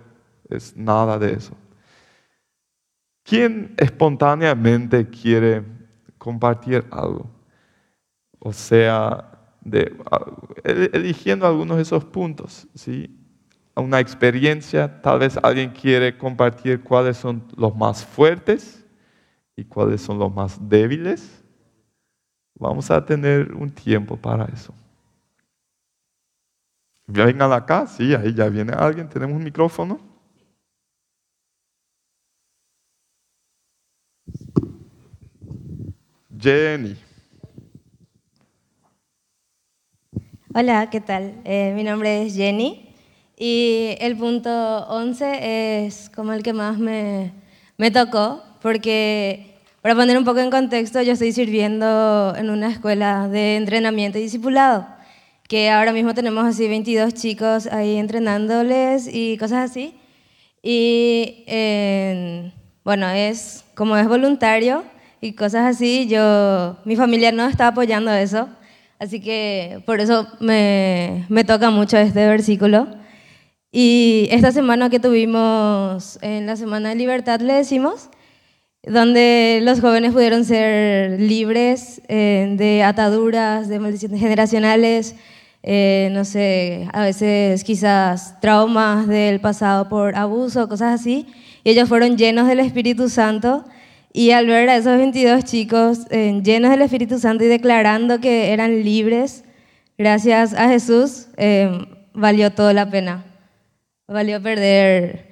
es 0.49 0.77
nada 0.77 1.17
de 1.17 1.33
eso. 1.33 1.57
¿Quién 3.23 3.73
espontáneamente 3.77 5.09
quiere 5.09 5.63
compartir 6.27 6.83
algo. 6.91 7.29
O 8.39 8.51
sea, 8.51 9.31
eligiendo 10.63 11.47
algunos 11.47 11.77
de 11.77 11.83
esos 11.83 12.03
puntos, 12.03 12.67
¿sí? 12.73 13.17
Una 13.75 14.01
experiencia, 14.01 15.01
tal 15.01 15.19
vez 15.19 15.37
alguien 15.41 15.69
quiere 15.69 16.17
compartir 16.17 16.81
cuáles 16.81 17.15
son 17.15 17.43
los 17.55 17.75
más 17.75 18.03
fuertes 18.03 18.85
y 19.55 19.63
cuáles 19.63 20.01
son 20.01 20.19
los 20.19 20.33
más 20.33 20.57
débiles. 20.67 21.45
Vamos 22.59 22.89
a 22.89 23.05
tener 23.05 23.53
un 23.53 23.69
tiempo 23.69 24.17
para 24.17 24.45
eso. 24.45 24.73
Vengan 27.05 27.53
acá, 27.53 27.87
sí, 27.87 28.13
ahí 28.15 28.33
ya 28.33 28.49
viene 28.49 28.73
alguien, 28.73 29.07
tenemos 29.07 29.37
un 29.37 29.43
micrófono. 29.43 29.99
Jenny. 36.39 36.95
Hola, 40.53 40.89
¿qué 40.89 40.99
tal? 40.99 41.35
Eh, 41.45 41.71
mi 41.75 41.83
nombre 41.83 42.23
es 42.23 42.35
Jenny 42.35 42.89
y 43.37 43.95
el 43.99 44.17
punto 44.17 44.49
11 44.87 45.85
es 45.85 46.09
como 46.09 46.33
el 46.33 46.41
que 46.41 46.53
más 46.53 46.79
me, 46.79 47.33
me 47.77 47.91
tocó 47.91 48.43
porque, 48.61 49.46
para 49.87 49.95
poner 49.95 50.17
un 50.17 50.25
poco 50.25 50.41
en 50.41 50.51
contexto, 50.51 51.01
yo 51.01 51.13
estoy 51.13 51.31
sirviendo 51.31 52.33
en 52.35 52.49
una 52.49 52.69
escuela 52.69 53.29
de 53.29 53.55
entrenamiento 53.55 54.17
y 54.17 54.23
discipulado, 54.23 54.85
que 55.47 55.69
ahora 55.69 55.93
mismo 55.93 56.13
tenemos 56.13 56.45
así 56.45 56.67
22 56.67 57.13
chicos 57.13 57.67
ahí 57.67 57.95
entrenándoles 57.95 59.07
y 59.09 59.37
cosas 59.37 59.71
así. 59.71 59.95
Y 60.61 61.45
bueno, 62.83 63.07
es 63.07 63.63
como 63.75 63.95
es 63.95 64.09
voluntario, 64.09 64.83
y 65.21 65.31
cosas 65.35 65.65
así, 65.65 66.05
yo, 66.09 66.75
mi 66.83 66.97
familia 66.97 67.31
no 67.31 67.47
está 67.47 67.69
apoyando 67.69 68.11
eso, 68.11 68.49
así 68.99 69.21
que 69.21 69.81
por 69.85 70.01
eso 70.01 70.27
me, 70.41 71.25
me 71.29 71.45
toca 71.45 71.69
mucho 71.69 71.95
este 71.95 72.27
versículo. 72.27 72.89
Y 73.71 74.27
esta 74.31 74.51
semana 74.51 74.89
que 74.89 74.99
tuvimos 74.99 76.19
en 76.21 76.45
la 76.45 76.57
Semana 76.57 76.89
de 76.89 76.95
Libertad, 76.95 77.39
le 77.39 77.53
decimos, 77.53 78.09
donde 78.89 79.59
los 79.63 79.81
jóvenes 79.81 80.13
pudieron 80.13 80.45
ser 80.45 81.19
libres 81.19 82.01
eh, 82.07 82.53
de 82.57 82.83
ataduras, 82.83 83.67
de 83.67 83.79
maldiciones 83.79 84.19
generacionales, 84.19 85.15
eh, 85.63 86.09
no 86.13 86.23
sé, 86.23 86.87
a 86.93 87.01
veces 87.01 87.63
quizás 87.63 88.39
traumas 88.39 89.07
del 89.07 89.41
pasado 89.41 89.89
por 89.89 90.15
abuso, 90.15 90.69
cosas 90.69 91.01
así, 91.01 91.25
y 91.63 91.71
ellos 91.71 91.89
fueron 91.89 92.17
llenos 92.17 92.47
del 92.47 92.59
Espíritu 92.59 93.09
Santo 93.09 93.65
Y 94.13 94.31
al 94.31 94.47
ver 94.47 94.69
a 94.69 94.77
esos 94.77 94.97
22 94.97 95.43
chicos 95.43 95.99
eh, 96.09 96.39
llenos 96.43 96.71
del 96.71 96.81
Espíritu 96.81 97.19
Santo 97.19 97.43
y 97.43 97.47
declarando 97.47 98.19
que 98.21 98.53
eran 98.53 98.83
libres, 98.83 99.43
gracias 99.97 100.53
a 100.53 100.69
Jesús, 100.69 101.27
valió 102.13 102.51
toda 102.51 102.73
la 102.73 102.89
pena. 102.89 103.25
Valió 104.07 104.41
perder 104.41 105.26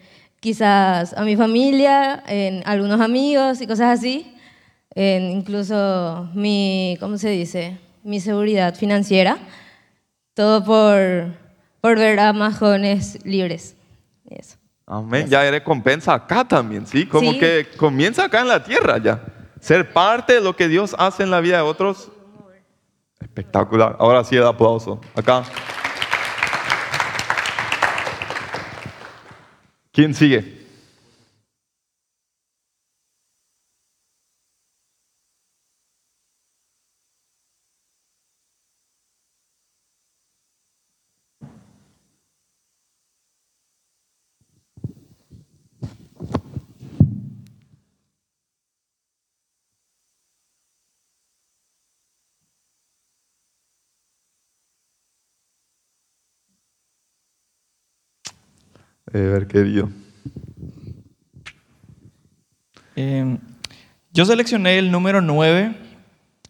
quizás 0.45 1.11
a 1.17 1.23
mi 1.23 1.35
familia, 1.35 2.21
en 2.27 2.61
algunos 2.67 3.01
amigos 3.01 3.61
y 3.61 3.65
cosas 3.65 3.97
así, 3.97 4.31
en 4.93 5.31
incluso 5.31 6.29
mi, 6.35 6.97
¿cómo 6.99 7.17
se 7.17 7.29
dice? 7.29 7.79
Mi 8.03 8.19
seguridad 8.19 8.75
financiera, 8.75 9.39
todo 10.35 10.63
por, 10.63 11.31
por 11.81 11.97
ver 11.97 12.19
a 12.19 12.31
más 12.31 12.59
jóvenes 12.59 13.17
libres. 13.25 13.75
Eso. 14.29 14.57
Amén. 14.85 15.25
Ya 15.27 15.39
hay 15.41 15.49
recompensa 15.49 16.13
acá 16.13 16.45
también, 16.47 16.85
¿sí? 16.85 17.07
Como 17.07 17.31
Sí. 17.31 17.39
que 17.39 17.65
comienza 17.75 18.25
acá 18.25 18.41
en 18.41 18.47
la 18.49 18.63
tierra 18.63 18.99
ya. 18.99 19.23
Ser 19.59 19.91
parte 19.93 20.33
de 20.33 20.41
lo 20.41 20.55
que 20.55 20.67
Dios 20.67 20.95
hace 20.99 21.23
en 21.23 21.31
la 21.31 21.41
vida 21.41 21.55
de 21.57 21.63
otros. 21.63 22.11
Espectacular. 23.19 23.95
Ahora 23.97 24.23
sí 24.23 24.35
el 24.35 24.45
aplauso. 24.45 25.01
Acá. 25.15 25.43
¿Quién 29.95 30.13
sigue? 30.13 30.54
Ever, 59.16 59.47
querido. 59.47 59.89
Eh, 62.97 63.38
yo 64.11 64.26
seleccioné 64.26 64.78
el 64.78 64.91
número 64.91 65.22
9, 65.22 65.74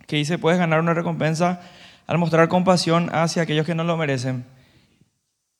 que 0.07 0.16
dice, 0.16 0.39
puedes 0.39 0.57
ganar 0.57 0.80
una 0.80 0.95
recompensa 0.95 1.61
al 2.07 2.18
mostrar 2.18 2.47
compasión 2.47 3.09
hacia 3.13 3.43
aquellos 3.43 3.68
que 3.68 3.76
no 3.76 3.84
lo 3.84 3.97
merecen. 3.97 4.45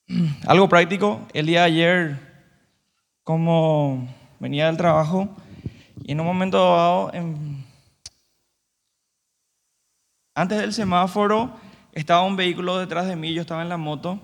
Algo 0.48 0.68
práctico, 0.68 1.22
el 1.34 1.46
día 1.46 1.60
de 1.60 1.66
ayer, 1.68 2.20
como 3.24 4.08
venía 4.40 4.66
del 4.66 4.78
trabajo, 4.78 5.30
y 6.04 6.12
en 6.14 6.20
un 6.22 6.26
momento 6.26 6.58
dado, 6.58 7.14
en- 7.14 7.64
antes 10.34 10.58
del 10.58 10.74
semáforo, 10.74 11.56
estaba 11.94 12.24
un 12.24 12.36
vehículo 12.36 12.80
detrás 12.80 13.08
de 13.08 13.16
mí, 13.16 13.32
yo 13.32 13.42
estaba 13.42 13.62
en 13.62 13.70
la 13.70 13.78
moto, 13.78 14.20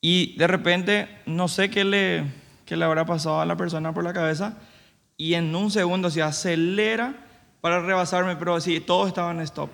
y 0.00 0.36
de 0.36 0.46
repente, 0.46 1.08
no 1.26 1.48
sé 1.48 1.70
qué 1.70 1.84
le, 1.84 2.24
qué 2.64 2.76
le 2.76 2.84
habrá 2.84 3.04
pasado 3.04 3.40
a 3.40 3.46
la 3.46 3.56
persona 3.56 3.92
por 3.92 4.04
la 4.04 4.12
cabeza, 4.12 4.56
y 5.16 5.34
en 5.34 5.54
un 5.54 5.70
segundo 5.70 6.10
se 6.10 6.22
acelera 6.22 7.14
para 7.60 7.80
rebasarme, 7.80 8.36
pero 8.36 8.58
sí, 8.60 8.80
todos 8.80 9.08
estaban 9.08 9.36
en 9.36 9.42
stop. 9.42 9.68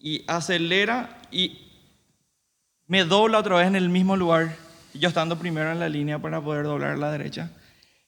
Y 0.00 0.24
acelera 0.26 1.20
y 1.30 1.68
me 2.86 3.04
dobla 3.04 3.38
otra 3.38 3.56
vez 3.56 3.68
en 3.68 3.76
el 3.76 3.88
mismo 3.88 4.16
lugar, 4.16 4.56
yo 4.94 5.08
estando 5.08 5.38
primero 5.38 5.70
en 5.70 5.78
la 5.78 5.88
línea 5.88 6.18
para 6.18 6.40
poder 6.40 6.64
doblar 6.64 6.98
la 6.98 7.12
derecha, 7.12 7.52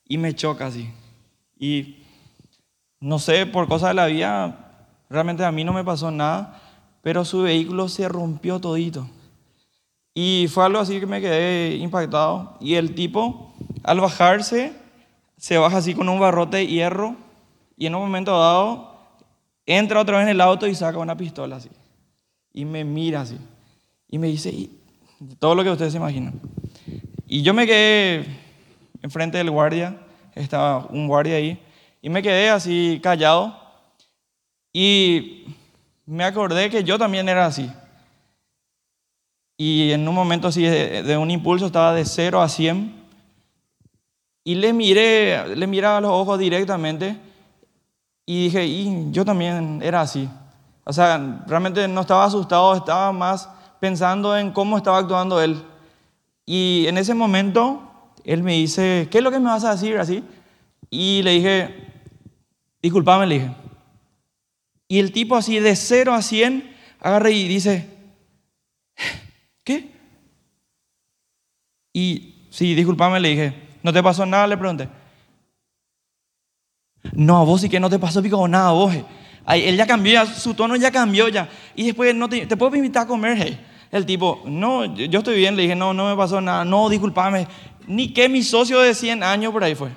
y 0.05 0.19
me 0.19 0.35
choca 0.35 0.67
así. 0.67 0.91
Y 1.57 2.03
no 2.99 3.21
sé, 3.21 3.47
por 3.47 3.69
cosas 3.69 3.91
de 3.91 3.95
la 3.95 4.07
vida, 4.07 4.89
realmente 5.09 5.45
a 5.45 5.53
mí 5.53 5.63
no 5.63 5.73
me 5.73 5.85
pasó 5.85 6.11
nada, 6.11 6.61
pero 7.03 7.25
su 7.25 7.43
vehículo 7.43 7.89
se 7.89 8.09
rompió 8.09 8.61
todito. 8.61 9.09
Y 10.15 10.47
fue 10.49 10.65
algo 10.65 10.79
así 10.79 11.01
que 11.01 11.07
me 11.07 11.21
quedé 11.21 11.77
impactado. 11.77 12.57
Y 12.61 12.75
el 12.75 12.95
tipo, 12.95 13.53
al 13.83 14.01
bajarse, 14.01 14.73
se 15.37 15.59
baja 15.59 15.79
así 15.79 15.95
con 15.95 16.09
un 16.09 16.21
barrote 16.21 16.59
de 16.59 16.67
hierro 16.67 17.17
y 17.77 17.87
en 17.87 17.95
un 17.95 18.03
momento 18.03 18.39
dado 18.39 18.93
entra 19.67 20.01
otra 20.01 20.19
vez 20.19 20.25
en 20.25 20.31
el 20.31 20.41
auto 20.41 20.67
y 20.67 20.75
saca 20.75 20.99
una 20.99 21.17
pistola 21.17 21.57
así. 21.57 21.71
Y 22.53 22.65
me 22.65 22.85
mira 22.85 23.23
así. 23.23 23.39
Y 24.09 24.19
me 24.19 24.29
dice 24.29 24.69
todo 25.39 25.55
lo 25.55 25.65
que 25.65 25.71
ustedes 25.71 25.93
se 25.93 25.99
imaginan. 25.99 26.41
Y 27.27 27.43
yo 27.43 27.55
me 27.55 27.67
quedé 27.67 28.27
enfrente 29.03 29.39
del 29.39 29.51
guardia, 29.51 29.97
estaba 30.35 30.87
un 30.91 31.09
guardia 31.09 31.37
ahí, 31.37 31.59
y 32.01 32.09
me 32.09 32.23
quedé 32.23 32.51
así 32.51 33.01
callado. 33.03 33.59
Y 34.73 35.47
me 36.07 36.25
acordé 36.25 36.71
que 36.71 36.85
yo 36.85 36.99
también 36.99 37.29
era 37.29 37.47
así. 37.47 37.71
Y 39.57 39.92
en 39.92 40.09
un 40.09 40.14
momento 40.14 40.48
así 40.48 40.62
de, 40.62 41.03
de 41.03 41.16
un 41.16 41.30
impulso 41.30 41.66
estaba 41.66 41.92
de 41.94 42.05
0 42.05 42.40
a 42.40 42.48
100. 42.48 43.03
Y 44.44 44.55
le 44.57 44.72
miré, 44.72 45.57
le 45.57 45.66
miraba 45.66 45.98
a 45.98 46.00
los 46.00 46.11
ojos 46.11 46.38
directamente 46.38 47.16
y 48.26 48.44
dije, 48.44 48.64
y 48.66 49.11
yo 49.11 49.24
también 49.24 49.80
era 49.82 50.00
así. 50.00 50.28
O 50.84 50.92
sea, 50.92 51.44
realmente 51.46 51.86
no 51.88 52.00
estaba 52.00 52.24
asustado, 52.24 52.74
estaba 52.74 53.12
más 53.12 53.48
pensando 53.80 54.36
en 54.36 54.53
cómo 54.53 54.76
estaba 54.76 54.98
actuando 54.98 55.40
él. 55.40 55.62
Y 56.46 56.86
en 56.88 56.98
ese 56.98 57.14
momento, 57.14 57.82
él 58.24 58.42
me 58.42 58.55
dice, 58.55 59.09
¿qué 59.11 59.18
es 59.18 59.24
lo 59.24 59.30
que 59.30 59.38
me 59.38 59.46
vas 59.46 59.64
a 59.64 59.72
decir 59.72 59.98
así? 59.98 60.24
Y 60.90 61.22
le 61.22 61.32
dije, 61.32 61.92
disculpame, 62.80 63.26
le 63.26 63.34
dije. 63.34 63.50
Y 64.88 64.98
el 64.98 65.12
tipo 65.12 65.36
así 65.36 65.59
de 65.59 65.74
0 65.74 66.14
a 66.14 66.22
100 66.22 66.74
agarra 67.00 67.30
y 67.30 67.48
dice, 67.48 67.88
¿qué? 69.65 69.91
Y 71.93 72.35
sí, 72.51 72.75
disculpame, 72.75 73.21
le 73.21 73.29
dije, 73.31 73.55
¿no 73.83 73.93
te 73.93 74.03
pasó 74.03 74.25
nada? 74.27 74.47
Le 74.47 74.57
pregunté. 74.57 74.89
No, 77.13 77.45
vos 77.45 77.61
sí 77.61 77.69
que 77.69 77.81
no 77.81 77.91
te 77.91 77.99
pasó 77.99 78.23
pico 78.23 78.47
nada, 78.49 78.71
vos. 78.73 78.95
eh. 78.95 79.05
Ay, 79.45 79.65
él 79.65 79.77
ya 79.77 79.87
cambió, 79.87 80.25
su 80.27 80.55
tono 80.55 80.77
ya 80.77 80.91
cambió 80.91 81.29
ya. 81.29 81.49
Y 81.75 81.85
después, 81.87 82.15
no 82.15 82.29
te, 82.29 82.47
¿te 82.47 82.57
puedo 82.57 82.75
invitar 82.77 83.05
a 83.05 83.07
comer? 83.07 83.37
hey?" 83.39 83.61
El 83.91 84.07
tipo, 84.07 84.43
no, 84.47 84.87
yo 84.97 85.19
estoy 85.19 85.37
bien, 85.37 85.55
le 85.55 85.63
dije, 85.65 85.75
no, 85.75 85.93
no 85.93 86.09
me 86.09 86.17
pasó 86.17 86.41
nada, 86.41 86.65
no, 86.65 86.89
disculpame. 86.89 87.47
Ni 87.87 88.09
que 88.15 88.27
mi 88.27 88.43
socio 88.43 88.81
de 88.81 88.95
100 88.95 89.23
años 89.23 89.53
por 89.53 89.63
ahí 89.63 89.75
fue. 89.75 89.91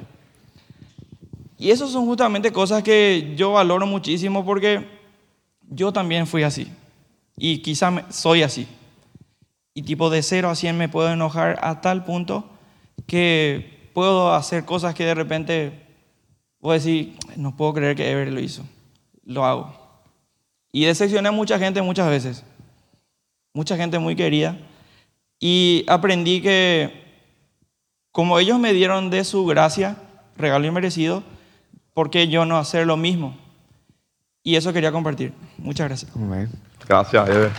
Y 1.57 1.71
eso 1.71 1.87
son 1.87 2.05
justamente 2.05 2.51
cosas 2.51 2.83
que 2.83 3.33
yo 3.37 3.53
valoro 3.53 3.85
muchísimo 3.85 4.43
porque 4.43 4.85
yo 5.69 5.93
también 5.93 6.27
fui 6.27 6.43
así. 6.43 6.67
Y 7.37 7.59
quizá 7.59 8.05
soy 8.09 8.43
así. 8.43 8.67
Y 9.75 9.83
tipo 9.83 10.09
de 10.09 10.23
0 10.23 10.49
a 10.49 10.55
100 10.55 10.77
me 10.77 10.89
puedo 10.89 11.11
enojar 11.11 11.59
a 11.61 11.81
tal 11.81 12.03
punto 12.05 12.49
que 13.05 13.91
puedo 13.93 14.33
hacer 14.33 14.65
cosas 14.65 14.95
que 14.95 15.05
de 15.05 15.13
repente 15.13 15.85
a 16.71 16.73
decir, 16.73 17.15
no 17.35 17.55
puedo 17.55 17.73
creer 17.73 17.95
que 17.95 18.09
Ever 18.09 18.31
lo 18.31 18.39
hizo. 18.39 18.63
Lo 19.23 19.45
hago. 19.45 19.73
Y 20.71 20.85
decepcioné 20.85 21.29
a 21.29 21.31
mucha 21.31 21.59
gente 21.59 21.81
muchas 21.81 22.09
veces. 22.09 22.43
Mucha 23.53 23.77
gente 23.77 23.99
muy 23.99 24.15
querida. 24.15 24.57
Y 25.39 25.85
aprendí 25.87 26.41
que 26.41 27.03
como 28.11 28.39
ellos 28.39 28.59
me 28.59 28.73
dieron 28.73 29.09
de 29.09 29.23
su 29.23 29.45
gracia, 29.45 29.97
regalo 30.37 30.65
inmerecido, 30.65 31.23
¿por 31.93 32.09
qué 32.09 32.27
yo 32.27 32.45
no 32.45 32.57
hacer 32.57 32.87
lo 32.87 32.97
mismo? 32.97 33.37
Y 34.43 34.55
eso 34.55 34.73
quería 34.73 34.91
compartir. 34.91 35.33
Muchas 35.57 35.87
gracias. 35.87 36.11
Gracias, 36.87 37.29
Ever. 37.29 37.51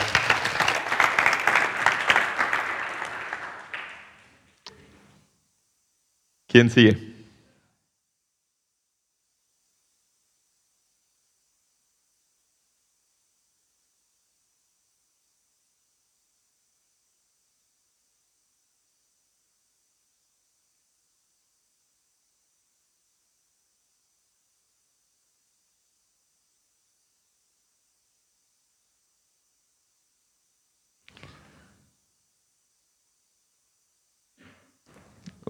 ¿Quién 6.57 6.71
sigue? 6.71 7.16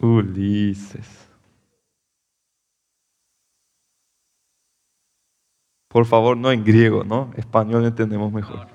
Ulises. 0.00 1.06
Por 5.88 6.04
favor, 6.04 6.36
no 6.36 6.52
en 6.52 6.62
griego, 6.64 7.04
¿no? 7.04 7.32
Español 7.36 7.86
entendemos 7.86 8.30
mejor. 8.32 8.66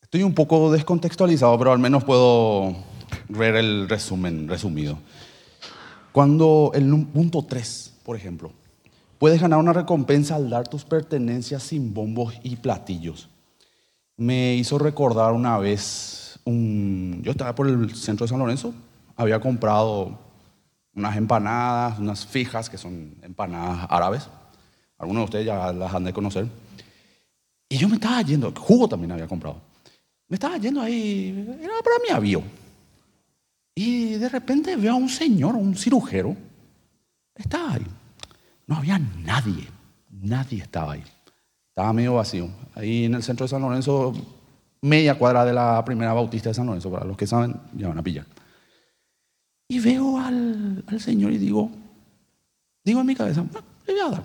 Estoy 0.00 0.22
un 0.22 0.34
poco 0.34 0.70
descontextualizado, 0.70 1.58
pero 1.58 1.72
al 1.72 1.78
menos 1.78 2.04
puedo 2.04 2.74
ver 3.28 3.56
el 3.56 3.88
resumen 3.88 4.48
resumido. 4.48 4.98
Cuando 6.12 6.72
un 6.74 7.06
punto 7.06 7.44
3, 7.44 8.00
por 8.02 8.16
ejemplo, 8.16 8.52
puedes 9.18 9.40
ganar 9.40 9.58
una 9.58 9.72
recompensa 9.72 10.36
al 10.36 10.50
dar 10.50 10.68
tus 10.68 10.84
pertenencias 10.84 11.62
sin 11.62 11.94
bombos 11.94 12.34
y 12.42 12.56
platillos. 12.56 13.28
Me 14.16 14.54
hizo 14.54 14.78
recordar 14.78 15.32
una 15.32 15.58
vez, 15.58 16.21
un, 16.44 17.20
yo 17.22 17.32
estaba 17.32 17.54
por 17.54 17.68
el 17.68 17.94
centro 17.94 18.24
de 18.24 18.30
San 18.30 18.38
Lorenzo, 18.38 18.74
había 19.16 19.40
comprado 19.40 20.18
unas 20.94 21.16
empanadas, 21.16 21.98
unas 21.98 22.26
fijas, 22.26 22.68
que 22.68 22.78
son 22.78 23.14
empanadas 23.22 23.86
árabes. 23.90 24.28
Algunos 24.98 25.22
de 25.22 25.24
ustedes 25.24 25.46
ya 25.46 25.72
las 25.72 25.94
han 25.94 26.04
de 26.04 26.12
conocer. 26.12 26.48
Y 27.68 27.78
yo 27.78 27.88
me 27.88 27.94
estaba 27.94 28.20
yendo, 28.22 28.52
jugo 28.56 28.88
también 28.88 29.12
había 29.12 29.26
comprado. 29.26 29.60
Me 30.28 30.36
estaba 30.36 30.58
yendo 30.58 30.80
ahí, 30.80 31.58
era 31.60 31.74
para 31.82 31.96
mi 32.06 32.14
avión. 32.14 32.44
Y 33.74 34.14
de 34.14 34.28
repente 34.28 34.76
veo 34.76 34.92
a 34.92 34.96
un 34.96 35.08
señor, 35.08 35.56
un 35.56 35.74
cirujero, 35.74 36.36
estaba 37.34 37.74
ahí. 37.74 37.86
No 38.66 38.76
había 38.76 38.98
nadie, 38.98 39.66
nadie 40.10 40.62
estaba 40.62 40.92
ahí. 40.92 41.04
Estaba 41.68 41.92
medio 41.94 42.14
vacío. 42.14 42.50
Ahí 42.74 43.06
en 43.06 43.14
el 43.14 43.22
centro 43.22 43.44
de 43.44 43.48
San 43.48 43.62
Lorenzo, 43.62 44.12
media 44.82 45.16
cuadra 45.16 45.44
de 45.44 45.52
la 45.52 45.84
primera 45.84 46.12
bautista 46.12 46.50
de 46.50 46.54
San 46.54 46.66
Lorenzo, 46.66 46.90
para 46.90 47.04
los 47.06 47.16
que 47.16 47.26
saben, 47.26 47.56
ya 47.76 47.88
van 47.88 47.98
a 47.98 48.02
pillar. 48.02 48.26
Y 49.68 49.80
veo 49.80 50.18
al, 50.18 50.84
al 50.86 51.00
Señor 51.00 51.32
y 51.32 51.38
digo, 51.38 51.70
digo 52.84 53.00
en 53.00 53.06
mi 53.06 53.14
cabeza, 53.14 53.44
"Ah, 53.54 53.60
le 53.86 53.92
voy 53.94 54.02
a 54.02 54.08
dar, 54.10 54.22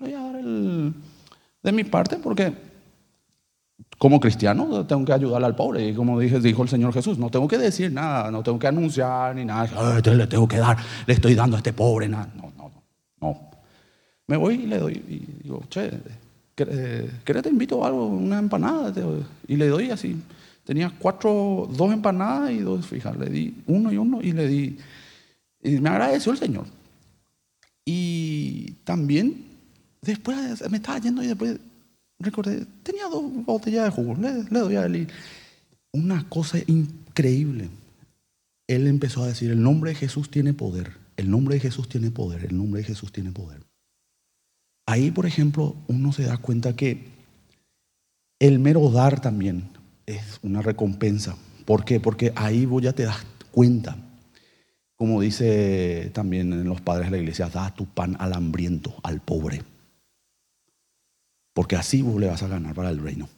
le 0.00 0.06
voy 0.06 0.14
a 0.14 0.22
dar 0.22 0.36
el, 0.36 0.94
de 1.62 1.72
mi 1.72 1.84
parte 1.84 2.16
porque 2.16 2.52
como 3.98 4.18
cristiano 4.18 4.86
tengo 4.86 5.04
que 5.04 5.12
ayudar 5.12 5.44
al 5.44 5.54
pobre 5.54 5.88
y 5.88 5.94
como 5.94 6.18
dije, 6.18 6.40
dijo 6.40 6.62
el 6.62 6.68
Señor 6.68 6.92
Jesús, 6.92 7.18
no 7.18 7.30
tengo 7.30 7.46
que 7.46 7.58
decir 7.58 7.92
nada, 7.92 8.30
no 8.30 8.42
tengo 8.42 8.58
que 8.58 8.66
anunciar 8.66 9.34
ni 9.36 9.44
nada, 9.44 9.68
"Ah, 9.76 9.94
entonces 9.96 10.16
le 10.18 10.26
tengo 10.26 10.48
que 10.48 10.58
dar, 10.58 10.78
le 11.06 11.14
estoy 11.14 11.34
dando 11.34 11.56
a 11.56 11.58
este 11.58 11.72
pobre, 11.72 12.08
nada, 12.08 12.32
no, 12.34 12.50
no, 12.56 12.68
no, 12.70 12.82
no. 13.20 13.50
Me 14.26 14.36
voy 14.36 14.54
y 14.54 14.66
le 14.66 14.78
doy 14.78 14.92
y 14.94 15.42
digo, 15.42 15.62
che, 15.68 15.90
¿querés 16.64 17.10
querés 17.24 17.42
te 17.44 17.48
invito 17.50 17.84
a 17.84 17.88
algo, 17.88 18.06
una 18.06 18.38
empanada? 18.38 18.92
Y 19.46 19.56
le 19.56 19.68
doy 19.68 19.90
así. 19.90 20.16
Tenía 20.64 20.92
cuatro, 20.98 21.68
dos 21.72 21.92
empanadas 21.92 22.50
y 22.50 22.58
dos 22.58 22.86
fijas. 22.86 23.16
Le 23.16 23.30
di 23.30 23.62
uno 23.66 23.92
y 23.92 23.96
uno 23.96 24.20
y 24.20 24.32
le 24.32 24.46
di. 24.46 24.76
Y 25.62 25.78
me 25.80 25.88
agradeció 25.88 26.32
el 26.32 26.38
Señor. 26.38 26.66
Y 27.84 28.72
también, 28.84 29.46
después 30.02 30.36
me 30.70 30.76
estaba 30.76 30.98
yendo 30.98 31.22
y 31.22 31.28
después 31.28 31.58
recordé, 32.18 32.66
tenía 32.82 33.06
dos 33.06 33.22
botellas 33.46 33.84
de 33.84 33.90
jugo. 33.90 34.14
Le, 34.16 34.58
doy 34.58 34.76
a 34.76 34.84
él. 34.84 35.08
una 35.92 36.28
cosa 36.28 36.58
increíble. 36.66 37.70
Él 38.66 38.86
empezó 38.86 39.22
a 39.22 39.28
decir, 39.28 39.50
el 39.50 39.62
nombre 39.62 39.90
de 39.90 39.96
Jesús 39.96 40.30
tiene 40.30 40.52
poder. 40.52 40.92
El 41.16 41.30
nombre 41.30 41.54
de 41.54 41.60
Jesús 41.60 41.88
tiene 41.88 42.10
poder. 42.10 42.44
El 42.44 42.56
nombre 42.56 42.82
de 42.82 42.86
Jesús 42.86 43.10
tiene 43.10 43.32
poder. 43.32 43.67
Ahí, 44.88 45.10
por 45.10 45.26
ejemplo, 45.26 45.76
uno 45.86 46.14
se 46.14 46.22
da 46.22 46.38
cuenta 46.38 46.74
que 46.74 47.08
el 48.38 48.58
mero 48.58 48.88
dar 48.90 49.20
también 49.20 49.68
es 50.06 50.40
una 50.40 50.62
recompensa. 50.62 51.36
¿Por 51.66 51.84
qué? 51.84 52.00
Porque 52.00 52.32
ahí 52.34 52.64
vos 52.64 52.82
ya 52.82 52.94
te 52.94 53.02
das 53.02 53.26
cuenta. 53.50 53.98
Como 54.96 55.20
dice 55.20 56.10
también 56.14 56.64
los 56.64 56.80
padres 56.80 57.10
de 57.10 57.18
la 57.18 57.22
iglesia, 57.22 57.50
da 57.50 57.74
tu 57.74 57.84
pan 57.84 58.16
al 58.18 58.32
hambriento, 58.32 58.94
al 59.02 59.20
pobre. 59.20 59.62
Porque 61.52 61.76
así 61.76 62.00
vos 62.00 62.18
le 62.18 62.28
vas 62.28 62.42
a 62.42 62.48
ganar 62.48 62.74
para 62.74 62.88
el 62.88 62.98
reino. 62.98 63.28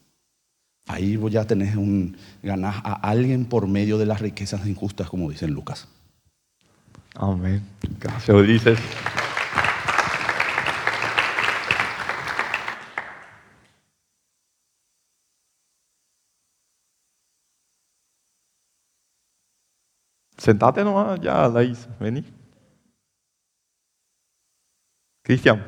Ahí 0.86 1.16
vos 1.16 1.32
ya 1.32 1.48
tenés 1.48 1.74
un, 1.74 2.16
ganás 2.44 2.76
a 2.84 2.92
alguien 2.92 3.44
por 3.44 3.66
medio 3.66 3.98
de 3.98 4.06
las 4.06 4.20
riquezas 4.20 4.64
injustas, 4.68 5.10
como 5.10 5.28
dice 5.28 5.46
en 5.46 5.54
Lucas. 5.54 5.88
Amén. 7.16 7.60
Gracias. 7.98 8.78
Sentate 20.40 20.82
nomás 20.82 21.20
ya, 21.20 21.48
Laís. 21.48 21.86
Vení. 22.00 22.24
Cristian. 25.22 25.66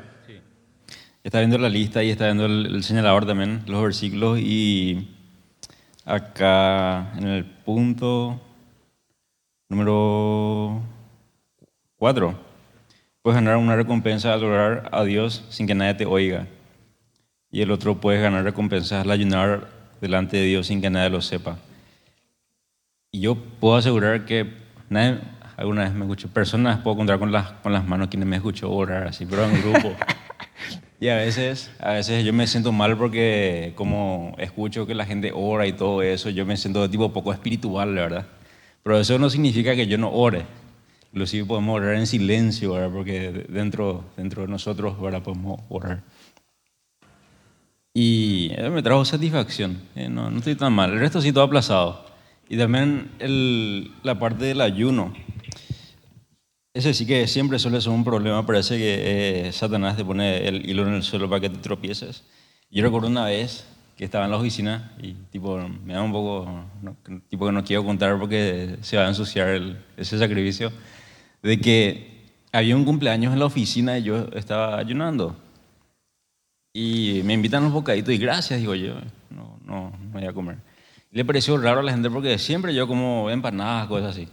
Está 1.23 1.37
viendo 1.37 1.59
la 1.59 1.69
lista 1.69 2.03
y 2.03 2.09
está 2.09 2.25
viendo 2.25 2.47
el, 2.47 2.65
el 2.65 2.83
señalador 2.83 3.27
también, 3.27 3.61
los 3.67 3.83
versículos 3.83 4.39
y 4.39 5.07
acá 6.05 7.13
en 7.17 7.27
el 7.27 7.45
punto 7.45 8.41
número 9.69 10.81
4, 11.97 12.35
puedes 13.21 13.35
ganar 13.35 13.57
una 13.57 13.75
recompensa 13.75 14.33
al 14.33 14.43
orar 14.43 14.89
a 14.91 15.03
Dios 15.03 15.45
sin 15.49 15.67
que 15.67 15.75
nadie 15.75 15.93
te 15.93 16.05
oiga. 16.07 16.47
Y 17.51 17.61
el 17.61 17.69
otro 17.69 18.01
puedes 18.01 18.23
ganar 18.23 18.43
recompensas 18.43 19.05
al 19.05 19.11
ayunar 19.11 19.69
delante 20.01 20.37
de 20.37 20.45
Dios 20.45 20.65
sin 20.65 20.81
que 20.81 20.89
nadie 20.89 21.11
lo 21.11 21.21
sepa. 21.21 21.59
Y 23.11 23.21
yo 23.21 23.35
puedo 23.35 23.75
asegurar 23.75 24.25
que 24.25 24.62
nadie, 24.93 25.19
alguna 25.57 25.83
vez 25.83 25.93
me 25.93 26.01
escuchó, 26.05 26.27
personas 26.29 26.79
puedo 26.79 26.95
contar 26.97 27.19
con 27.19 27.31
las, 27.31 27.51
con 27.63 27.73
las 27.73 27.85
manos 27.85 28.07
quienes 28.07 28.27
me 28.27 28.37
escuchó 28.37 28.71
orar 28.71 29.07
así, 29.07 29.25
pero 29.25 29.45
en 29.45 29.61
grupo. 29.61 29.93
Y 30.99 31.09
a 31.09 31.17
veces, 31.17 31.69
a 31.81 31.91
veces 31.91 32.23
yo 32.23 32.31
me 32.31 32.47
siento 32.47 32.71
mal 32.71 32.97
porque 32.97 33.73
como 33.75 34.35
escucho 34.37 34.87
que 34.87 34.95
la 34.95 35.05
gente 35.05 35.33
ora 35.35 35.67
y 35.67 35.73
todo 35.73 36.01
eso, 36.01 36.29
yo 36.29 36.45
me 36.45 36.55
siento 36.55 36.81
de 36.81 36.87
tipo 36.87 37.11
poco 37.11 37.33
espiritual, 37.33 37.93
la 37.93 38.01
verdad. 38.03 38.27
Pero 38.83 38.97
eso 38.97 39.19
no 39.19 39.29
significa 39.29 39.75
que 39.75 39.85
yo 39.85 39.97
no 39.97 40.09
ore. 40.13 40.45
Inclusive 41.11 41.45
podemos 41.45 41.75
orar 41.75 41.95
en 41.95 42.07
silencio, 42.07 42.71
¿verdad? 42.73 42.89
Porque 42.89 43.45
dentro, 43.49 44.05
dentro 44.15 44.43
de 44.43 44.47
nosotros, 44.47 44.97
¿verdad? 45.01 45.21
Podemos 45.21 45.59
orar. 45.67 46.03
Y 47.93 48.51
me 48.71 48.81
trajo 48.81 49.03
satisfacción. 49.03 49.81
eh, 49.95 50.07
No, 50.07 50.31
no 50.31 50.37
estoy 50.37 50.55
tan 50.55 50.71
mal. 50.71 50.93
El 50.93 50.99
resto 50.99 51.19
sí 51.21 51.33
todo 51.33 51.43
aplazado. 51.43 52.05
Y 52.53 52.57
también 52.57 53.09
el- 53.17 53.91
la 54.03 54.19
parte 54.19 54.45
del 54.45 54.61
ayuno. 54.61 55.11
Ese 56.71 56.93
sí 56.93 57.07
que 57.07 57.25
siempre 57.25 57.57
suele 57.57 57.81
ser 57.81 57.91
un 57.91 58.03
problema. 58.03 58.45
Parece 58.45 58.77
que 58.77 59.47
eh, 59.47 59.51
Satanás 59.51 59.97
te 59.97 60.05
pone 60.05 60.47
el 60.47 60.69
hilo 60.69 60.87
en 60.87 60.93
el 60.93 61.01
suelo 61.01 61.27
para 61.27 61.41
que 61.41 61.49
te 61.49 61.57
tropieces. 61.57 62.23
Yo 62.69 62.83
recuerdo 62.83 63.07
una 63.07 63.25
vez 63.25 63.65
que 63.97 64.05
estaba 64.05 64.25
en 64.25 64.29
la 64.31 64.37
oficina 64.37 64.91
y 65.01 65.13
tipo 65.31 65.57
me 65.83 65.93
da 65.93 66.03
un 66.03 66.11
poco, 66.11 66.47
no, 66.83 66.95
tipo 67.27 67.47
que 67.47 67.51
no 67.51 67.63
quiero 67.63 67.83
contar 67.83 68.19
porque 68.19 68.77
se 68.81 68.97
va 68.97 69.05
a 69.05 69.07
ensuciar 69.07 69.47
el- 69.47 69.77
ese 69.97 70.19
sacrificio, 70.19 70.71
de 71.41 71.59
que 71.59 72.21
había 72.51 72.75
un 72.75 72.85
cumpleaños 72.85 73.33
en 73.33 73.39
la 73.39 73.45
oficina 73.45 73.97
y 73.97 74.03
yo 74.03 74.27
estaba 74.35 74.77
ayunando. 74.77 75.35
Y 76.71 77.21
me 77.23 77.33
invitan 77.33 77.63
un 77.63 77.73
bocadito 77.73 78.11
y 78.11 78.19
gracias, 78.19 78.59
digo 78.59 78.75
yo, 78.75 78.93
no, 79.31 79.57
no, 79.65 79.89
no 79.89 80.09
voy 80.11 80.25
a 80.25 80.33
comer. 80.33 80.72
Le 81.13 81.23
pareció 81.23 81.57
raro 81.57 81.81
a 81.81 81.83
la 81.83 81.91
gente 81.91 82.09
porque 82.09 82.39
siempre 82.39 82.73
yo 82.73 82.87
como 82.87 83.29
empanadas, 83.29 83.87
cosas 83.87 84.17
así. 84.17 84.27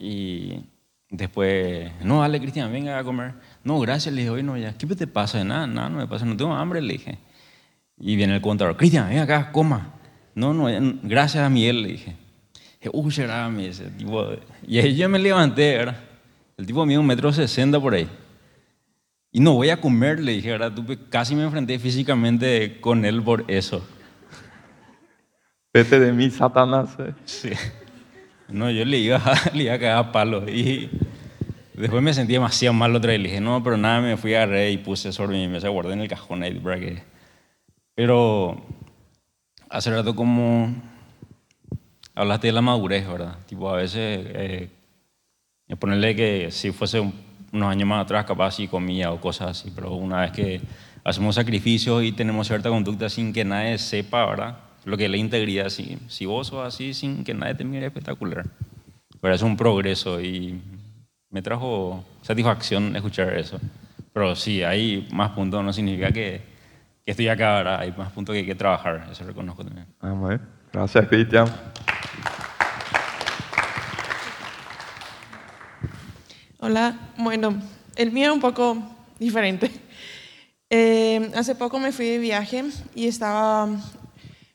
Y 0.00 0.64
después, 1.10 1.92
no, 2.02 2.22
dale, 2.22 2.40
Cristian, 2.40 2.72
venga 2.72 2.98
a 2.98 3.04
comer. 3.04 3.34
No, 3.62 3.78
gracias, 3.78 4.14
le 4.14 4.22
dije, 4.22 4.30
hoy 4.30 4.42
no, 4.42 4.56
ya. 4.56 4.72
¿Qué 4.72 4.86
te 4.86 5.06
pasa? 5.06 5.44
Nada, 5.44 5.66
nada, 5.66 5.90
no 5.90 5.98
me 5.98 6.06
pasa, 6.06 6.24
no 6.24 6.34
tengo 6.34 6.54
hambre, 6.54 6.80
le 6.80 6.94
dije. 6.94 7.18
Y 7.98 8.16
viene 8.16 8.36
el 8.36 8.40
contador, 8.40 8.74
Cristian, 8.78 9.06
ven 9.10 9.18
acá, 9.18 9.52
coma. 9.52 9.96
No, 10.34 10.54
no, 10.54 10.66
gracias 11.02 11.44
a 11.44 11.50
Miguel, 11.50 11.82
le 11.82 11.88
dije. 11.88 12.16
Uy, 12.90 13.12
será 13.12 13.46
mi 13.50 13.66
ese 13.66 13.90
tipo. 13.90 14.24
de-". 14.24 14.40
Y 14.66 14.94
yo 14.94 15.10
me 15.10 15.18
levanté, 15.18 15.76
¿verdad? 15.76 16.00
El 16.56 16.64
tipo 16.64 16.86
mide 16.86 16.96
un 16.96 17.06
metro 17.06 17.30
sesenta 17.34 17.78
por 17.78 17.92
ahí. 17.92 18.08
Y 19.30 19.40
no 19.40 19.52
voy 19.52 19.68
a 19.68 19.78
comer, 19.78 20.20
le 20.20 20.32
dije, 20.32 20.52
¿verdad? 20.52 20.72
Casi 21.10 21.34
me 21.34 21.42
enfrenté 21.42 21.78
físicamente 21.78 22.80
con 22.80 23.04
él 23.04 23.22
por 23.22 23.44
eso. 23.46 23.86
Vete 25.78 26.00
de 26.00 26.12
mí, 26.12 26.28
Satanás. 26.28 26.96
eh. 26.98 27.12
Sí. 27.24 27.50
No, 28.48 28.68
yo 28.68 28.84
le 28.84 28.98
iba, 28.98 29.20
le 29.54 29.62
iba 29.62 29.74
a 29.74 29.78
cagar 29.78 29.98
a 29.98 30.10
palo. 30.12 30.48
Y 30.48 30.90
después 31.74 32.02
me 32.02 32.12
sentí 32.12 32.32
demasiado 32.32 32.72
mal 32.74 32.96
otra 32.96 33.12
vez. 33.12 33.20
Le 33.20 33.28
dije, 33.28 33.40
no, 33.40 33.62
pero 33.62 33.76
nada, 33.76 34.00
me 34.00 34.16
fui 34.16 34.34
a 34.34 34.38
agarré 34.42 34.72
y 34.72 34.78
puse 34.78 35.12
sobre 35.12 35.36
mi 35.36 35.46
mesa, 35.46 35.68
guardé 35.68 35.92
en 35.92 36.00
el 36.00 36.08
cajón 36.08 36.42
ahí 36.42 36.54
para 36.58 36.80
que... 36.80 37.02
Pero 37.94 38.60
hace 39.68 39.90
rato 39.92 40.16
como 40.16 40.74
hablaste 42.16 42.48
de 42.48 42.52
la 42.54 42.60
madurez, 42.62 43.06
¿verdad? 43.06 43.36
Tipo, 43.46 43.70
a 43.70 43.76
veces, 43.76 44.26
eh, 44.34 44.68
ponerle 45.78 46.16
que 46.16 46.50
si 46.50 46.72
fuese 46.72 46.98
un- 46.98 47.14
unos 47.52 47.70
años 47.70 47.88
más 47.88 48.02
atrás, 48.02 48.24
capaz 48.24 48.52
sí 48.56 48.66
comía 48.66 49.12
o 49.12 49.20
cosas 49.20 49.50
así, 49.50 49.70
pero 49.74 49.92
una 49.94 50.22
vez 50.22 50.32
que 50.32 50.60
hacemos 51.04 51.36
sacrificios 51.36 52.02
y 52.02 52.10
tenemos 52.10 52.48
cierta 52.48 52.68
conducta 52.68 53.08
sin 53.08 53.32
que 53.32 53.44
nadie 53.44 53.78
sepa, 53.78 54.26
¿verdad? 54.26 54.58
Lo 54.84 54.96
que 54.96 55.04
es 55.04 55.10
la 55.10 55.16
integridad, 55.16 55.68
si, 55.68 55.98
si 56.08 56.26
vos 56.26 56.46
sos 56.46 56.66
así 56.66 56.94
sin 56.94 57.24
que 57.24 57.34
nadie 57.34 57.54
te 57.54 57.64
mire, 57.64 57.86
es 57.86 57.88
espectacular. 57.88 58.46
Pero 59.20 59.34
es 59.34 59.42
un 59.42 59.56
progreso 59.56 60.20
y 60.20 60.60
me 61.30 61.42
trajo 61.42 62.04
satisfacción 62.22 62.96
escuchar 62.96 63.34
eso. 63.34 63.58
Pero 64.12 64.34
sí, 64.34 64.62
hay 64.62 65.08
más 65.12 65.30
puntos, 65.30 65.62
no 65.62 65.72
significa 65.72 66.10
que, 66.10 66.40
que 67.04 67.10
estoy 67.10 67.28
acá, 67.28 67.56
¿verdad? 67.56 67.80
Hay 67.80 67.92
más 67.92 68.12
puntos 68.12 68.32
que 68.32 68.40
hay 68.40 68.46
que 68.46 68.54
trabajar, 68.54 69.08
eso 69.10 69.24
reconozco 69.24 69.64
también. 69.64 69.86
Amén. 70.00 70.40
Gracias, 70.72 71.06
Cristian. 71.08 71.48
Hola, 76.60 77.12
bueno, 77.16 77.54
el 77.96 78.10
mío 78.10 78.26
es 78.26 78.34
un 78.34 78.40
poco 78.40 78.76
diferente. 79.18 79.70
Eh, 80.70 81.30
hace 81.34 81.54
poco 81.54 81.78
me 81.78 81.92
fui 81.92 82.06
de 82.06 82.18
viaje 82.18 82.62
y 82.94 83.06
estaba, 83.06 83.68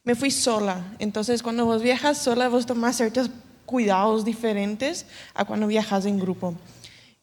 me 0.04 0.16
fui 0.16 0.32
sola. 0.32 0.84
Entonces, 1.00 1.42
cuando 1.44 1.66
vos 1.66 1.82
viajas 1.82 2.18
sola, 2.18 2.50
vos 2.50 2.66
tomás 2.66 2.98
ciertos 2.98 3.30
cuidados 3.66 4.26
diferentes 4.26 5.06
a 5.34 5.46
cuando 5.46 5.68
viajas 5.68 6.06
en 6.06 6.20
grupo. 6.20 6.54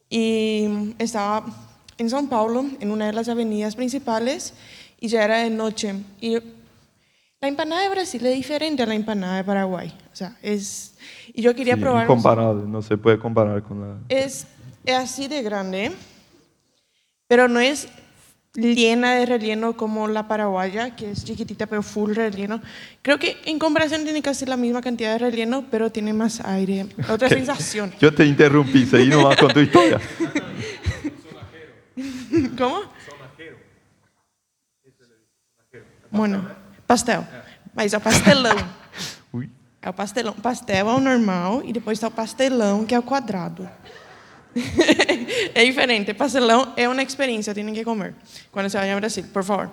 Y 0.09 0.93
estaba 0.97 1.45
en 1.97 2.09
São 2.09 2.27
Paulo, 2.27 2.65
en 2.79 2.91
una 2.91 3.05
de 3.07 3.13
las 3.13 3.29
avenidas 3.29 3.75
principales, 3.75 4.53
y 4.99 5.07
ya 5.07 5.23
era 5.23 5.37
de 5.39 5.49
noche. 5.49 5.95
Y 6.19 6.37
la 7.39 7.47
empanada 7.47 7.81
de 7.83 7.89
Brasil 7.89 8.25
es 8.25 8.35
diferente 8.35 8.83
a 8.83 8.85
la 8.85 8.95
empanada 8.95 9.37
de 9.37 9.43
Paraguay. 9.43 9.93
O 10.11 10.15
sea, 10.15 10.35
es... 10.41 10.95
Y 11.33 11.41
yo 11.41 11.55
quería 11.55 11.75
Sí, 11.75 11.81
probar... 11.81 12.03
incomparable, 12.03 12.63
no 12.67 12.81
se 12.81 12.97
puede 12.97 13.17
comparar 13.19 13.63
con 13.63 13.79
la... 13.81 13.97
Es, 14.09 14.45
es 14.83 14.95
así 14.95 15.27
de 15.27 15.41
grande, 15.43 15.91
pero 17.27 17.47
no 17.47 17.59
es 17.59 17.87
llena 18.53 19.15
de 19.15 19.25
relleno 19.25 19.77
como 19.77 20.07
la 20.07 20.27
paraguaya, 20.27 20.95
que 20.95 21.11
es 21.11 21.23
chiquitita 21.23 21.67
pero 21.67 21.83
full 21.83 22.13
relleno. 22.13 22.61
Creo 23.01 23.17
que 23.17 23.37
en 23.45 23.59
comparación 23.59 24.03
tiene 24.03 24.21
casi 24.21 24.45
la 24.45 24.57
misma 24.57 24.81
cantidad 24.81 25.13
de 25.13 25.19
relleno, 25.19 25.65
pero 25.71 25.91
tiene 25.91 26.13
más 26.13 26.41
aire, 26.41 26.87
otra 27.09 27.29
¿Qué? 27.29 27.35
sensación. 27.35 27.93
Yo 27.99 28.13
te 28.13 28.25
interrumpí, 28.25 28.85
seguí 28.85 29.09
nomás 29.09 29.37
con 29.37 29.53
tu 29.53 29.59
historia. 29.61 29.99
¿Cómo? 32.57 32.81
Bueno, 36.09 36.45
pastel. 36.87 37.21
Mas 37.73 37.93
é 37.93 37.97
o 37.97 38.01
pastelão. 38.01 38.57
É 39.81 39.89
o 39.89 39.93
pastelão. 39.93 40.33
Pastel 40.33 40.89
é 40.89 40.93
o 40.93 40.99
normal 40.99 41.61
e 41.63 41.71
depois 41.71 41.97
está 41.97 42.07
o 42.07 42.11
pastelão, 42.11 42.85
que 42.85 42.93
é 42.93 42.99
o 42.99 43.03
quadrado. 43.03 43.69
é 45.53 45.63
diferente. 45.63 46.13
Pastelão 46.13 46.73
é 46.75 46.87
uma 46.87 47.01
experiência, 47.01 47.53
tienen 47.53 47.73
que 47.73 47.83
comer 47.83 48.13
cuando 48.51 48.69
se 48.69 48.77
vayan 48.77 48.97
a 48.97 48.99
Brasil, 48.99 49.25
por 49.31 49.43
favor. 49.43 49.71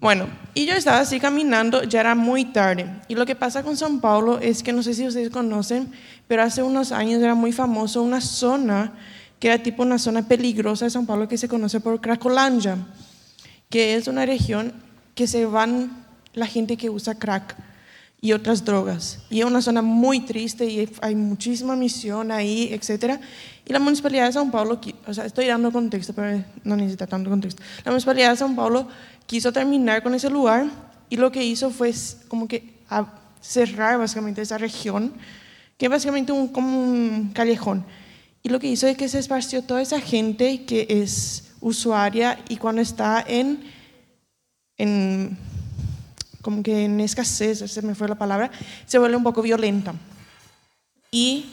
Bueno, 0.00 0.28
y 0.52 0.66
yo 0.66 0.74
estaba 0.74 0.98
así 0.98 1.20
caminando, 1.20 1.84
ya 1.84 2.00
era 2.00 2.14
muy 2.14 2.46
tarde. 2.46 2.86
Y 3.08 3.14
lo 3.14 3.24
que 3.24 3.36
pasa 3.36 3.62
con 3.62 3.76
São 3.76 4.00
Paulo 4.00 4.38
es 4.40 4.62
que 4.62 4.72
no 4.72 4.82
sé 4.82 4.94
si 4.94 5.06
ustedes 5.06 5.30
conocen, 5.30 5.92
pero 6.26 6.42
hace 6.42 6.62
unos 6.62 6.90
años 6.90 7.22
era 7.22 7.34
muy 7.34 7.52
famoso 7.52 8.02
una 8.02 8.20
zona 8.20 8.92
que 9.38 9.48
era 9.48 9.62
tipo 9.62 9.82
una 9.82 9.98
zona 9.98 10.26
peligrosa 10.26 10.86
de 10.86 10.90
São 10.90 11.06
Paulo 11.06 11.28
que 11.28 11.38
se 11.38 11.48
conoce 11.48 11.80
por 11.80 12.00
Cracolândia, 12.00 12.78
que 13.70 13.94
es 13.94 14.08
una 14.08 14.26
región 14.26 14.72
que 15.14 15.26
se 15.26 15.46
van 15.46 16.04
la 16.34 16.46
gente 16.46 16.76
que 16.76 16.90
usa 16.90 17.18
crack 17.18 17.56
y 18.24 18.32
otras 18.32 18.64
drogas. 18.64 19.18
Y 19.28 19.40
es 19.40 19.44
una 19.44 19.60
zona 19.60 19.82
muy 19.82 20.20
triste 20.20 20.64
y 20.64 20.88
hay 21.02 21.14
muchísima 21.16 21.74
misión 21.74 22.30
ahí, 22.30 22.72
etc. 22.72 23.20
Y 23.66 23.72
la 23.72 23.80
Municipalidad 23.80 24.26
de 24.26 24.38
São 24.38 24.50
Paulo, 24.50 24.80
o 25.06 25.12
sea, 25.12 25.26
estoy 25.26 25.46
dando 25.46 25.72
contexto, 25.72 26.14
pero 26.14 26.42
no 26.62 26.76
necesita 26.76 27.06
tanto 27.06 27.28
contexto. 27.28 27.62
La 27.84 27.90
Municipalidad 27.90 28.30
de 28.30 28.44
São 28.44 28.54
Paulo 28.54 28.86
quiso 29.26 29.52
terminar 29.52 30.04
con 30.04 30.14
ese 30.14 30.30
lugar 30.30 30.66
y 31.10 31.16
lo 31.16 31.32
que 31.32 31.44
hizo 31.44 31.70
fue 31.70 31.92
como 32.28 32.46
que 32.46 32.78
cerrar 33.40 33.98
básicamente 33.98 34.40
esa 34.40 34.56
región, 34.56 35.12
que 35.76 35.86
es 35.86 35.90
básicamente 35.90 36.30
un, 36.30 36.46
como 36.46 36.80
un 36.80 37.32
callejón. 37.34 37.84
Y 38.44 38.50
lo 38.50 38.60
que 38.60 38.68
hizo 38.68 38.86
es 38.86 38.96
que 38.96 39.08
se 39.08 39.18
esparció 39.18 39.62
toda 39.62 39.82
esa 39.82 40.00
gente 40.00 40.64
que 40.64 40.86
es 40.88 41.50
usuaria 41.60 42.38
y 42.48 42.56
cuando 42.56 42.80
está 42.82 43.24
en 43.26 43.64
en, 44.78 45.36
como 46.42 46.62
que 46.62 46.84
en 46.84 47.00
escasez, 47.00 47.58
se 47.70 47.82
me 47.82 47.94
fue 47.94 48.08
la 48.08 48.16
palabra, 48.16 48.50
se 48.86 48.98
vuelve 48.98 49.16
un 49.16 49.22
poco 49.22 49.40
violenta. 49.40 49.94
Y 51.10 51.46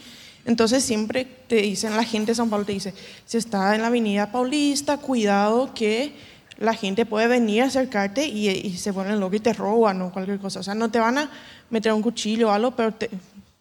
entonces 0.45 0.83
siempre 0.83 1.25
te 1.25 1.57
dicen, 1.57 1.95
la 1.95 2.03
gente 2.03 2.33
de 2.33 2.41
São 2.41 2.49
Paulo 2.49 2.65
te 2.65 2.73
dice, 2.73 2.93
si 3.25 3.37
está 3.37 3.75
en 3.75 3.81
la 3.81 3.87
avenida 3.87 4.31
Paulista, 4.31 4.97
cuidado 4.97 5.73
que 5.73 6.13
la 6.57 6.73
gente 6.73 7.05
puede 7.05 7.27
venir 7.27 7.63
a 7.63 7.65
acercarte 7.67 8.25
y, 8.25 8.49
y 8.49 8.77
se 8.77 8.91
vuelven 8.91 9.19
locos 9.19 9.37
y 9.37 9.39
te 9.39 9.53
roban 9.53 10.01
o 10.01 10.11
cualquier 10.11 10.39
cosa. 10.39 10.59
O 10.59 10.63
sea, 10.63 10.75
no 10.75 10.89
te 10.89 10.99
van 10.99 11.17
a 11.17 11.29
meter 11.69 11.93
un 11.93 12.01
cuchillo 12.01 12.49
o 12.49 12.51
algo, 12.51 12.71
pero 12.71 12.93
te, 12.93 13.09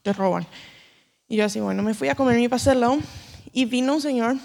te 0.03 0.13
roban. 0.13 0.47
Y 1.29 1.37
yo 1.37 1.45
así, 1.45 1.61
bueno, 1.61 1.83
me 1.83 1.95
fui 1.95 2.09
a 2.09 2.15
comer 2.15 2.37
mi 2.37 2.49
pastelón 2.49 3.01
y 3.53 3.67
vino 3.67 3.95
un 3.95 4.01
señor 4.01 4.37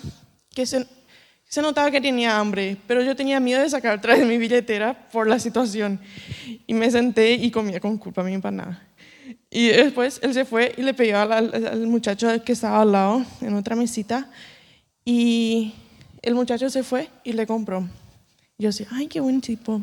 que 0.53 0.65
se, 0.65 0.86
se 1.54 1.62
notaba 1.62 1.91
que 1.91 2.01
tenía 2.01 2.39
hambre, 2.39 2.78
pero 2.88 3.04
yo 3.04 3.16
tenía 3.16 3.39
miedo 3.39 3.62
de 3.62 3.70
sacar 3.70 3.99
otra 3.99 4.16
vez 4.16 4.26
mi 4.26 4.39
billetera 4.39 5.08
por 5.12 5.28
la 5.28 5.38
situación. 5.38 5.99
Y 6.66 6.74
me 6.74 6.89
senté 6.89 7.34
y 7.34 7.51
comía 7.51 7.80
con 7.80 7.99
culpa 7.99 8.24
mi 8.24 8.34
empanada. 8.34 8.82
Y 9.51 9.68
después 9.68 10.20
él 10.24 10.34
se 10.34 10.45
fue 10.45 10.74
y 10.76 10.82
le 10.82 10.95
pidió 10.95 11.20
al, 11.20 11.32
al- 11.32 11.86
muchacho 11.86 12.28
que 12.43 12.54
estaba 12.54 12.82
al 12.82 12.91
lado, 12.91 13.24
en 13.39 13.54
otra 13.54 13.76
mesita, 13.76 14.32
y 15.06 15.76
el 16.24 16.34
muchacho 16.34 16.72
se 16.72 16.82
fue 16.82 17.10
y 17.24 17.34
le 17.34 17.45
compró. 17.45 17.88
Yo 18.58 18.70
así, 18.70 18.88
ay, 18.89 19.06
qué 19.06 19.20
buen 19.20 19.39
tipo. 19.39 19.80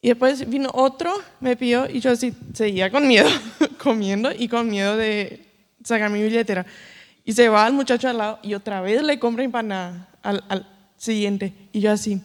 Y 0.00 0.06
después 0.10 0.48
vino 0.48 0.70
otro, 0.72 1.12
me 1.40 1.56
pidió 1.56 1.90
y 1.90 1.98
yo 1.98 2.12
así 2.12 2.32
seguía 2.54 2.88
con 2.88 3.08
miedo, 3.08 3.28
comiendo 3.82 4.30
y 4.30 4.46
con 4.46 4.70
miedo 4.70 4.96
de 4.96 5.44
sacar 5.82 6.08
mi 6.08 6.22
billetera. 6.22 6.64
Y 7.24 7.32
se 7.32 7.48
va 7.48 7.66
el 7.66 7.72
muchacho 7.72 8.08
al 8.08 8.18
lado 8.18 8.38
y 8.44 8.54
otra 8.54 8.80
vez 8.80 9.02
le 9.02 9.18
compra 9.18 9.42
empanada 9.42 10.08
al, 10.22 10.66
siguiente. 10.96 11.54
Y 11.72 11.80
yo 11.80 11.92
así. 11.92 12.20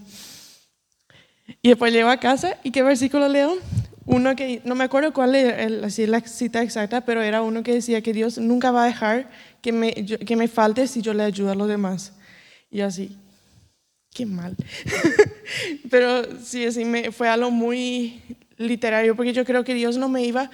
Y 1.61 1.69
después 1.69 1.93
llego 1.93 2.09
a 2.09 2.17
casa 2.17 2.57
y 2.63 2.71
¿qué 2.71 2.83
versículo 2.83 3.27
leo? 3.27 3.57
Uno 4.05 4.35
que, 4.35 4.61
no 4.65 4.75
me 4.75 4.83
acuerdo 4.83 5.13
cuál 5.13 5.35
el- 5.35 5.83
así 5.83 6.05
la 6.07 6.19
cita 6.21 6.61
exacta, 6.61 7.01
pero 7.01 7.21
era 7.21 7.41
uno 7.41 7.63
que 7.63 7.73
decía 7.73 8.01
que 8.01 8.13
Dios 8.13 8.37
nunca 8.37 8.71
va 8.71 8.83
a 8.83 8.87
dejar 8.87 9.29
que 9.61 9.71
me, 9.71 9.93
que 9.93 10.35
me 10.35 10.47
falte 10.47 10.87
si 10.87 11.01
yo 11.01 11.13
le 11.13 11.23
ayudo 11.23 11.51
a 11.51 11.55
los 11.55 11.67
demás. 11.67 12.13
Y 12.69 12.79
yo 12.79 12.87
así, 12.87 13.17
qué 14.13 14.25
mal. 14.25 14.55
pero 15.89 16.23
sí, 16.41 16.65
así 16.65 16.83
fue 17.11 17.29
algo 17.29 17.51
muy 17.51 18.21
literario, 18.57 19.15
porque 19.15 19.33
yo 19.33 19.45
creo 19.45 19.63
que 19.63 19.73
Dios 19.73 19.97
no 19.97 20.09
me 20.09 20.23
iba, 20.23 20.49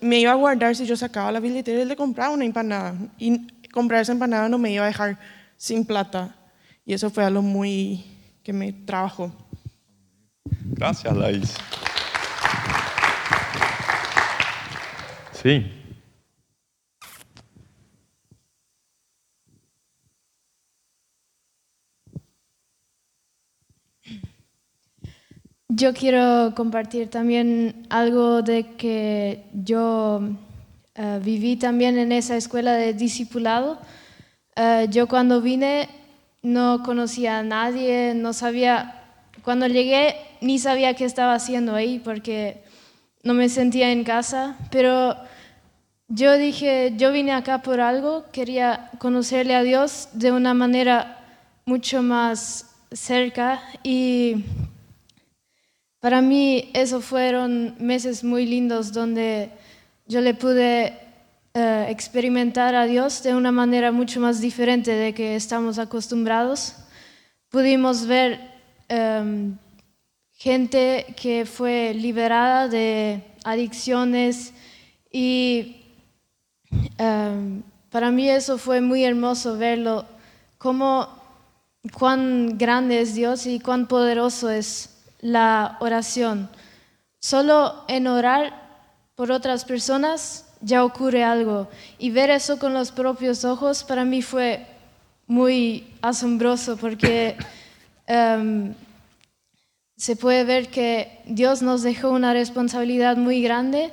me 0.00 0.20
iba 0.20 0.32
a 0.32 0.36
guardar 0.36 0.74
si 0.76 0.86
yo 0.86 0.96
sacaba 0.96 1.32
la 1.32 1.40
billetera 1.40 1.82
y 1.82 1.84
le 1.84 1.96
compraba 1.96 2.32
una 2.32 2.44
empanada. 2.44 2.94
Y 3.18 3.46
comprar 3.68 4.02
esa 4.02 4.12
empanada 4.12 4.48
no 4.48 4.58
me 4.58 4.72
iba 4.72 4.84
a 4.84 4.88
dejar 4.88 5.18
sin 5.56 5.84
plata. 5.84 6.34
Y 6.86 6.92
eso 6.92 7.10
fue 7.10 7.24
algo 7.24 7.42
muy 7.42 8.04
que 8.42 8.52
me 8.52 8.72
trabajó. 8.72 9.32
Gracias, 10.72 11.16
Laís. 11.16 11.54
Sí. 15.32 15.66
Yo 25.68 25.92
quiero 25.94 26.54
compartir 26.54 27.08
también 27.08 27.86
algo 27.88 28.42
de 28.42 28.76
que 28.76 29.44
yo 29.54 30.20
eh, 30.94 31.20
viví 31.24 31.56
también 31.56 31.98
en 31.98 32.12
esa 32.12 32.36
escuela 32.36 32.74
de 32.74 32.92
discipulado. 32.92 33.80
Eh, 34.54 34.86
yo 34.90 35.08
cuando 35.08 35.40
vine 35.40 35.88
no 36.44 36.82
conocía 36.84 37.38
a 37.38 37.42
nadie, 37.42 38.12
no 38.14 38.34
sabía, 38.34 39.02
cuando 39.42 39.66
llegué 39.66 40.14
ni 40.42 40.58
sabía 40.58 40.94
qué 40.94 41.06
estaba 41.06 41.34
haciendo 41.34 41.74
ahí 41.74 41.98
porque 41.98 42.62
no 43.22 43.32
me 43.32 43.48
sentía 43.48 43.90
en 43.90 44.04
casa, 44.04 44.56
pero 44.70 45.16
yo 46.08 46.36
dije, 46.36 46.92
yo 46.96 47.12
vine 47.12 47.32
acá 47.32 47.62
por 47.62 47.80
algo, 47.80 48.26
quería 48.30 48.90
conocerle 48.98 49.54
a 49.54 49.62
Dios 49.62 50.10
de 50.12 50.32
una 50.32 50.52
manera 50.52 51.18
mucho 51.64 52.02
más 52.02 52.76
cerca 52.92 53.62
y 53.82 54.44
para 55.98 56.20
mí 56.20 56.70
eso 56.74 57.00
fueron 57.00 57.74
meses 57.78 58.22
muy 58.22 58.44
lindos 58.44 58.92
donde 58.92 59.48
yo 60.06 60.20
le 60.20 60.34
pude 60.34 61.03
eh, 61.56 61.86
experimentar 61.88 62.74
a 62.74 62.84
Dios 62.84 63.22
de 63.22 63.32
una 63.32 63.52
manera 63.52 63.92
mucho 63.92 64.18
más 64.18 64.40
diferente 64.40 64.90
de 64.90 65.14
que 65.14 65.36
estamos 65.36 65.78
acostumbrados. 65.78 66.74
Pudimos 67.48 68.06
ver 68.06 68.40
em, 68.88 69.56
gente 70.32 71.14
que 71.16 71.46
fue 71.46 71.94
liberada 71.94 72.66
de 72.66 73.22
adicciones 73.44 74.52
y 75.12 75.76
em, 76.98 77.62
para 77.88 78.10
mí 78.10 78.28
eso 78.28 78.58
fue 78.58 78.80
muy 78.80 79.04
hermoso 79.04 79.56
verlo, 79.56 80.06
cómo, 80.58 81.06
cuán 81.96 82.58
grande 82.58 83.00
es 83.00 83.14
Dios 83.14 83.46
y 83.46 83.60
cuán 83.60 83.86
poderoso 83.86 84.50
es 84.50 84.90
la 85.20 85.76
oración. 85.78 86.50
Solo 87.20 87.84
en 87.86 88.08
orar 88.08 88.60
por 89.14 89.30
otras 89.30 89.64
personas 89.64 90.43
ya 90.64 90.84
ocurre 90.84 91.22
algo. 91.22 91.68
Y 91.98 92.10
ver 92.10 92.30
eso 92.30 92.58
con 92.58 92.74
los 92.74 92.90
propios 92.90 93.44
ojos 93.44 93.84
para 93.84 94.04
mí 94.04 94.22
fue 94.22 94.66
muy 95.26 95.86
asombroso 96.02 96.76
porque 96.76 97.36
em, 98.06 98.74
se 99.96 100.16
puede 100.16 100.44
ver 100.44 100.68
que 100.68 101.20
Dios 101.26 101.62
nos 101.62 101.82
dejó 101.82 102.10
una 102.10 102.32
responsabilidad 102.32 103.16
muy 103.16 103.42
grande 103.42 103.92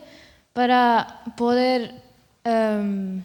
para 0.53 1.22
poder 1.38 1.93
em, 2.43 3.24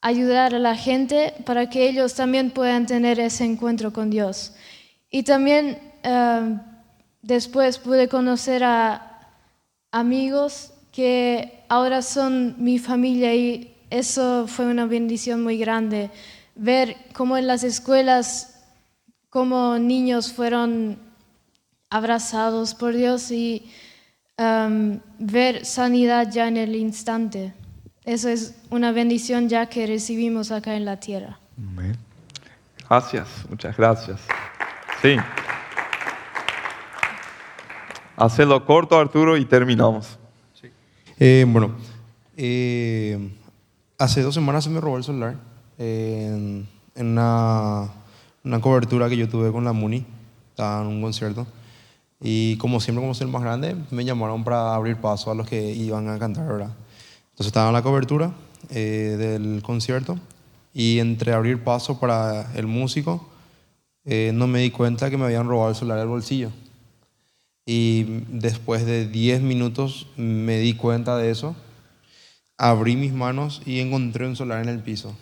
ayudar 0.00 0.54
a 0.54 0.58
la 0.58 0.76
gente 0.76 1.34
para 1.44 1.68
que 1.68 1.88
ellos 1.88 2.14
también 2.14 2.50
puedan 2.50 2.86
tener 2.86 3.18
ese 3.20 3.44
encuentro 3.44 3.92
con 3.92 4.10
Dios. 4.10 4.54
Y 5.10 5.22
también 5.22 5.78
eh, 6.02 6.58
después 7.22 7.78
pude 7.78 8.08
conocer 8.08 8.64
a 8.64 9.28
amigos 9.92 10.73
que 10.94 11.64
ahora 11.68 12.02
son 12.02 12.54
mi 12.58 12.78
familia 12.78 13.34
y 13.34 13.74
eso 13.90 14.46
fue 14.46 14.66
una 14.66 14.86
bendición 14.86 15.42
muy 15.42 15.58
grande. 15.58 16.08
Ver 16.54 16.96
cómo 17.12 17.36
en 17.36 17.48
las 17.48 17.64
escuelas, 17.64 18.62
cómo 19.28 19.76
niños 19.76 20.32
fueron 20.32 21.00
abrazados 21.90 22.76
por 22.76 22.94
Dios 22.94 23.32
y 23.32 23.68
um, 24.38 25.00
ver 25.18 25.66
sanidad 25.66 26.30
ya 26.30 26.46
en 26.46 26.58
el 26.58 26.76
instante. 26.76 27.52
Eso 28.04 28.28
es 28.28 28.54
una 28.70 28.92
bendición 28.92 29.48
ya 29.48 29.66
que 29.66 29.88
recibimos 29.88 30.52
acá 30.52 30.76
en 30.76 30.84
la 30.84 31.00
tierra. 31.00 31.40
Amén. 31.58 31.98
Gracias, 32.88 33.28
muchas 33.50 33.76
gracias. 33.76 34.20
Sí. 35.02 35.16
Hacelo 38.16 38.64
corto, 38.64 38.96
Arturo, 38.96 39.36
y 39.36 39.44
terminamos. 39.44 40.20
Eh, 41.18 41.46
bueno, 41.48 41.70
eh, 42.36 43.30
hace 43.98 44.22
dos 44.22 44.34
semanas 44.34 44.64
se 44.64 44.70
me 44.70 44.80
robó 44.80 44.96
el 44.96 45.04
celular 45.04 45.36
en, 45.78 46.66
en 46.96 47.06
una, 47.06 47.88
una 48.42 48.60
cobertura 48.60 49.08
que 49.08 49.16
yo 49.16 49.28
tuve 49.28 49.52
con 49.52 49.64
la 49.64 49.72
Muni, 49.72 50.04
estaba 50.50 50.82
en 50.82 50.88
un 50.88 51.02
concierto. 51.02 51.46
Y 52.20 52.56
como 52.56 52.80
siempre, 52.80 53.02
como 53.02 53.12
el 53.12 53.28
más 53.28 53.42
grande, 53.42 53.76
me 53.90 54.04
llamaron 54.04 54.42
para 54.42 54.74
abrir 54.74 54.96
paso 54.96 55.30
a 55.30 55.34
los 55.34 55.46
que 55.46 55.72
iban 55.72 56.08
a 56.08 56.18
cantar, 56.18 56.46
¿verdad? 56.46 56.70
Entonces 57.30 57.46
estaba 57.46 57.68
en 57.68 57.74
la 57.74 57.82
cobertura 57.82 58.32
eh, 58.70 59.16
del 59.18 59.62
concierto 59.62 60.18
y 60.72 60.98
entre 60.98 61.32
abrir 61.32 61.62
paso 61.62 62.00
para 62.00 62.52
el 62.54 62.66
músico, 62.66 63.28
no 64.04 64.46
me 64.46 64.60
di 64.60 64.70
cuenta 64.70 65.08
que 65.08 65.16
me 65.16 65.24
habían 65.24 65.48
robado 65.48 65.70
el 65.70 65.76
celular 65.76 65.98
del 65.98 66.08
bolsillo. 66.08 66.50
Y 67.66 68.04
después 68.28 68.84
de 68.84 69.08
10 69.08 69.40
minutos 69.40 70.08
me 70.16 70.58
di 70.58 70.74
cuenta 70.74 71.16
de 71.16 71.30
eso, 71.30 71.56
abrí 72.58 72.96
mis 72.96 73.12
manos 73.12 73.62
y 73.64 73.80
encontré 73.80 74.26
un 74.26 74.36
celular 74.36 74.62
en 74.62 74.68
el 74.68 74.80
piso. 74.80 75.16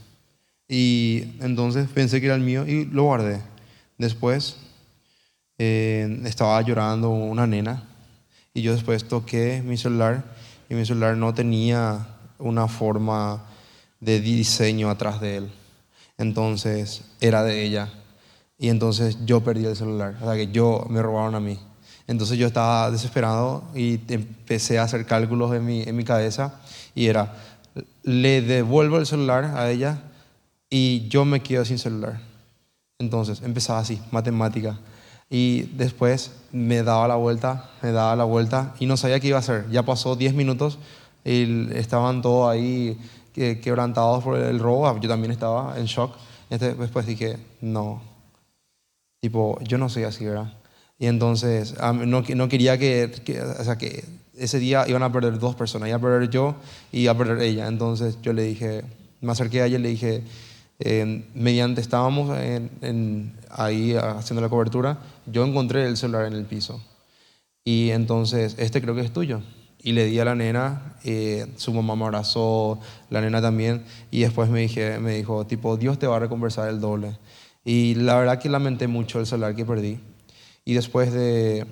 Y 0.68 1.24
entonces 1.40 1.88
pensé 1.88 2.20
que 2.20 2.26
era 2.26 2.34
el 2.34 2.40
mío 2.40 2.66
y 2.66 2.86
lo 2.86 3.04
guardé. 3.04 3.40
Después 3.98 4.56
eh, 5.58 6.20
estaba 6.24 6.60
llorando 6.62 7.10
una 7.10 7.46
nena 7.46 7.84
y 8.54 8.62
yo 8.62 8.72
después 8.72 9.06
toqué 9.06 9.62
mi 9.64 9.76
celular 9.76 10.24
y 10.68 10.74
mi 10.74 10.84
celular 10.84 11.16
no 11.16 11.32
tenía 11.34 12.06
una 12.38 12.68
forma 12.68 13.44
de 14.00 14.20
diseño 14.20 14.90
atrás 14.90 15.20
de 15.20 15.36
él. 15.36 15.52
Entonces 16.18 17.04
era 17.20 17.42
de 17.44 17.64
ella. 17.64 17.92
Y 18.58 18.68
entonces 18.68 19.18
yo 19.24 19.42
perdí 19.42 19.64
el 19.64 19.76
celular. 19.76 20.16
O 20.20 20.24
sea 20.24 20.34
que 20.34 20.50
yo 20.50 20.86
me 20.88 21.02
robaron 21.02 21.34
a 21.34 21.40
mí. 21.40 21.58
Entonces 22.06 22.38
yo 22.38 22.46
estaba 22.46 22.90
desesperado 22.90 23.64
y 23.74 24.00
empecé 24.08 24.78
a 24.78 24.84
hacer 24.84 25.06
cálculos 25.06 25.54
en 25.54 25.64
mi, 25.64 25.82
en 25.82 25.96
mi 25.96 26.04
cabeza 26.04 26.60
y 26.94 27.06
era, 27.06 27.34
le 28.02 28.42
devuelvo 28.42 28.98
el 28.98 29.06
celular 29.06 29.44
a 29.56 29.70
ella 29.70 30.02
y 30.68 31.08
yo 31.08 31.24
me 31.24 31.42
quedo 31.42 31.64
sin 31.64 31.78
celular. 31.78 32.20
Entonces 32.98 33.42
empezaba 33.42 33.80
así, 33.80 34.00
matemática. 34.10 34.78
Y 35.28 35.62
después 35.76 36.32
me 36.52 36.82
daba 36.82 37.08
la 37.08 37.16
vuelta, 37.16 37.70
me 37.82 37.92
daba 37.92 38.14
la 38.16 38.24
vuelta 38.24 38.74
y 38.78 38.86
no 38.86 38.96
sabía 38.96 39.18
qué 39.18 39.28
iba 39.28 39.38
a 39.38 39.40
hacer. 39.40 39.68
Ya 39.70 39.82
pasó 39.82 40.14
10 40.14 40.34
minutos 40.34 40.78
y 41.24 41.72
estaban 41.74 42.20
todos 42.20 42.50
ahí 42.50 42.98
quebrantados 43.34 44.22
por 44.22 44.38
el 44.38 44.58
robo. 44.58 44.98
Yo 45.00 45.08
también 45.08 45.32
estaba 45.32 45.78
en 45.78 45.86
shock. 45.86 46.14
Después 46.50 47.06
dije, 47.06 47.38
no. 47.62 48.02
Tipo, 49.20 49.58
yo 49.62 49.78
no 49.78 49.88
soy 49.88 50.04
así, 50.04 50.26
¿verdad? 50.26 50.52
Y 51.02 51.08
entonces 51.08 51.74
no, 52.06 52.22
no 52.22 52.48
quería 52.48 52.78
que, 52.78 53.10
o 53.58 53.64
sea, 53.64 53.76
que 53.76 54.04
ese 54.38 54.60
día 54.60 54.84
iban 54.86 55.02
a 55.02 55.10
perder 55.10 55.36
dos 55.40 55.56
personas, 55.56 55.88
iba 55.88 55.96
a 55.96 56.00
perder 56.00 56.30
yo 56.30 56.54
y 56.92 57.00
iba 57.00 57.10
a 57.10 57.18
perder 57.18 57.42
ella. 57.42 57.66
Entonces 57.66 58.18
yo 58.22 58.32
le 58.32 58.44
dije, 58.44 58.84
me 59.20 59.32
acerqué 59.32 59.62
a 59.62 59.66
ella 59.66 59.80
y 59.80 59.82
le 59.82 59.88
dije, 59.88 60.22
eh, 60.78 61.24
mediante 61.34 61.80
estábamos 61.80 62.38
en, 62.38 63.32
ahí 63.50 63.96
haciendo 63.96 64.42
la 64.42 64.48
cobertura, 64.48 65.00
yo 65.26 65.44
encontré 65.44 65.88
el 65.88 65.96
celular 65.96 66.24
en 66.26 66.34
el 66.34 66.44
piso. 66.44 66.80
Y 67.64 67.90
entonces, 67.90 68.54
este 68.60 68.80
creo 68.80 68.94
que 68.94 69.00
es 69.00 69.12
tuyo. 69.12 69.40
Y 69.82 69.94
le 69.94 70.06
di 70.06 70.20
a 70.20 70.24
la 70.24 70.36
nena, 70.36 70.98
eh, 71.02 71.48
su 71.56 71.74
mamá 71.74 71.96
me 71.96 72.04
abrazó, 72.04 72.78
la 73.10 73.20
nena 73.20 73.42
también, 73.42 73.82
y 74.12 74.20
después 74.20 74.48
me, 74.48 74.60
dije, 74.60 75.00
me 75.00 75.16
dijo, 75.16 75.48
tipo, 75.48 75.76
Dios 75.76 75.98
te 75.98 76.06
va 76.06 76.18
a 76.18 76.20
recompensar 76.20 76.68
el 76.68 76.80
doble. 76.80 77.18
Y 77.64 77.96
la 77.96 78.16
verdad 78.16 78.38
que 78.38 78.48
lamenté 78.48 78.86
mucho 78.86 79.18
el 79.18 79.26
celular 79.26 79.56
que 79.56 79.64
perdí. 79.64 79.98
Y 80.64 80.74
después 80.74 81.12
de 81.12 81.66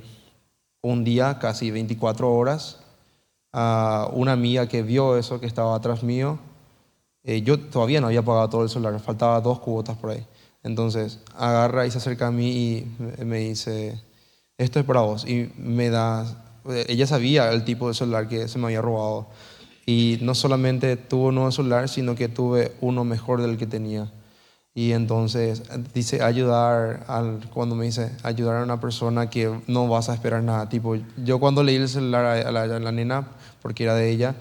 un 0.82 1.04
día, 1.04 1.38
casi 1.38 1.70
24 1.70 2.32
horas, 2.32 2.80
una 3.52 4.32
amiga 4.32 4.68
que 4.68 4.82
vio 4.82 5.16
eso 5.16 5.40
que 5.40 5.46
estaba 5.46 5.74
atrás 5.74 6.02
mío, 6.02 6.38
eh, 7.22 7.42
yo 7.42 7.58
todavía 7.58 8.00
no 8.00 8.06
había 8.06 8.22
pagado 8.22 8.48
todo 8.48 8.62
el 8.62 8.70
celular, 8.70 8.98
faltaba 9.00 9.40
dos 9.40 9.60
cuotas 9.60 9.96
por 9.96 10.10
ahí. 10.10 10.26
Entonces 10.62 11.20
agarra 11.36 11.86
y 11.86 11.90
se 11.90 11.98
acerca 11.98 12.28
a 12.28 12.30
mí 12.30 12.50
y 13.18 13.24
me 13.24 13.38
dice, 13.38 14.00
esto 14.58 14.78
es 14.78 14.84
para 14.84 15.00
vos. 15.00 15.26
Y 15.26 15.52
me 15.56 15.90
da, 15.90 16.26
ella 16.86 17.06
sabía 17.06 17.50
el 17.52 17.64
tipo 17.64 17.88
de 17.88 17.94
celular 17.94 18.28
que 18.28 18.48
se 18.48 18.58
me 18.58 18.66
había 18.66 18.82
robado. 18.82 19.28
Y 19.86 20.18
no 20.22 20.34
solamente 20.34 20.96
tuvo 20.96 21.28
un 21.28 21.36
nuevo 21.36 21.50
celular, 21.50 21.88
sino 21.88 22.14
que 22.14 22.28
tuve 22.28 22.72
uno 22.80 23.04
mejor 23.04 23.42
del 23.42 23.56
que 23.56 23.66
tenía. 23.66 24.10
Y 24.74 24.92
entonces 24.92 25.64
dice 25.92 26.22
ayudar, 26.22 27.04
al, 27.08 27.40
cuando 27.52 27.74
me 27.74 27.86
dice 27.86 28.12
ayudar 28.22 28.58
a 28.58 28.62
una 28.62 28.80
persona 28.80 29.28
que 29.28 29.60
no 29.66 29.88
vas 29.88 30.08
a 30.08 30.14
esperar 30.14 30.42
nada. 30.42 30.68
Tipo, 30.68 30.96
yo 31.16 31.40
cuando 31.40 31.62
leí 31.64 31.76
el 31.76 31.88
celular 31.88 32.24
a 32.24 32.52
la, 32.52 32.62
a 32.62 32.66
la 32.66 32.92
nena, 32.92 33.26
porque 33.62 33.82
era 33.82 33.94
de 33.94 34.10
ella, 34.10 34.36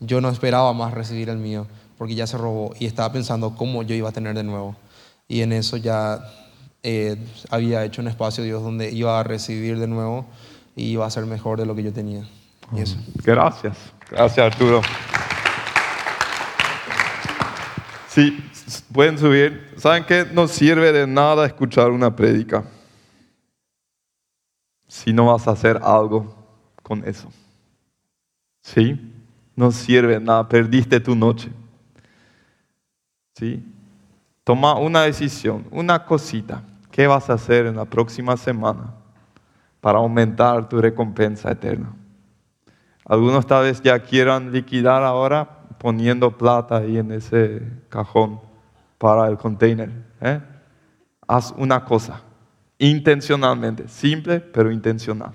yo 0.00 0.20
no 0.20 0.30
esperaba 0.30 0.72
más 0.72 0.94
recibir 0.94 1.28
el 1.28 1.36
mío, 1.36 1.66
porque 1.98 2.14
ya 2.14 2.26
se 2.26 2.38
robó. 2.38 2.74
Y 2.78 2.86
estaba 2.86 3.12
pensando 3.12 3.54
cómo 3.56 3.82
yo 3.82 3.94
iba 3.94 4.08
a 4.08 4.12
tener 4.12 4.34
de 4.34 4.42
nuevo. 4.42 4.74
Y 5.28 5.42
en 5.42 5.52
eso 5.52 5.76
ya 5.76 6.20
eh, 6.82 7.16
había 7.50 7.84
hecho 7.84 8.02
un 8.02 8.08
espacio 8.08 8.44
Dios 8.44 8.62
donde 8.62 8.90
iba 8.90 9.18
a 9.18 9.22
recibir 9.22 9.78
de 9.78 9.86
nuevo 9.86 10.26
y 10.76 10.84
iba 10.84 11.06
a 11.06 11.10
ser 11.10 11.26
mejor 11.26 11.58
de 11.58 11.66
lo 11.66 11.74
que 11.74 11.82
yo 11.82 11.92
tenía. 11.92 12.26
Y 12.72 12.80
eso. 12.80 12.96
Gracias. 13.22 13.76
Gracias, 14.10 14.46
Arturo. 14.46 14.82
Sí, 18.08 18.38
pueden 18.92 19.18
subir. 19.18 19.74
¿Saben 19.76 20.04
qué? 20.04 20.26
No 20.32 20.48
sirve 20.48 20.92
de 20.92 21.06
nada 21.06 21.46
escuchar 21.46 21.90
una 21.90 22.14
prédica 22.14 22.64
si 24.86 25.12
no 25.12 25.26
vas 25.26 25.48
a 25.48 25.52
hacer 25.52 25.80
algo 25.82 26.34
con 26.82 27.06
eso. 27.06 27.28
¿Sí? 28.62 28.98
No 29.56 29.72
sirve 29.72 30.14
de 30.14 30.20
nada. 30.20 30.48
Perdiste 30.48 31.00
tu 31.00 31.14
noche. 31.14 31.50
¿Sí? 33.34 33.62
Toma 34.44 34.74
una 34.78 35.02
decisión, 35.02 35.66
una 35.70 36.04
cosita. 36.04 36.62
¿Qué 36.90 37.06
vas 37.06 37.28
a 37.28 37.32
hacer 37.32 37.66
en 37.66 37.76
la 37.76 37.84
próxima 37.84 38.36
semana 38.36 38.94
para 39.80 39.98
aumentar 39.98 40.68
tu 40.68 40.80
recompensa 40.80 41.50
eterna? 41.50 41.92
Algunos 43.04 43.46
tal 43.46 43.64
vez 43.64 43.82
ya 43.82 43.98
quieran 43.98 44.52
liquidar 44.52 45.02
ahora 45.02 45.48
poniendo 45.78 46.38
plata 46.38 46.76
ahí 46.78 46.98
en 46.98 47.10
ese 47.10 47.62
cajón 47.88 48.40
para 48.98 49.28
el 49.28 49.36
container. 49.36 49.90
¿eh? 50.20 50.40
Haz 51.26 51.52
una 51.56 51.84
cosa, 51.84 52.22
intencionalmente, 52.78 53.88
simple 53.88 54.40
pero 54.40 54.70
intencional. 54.70 55.32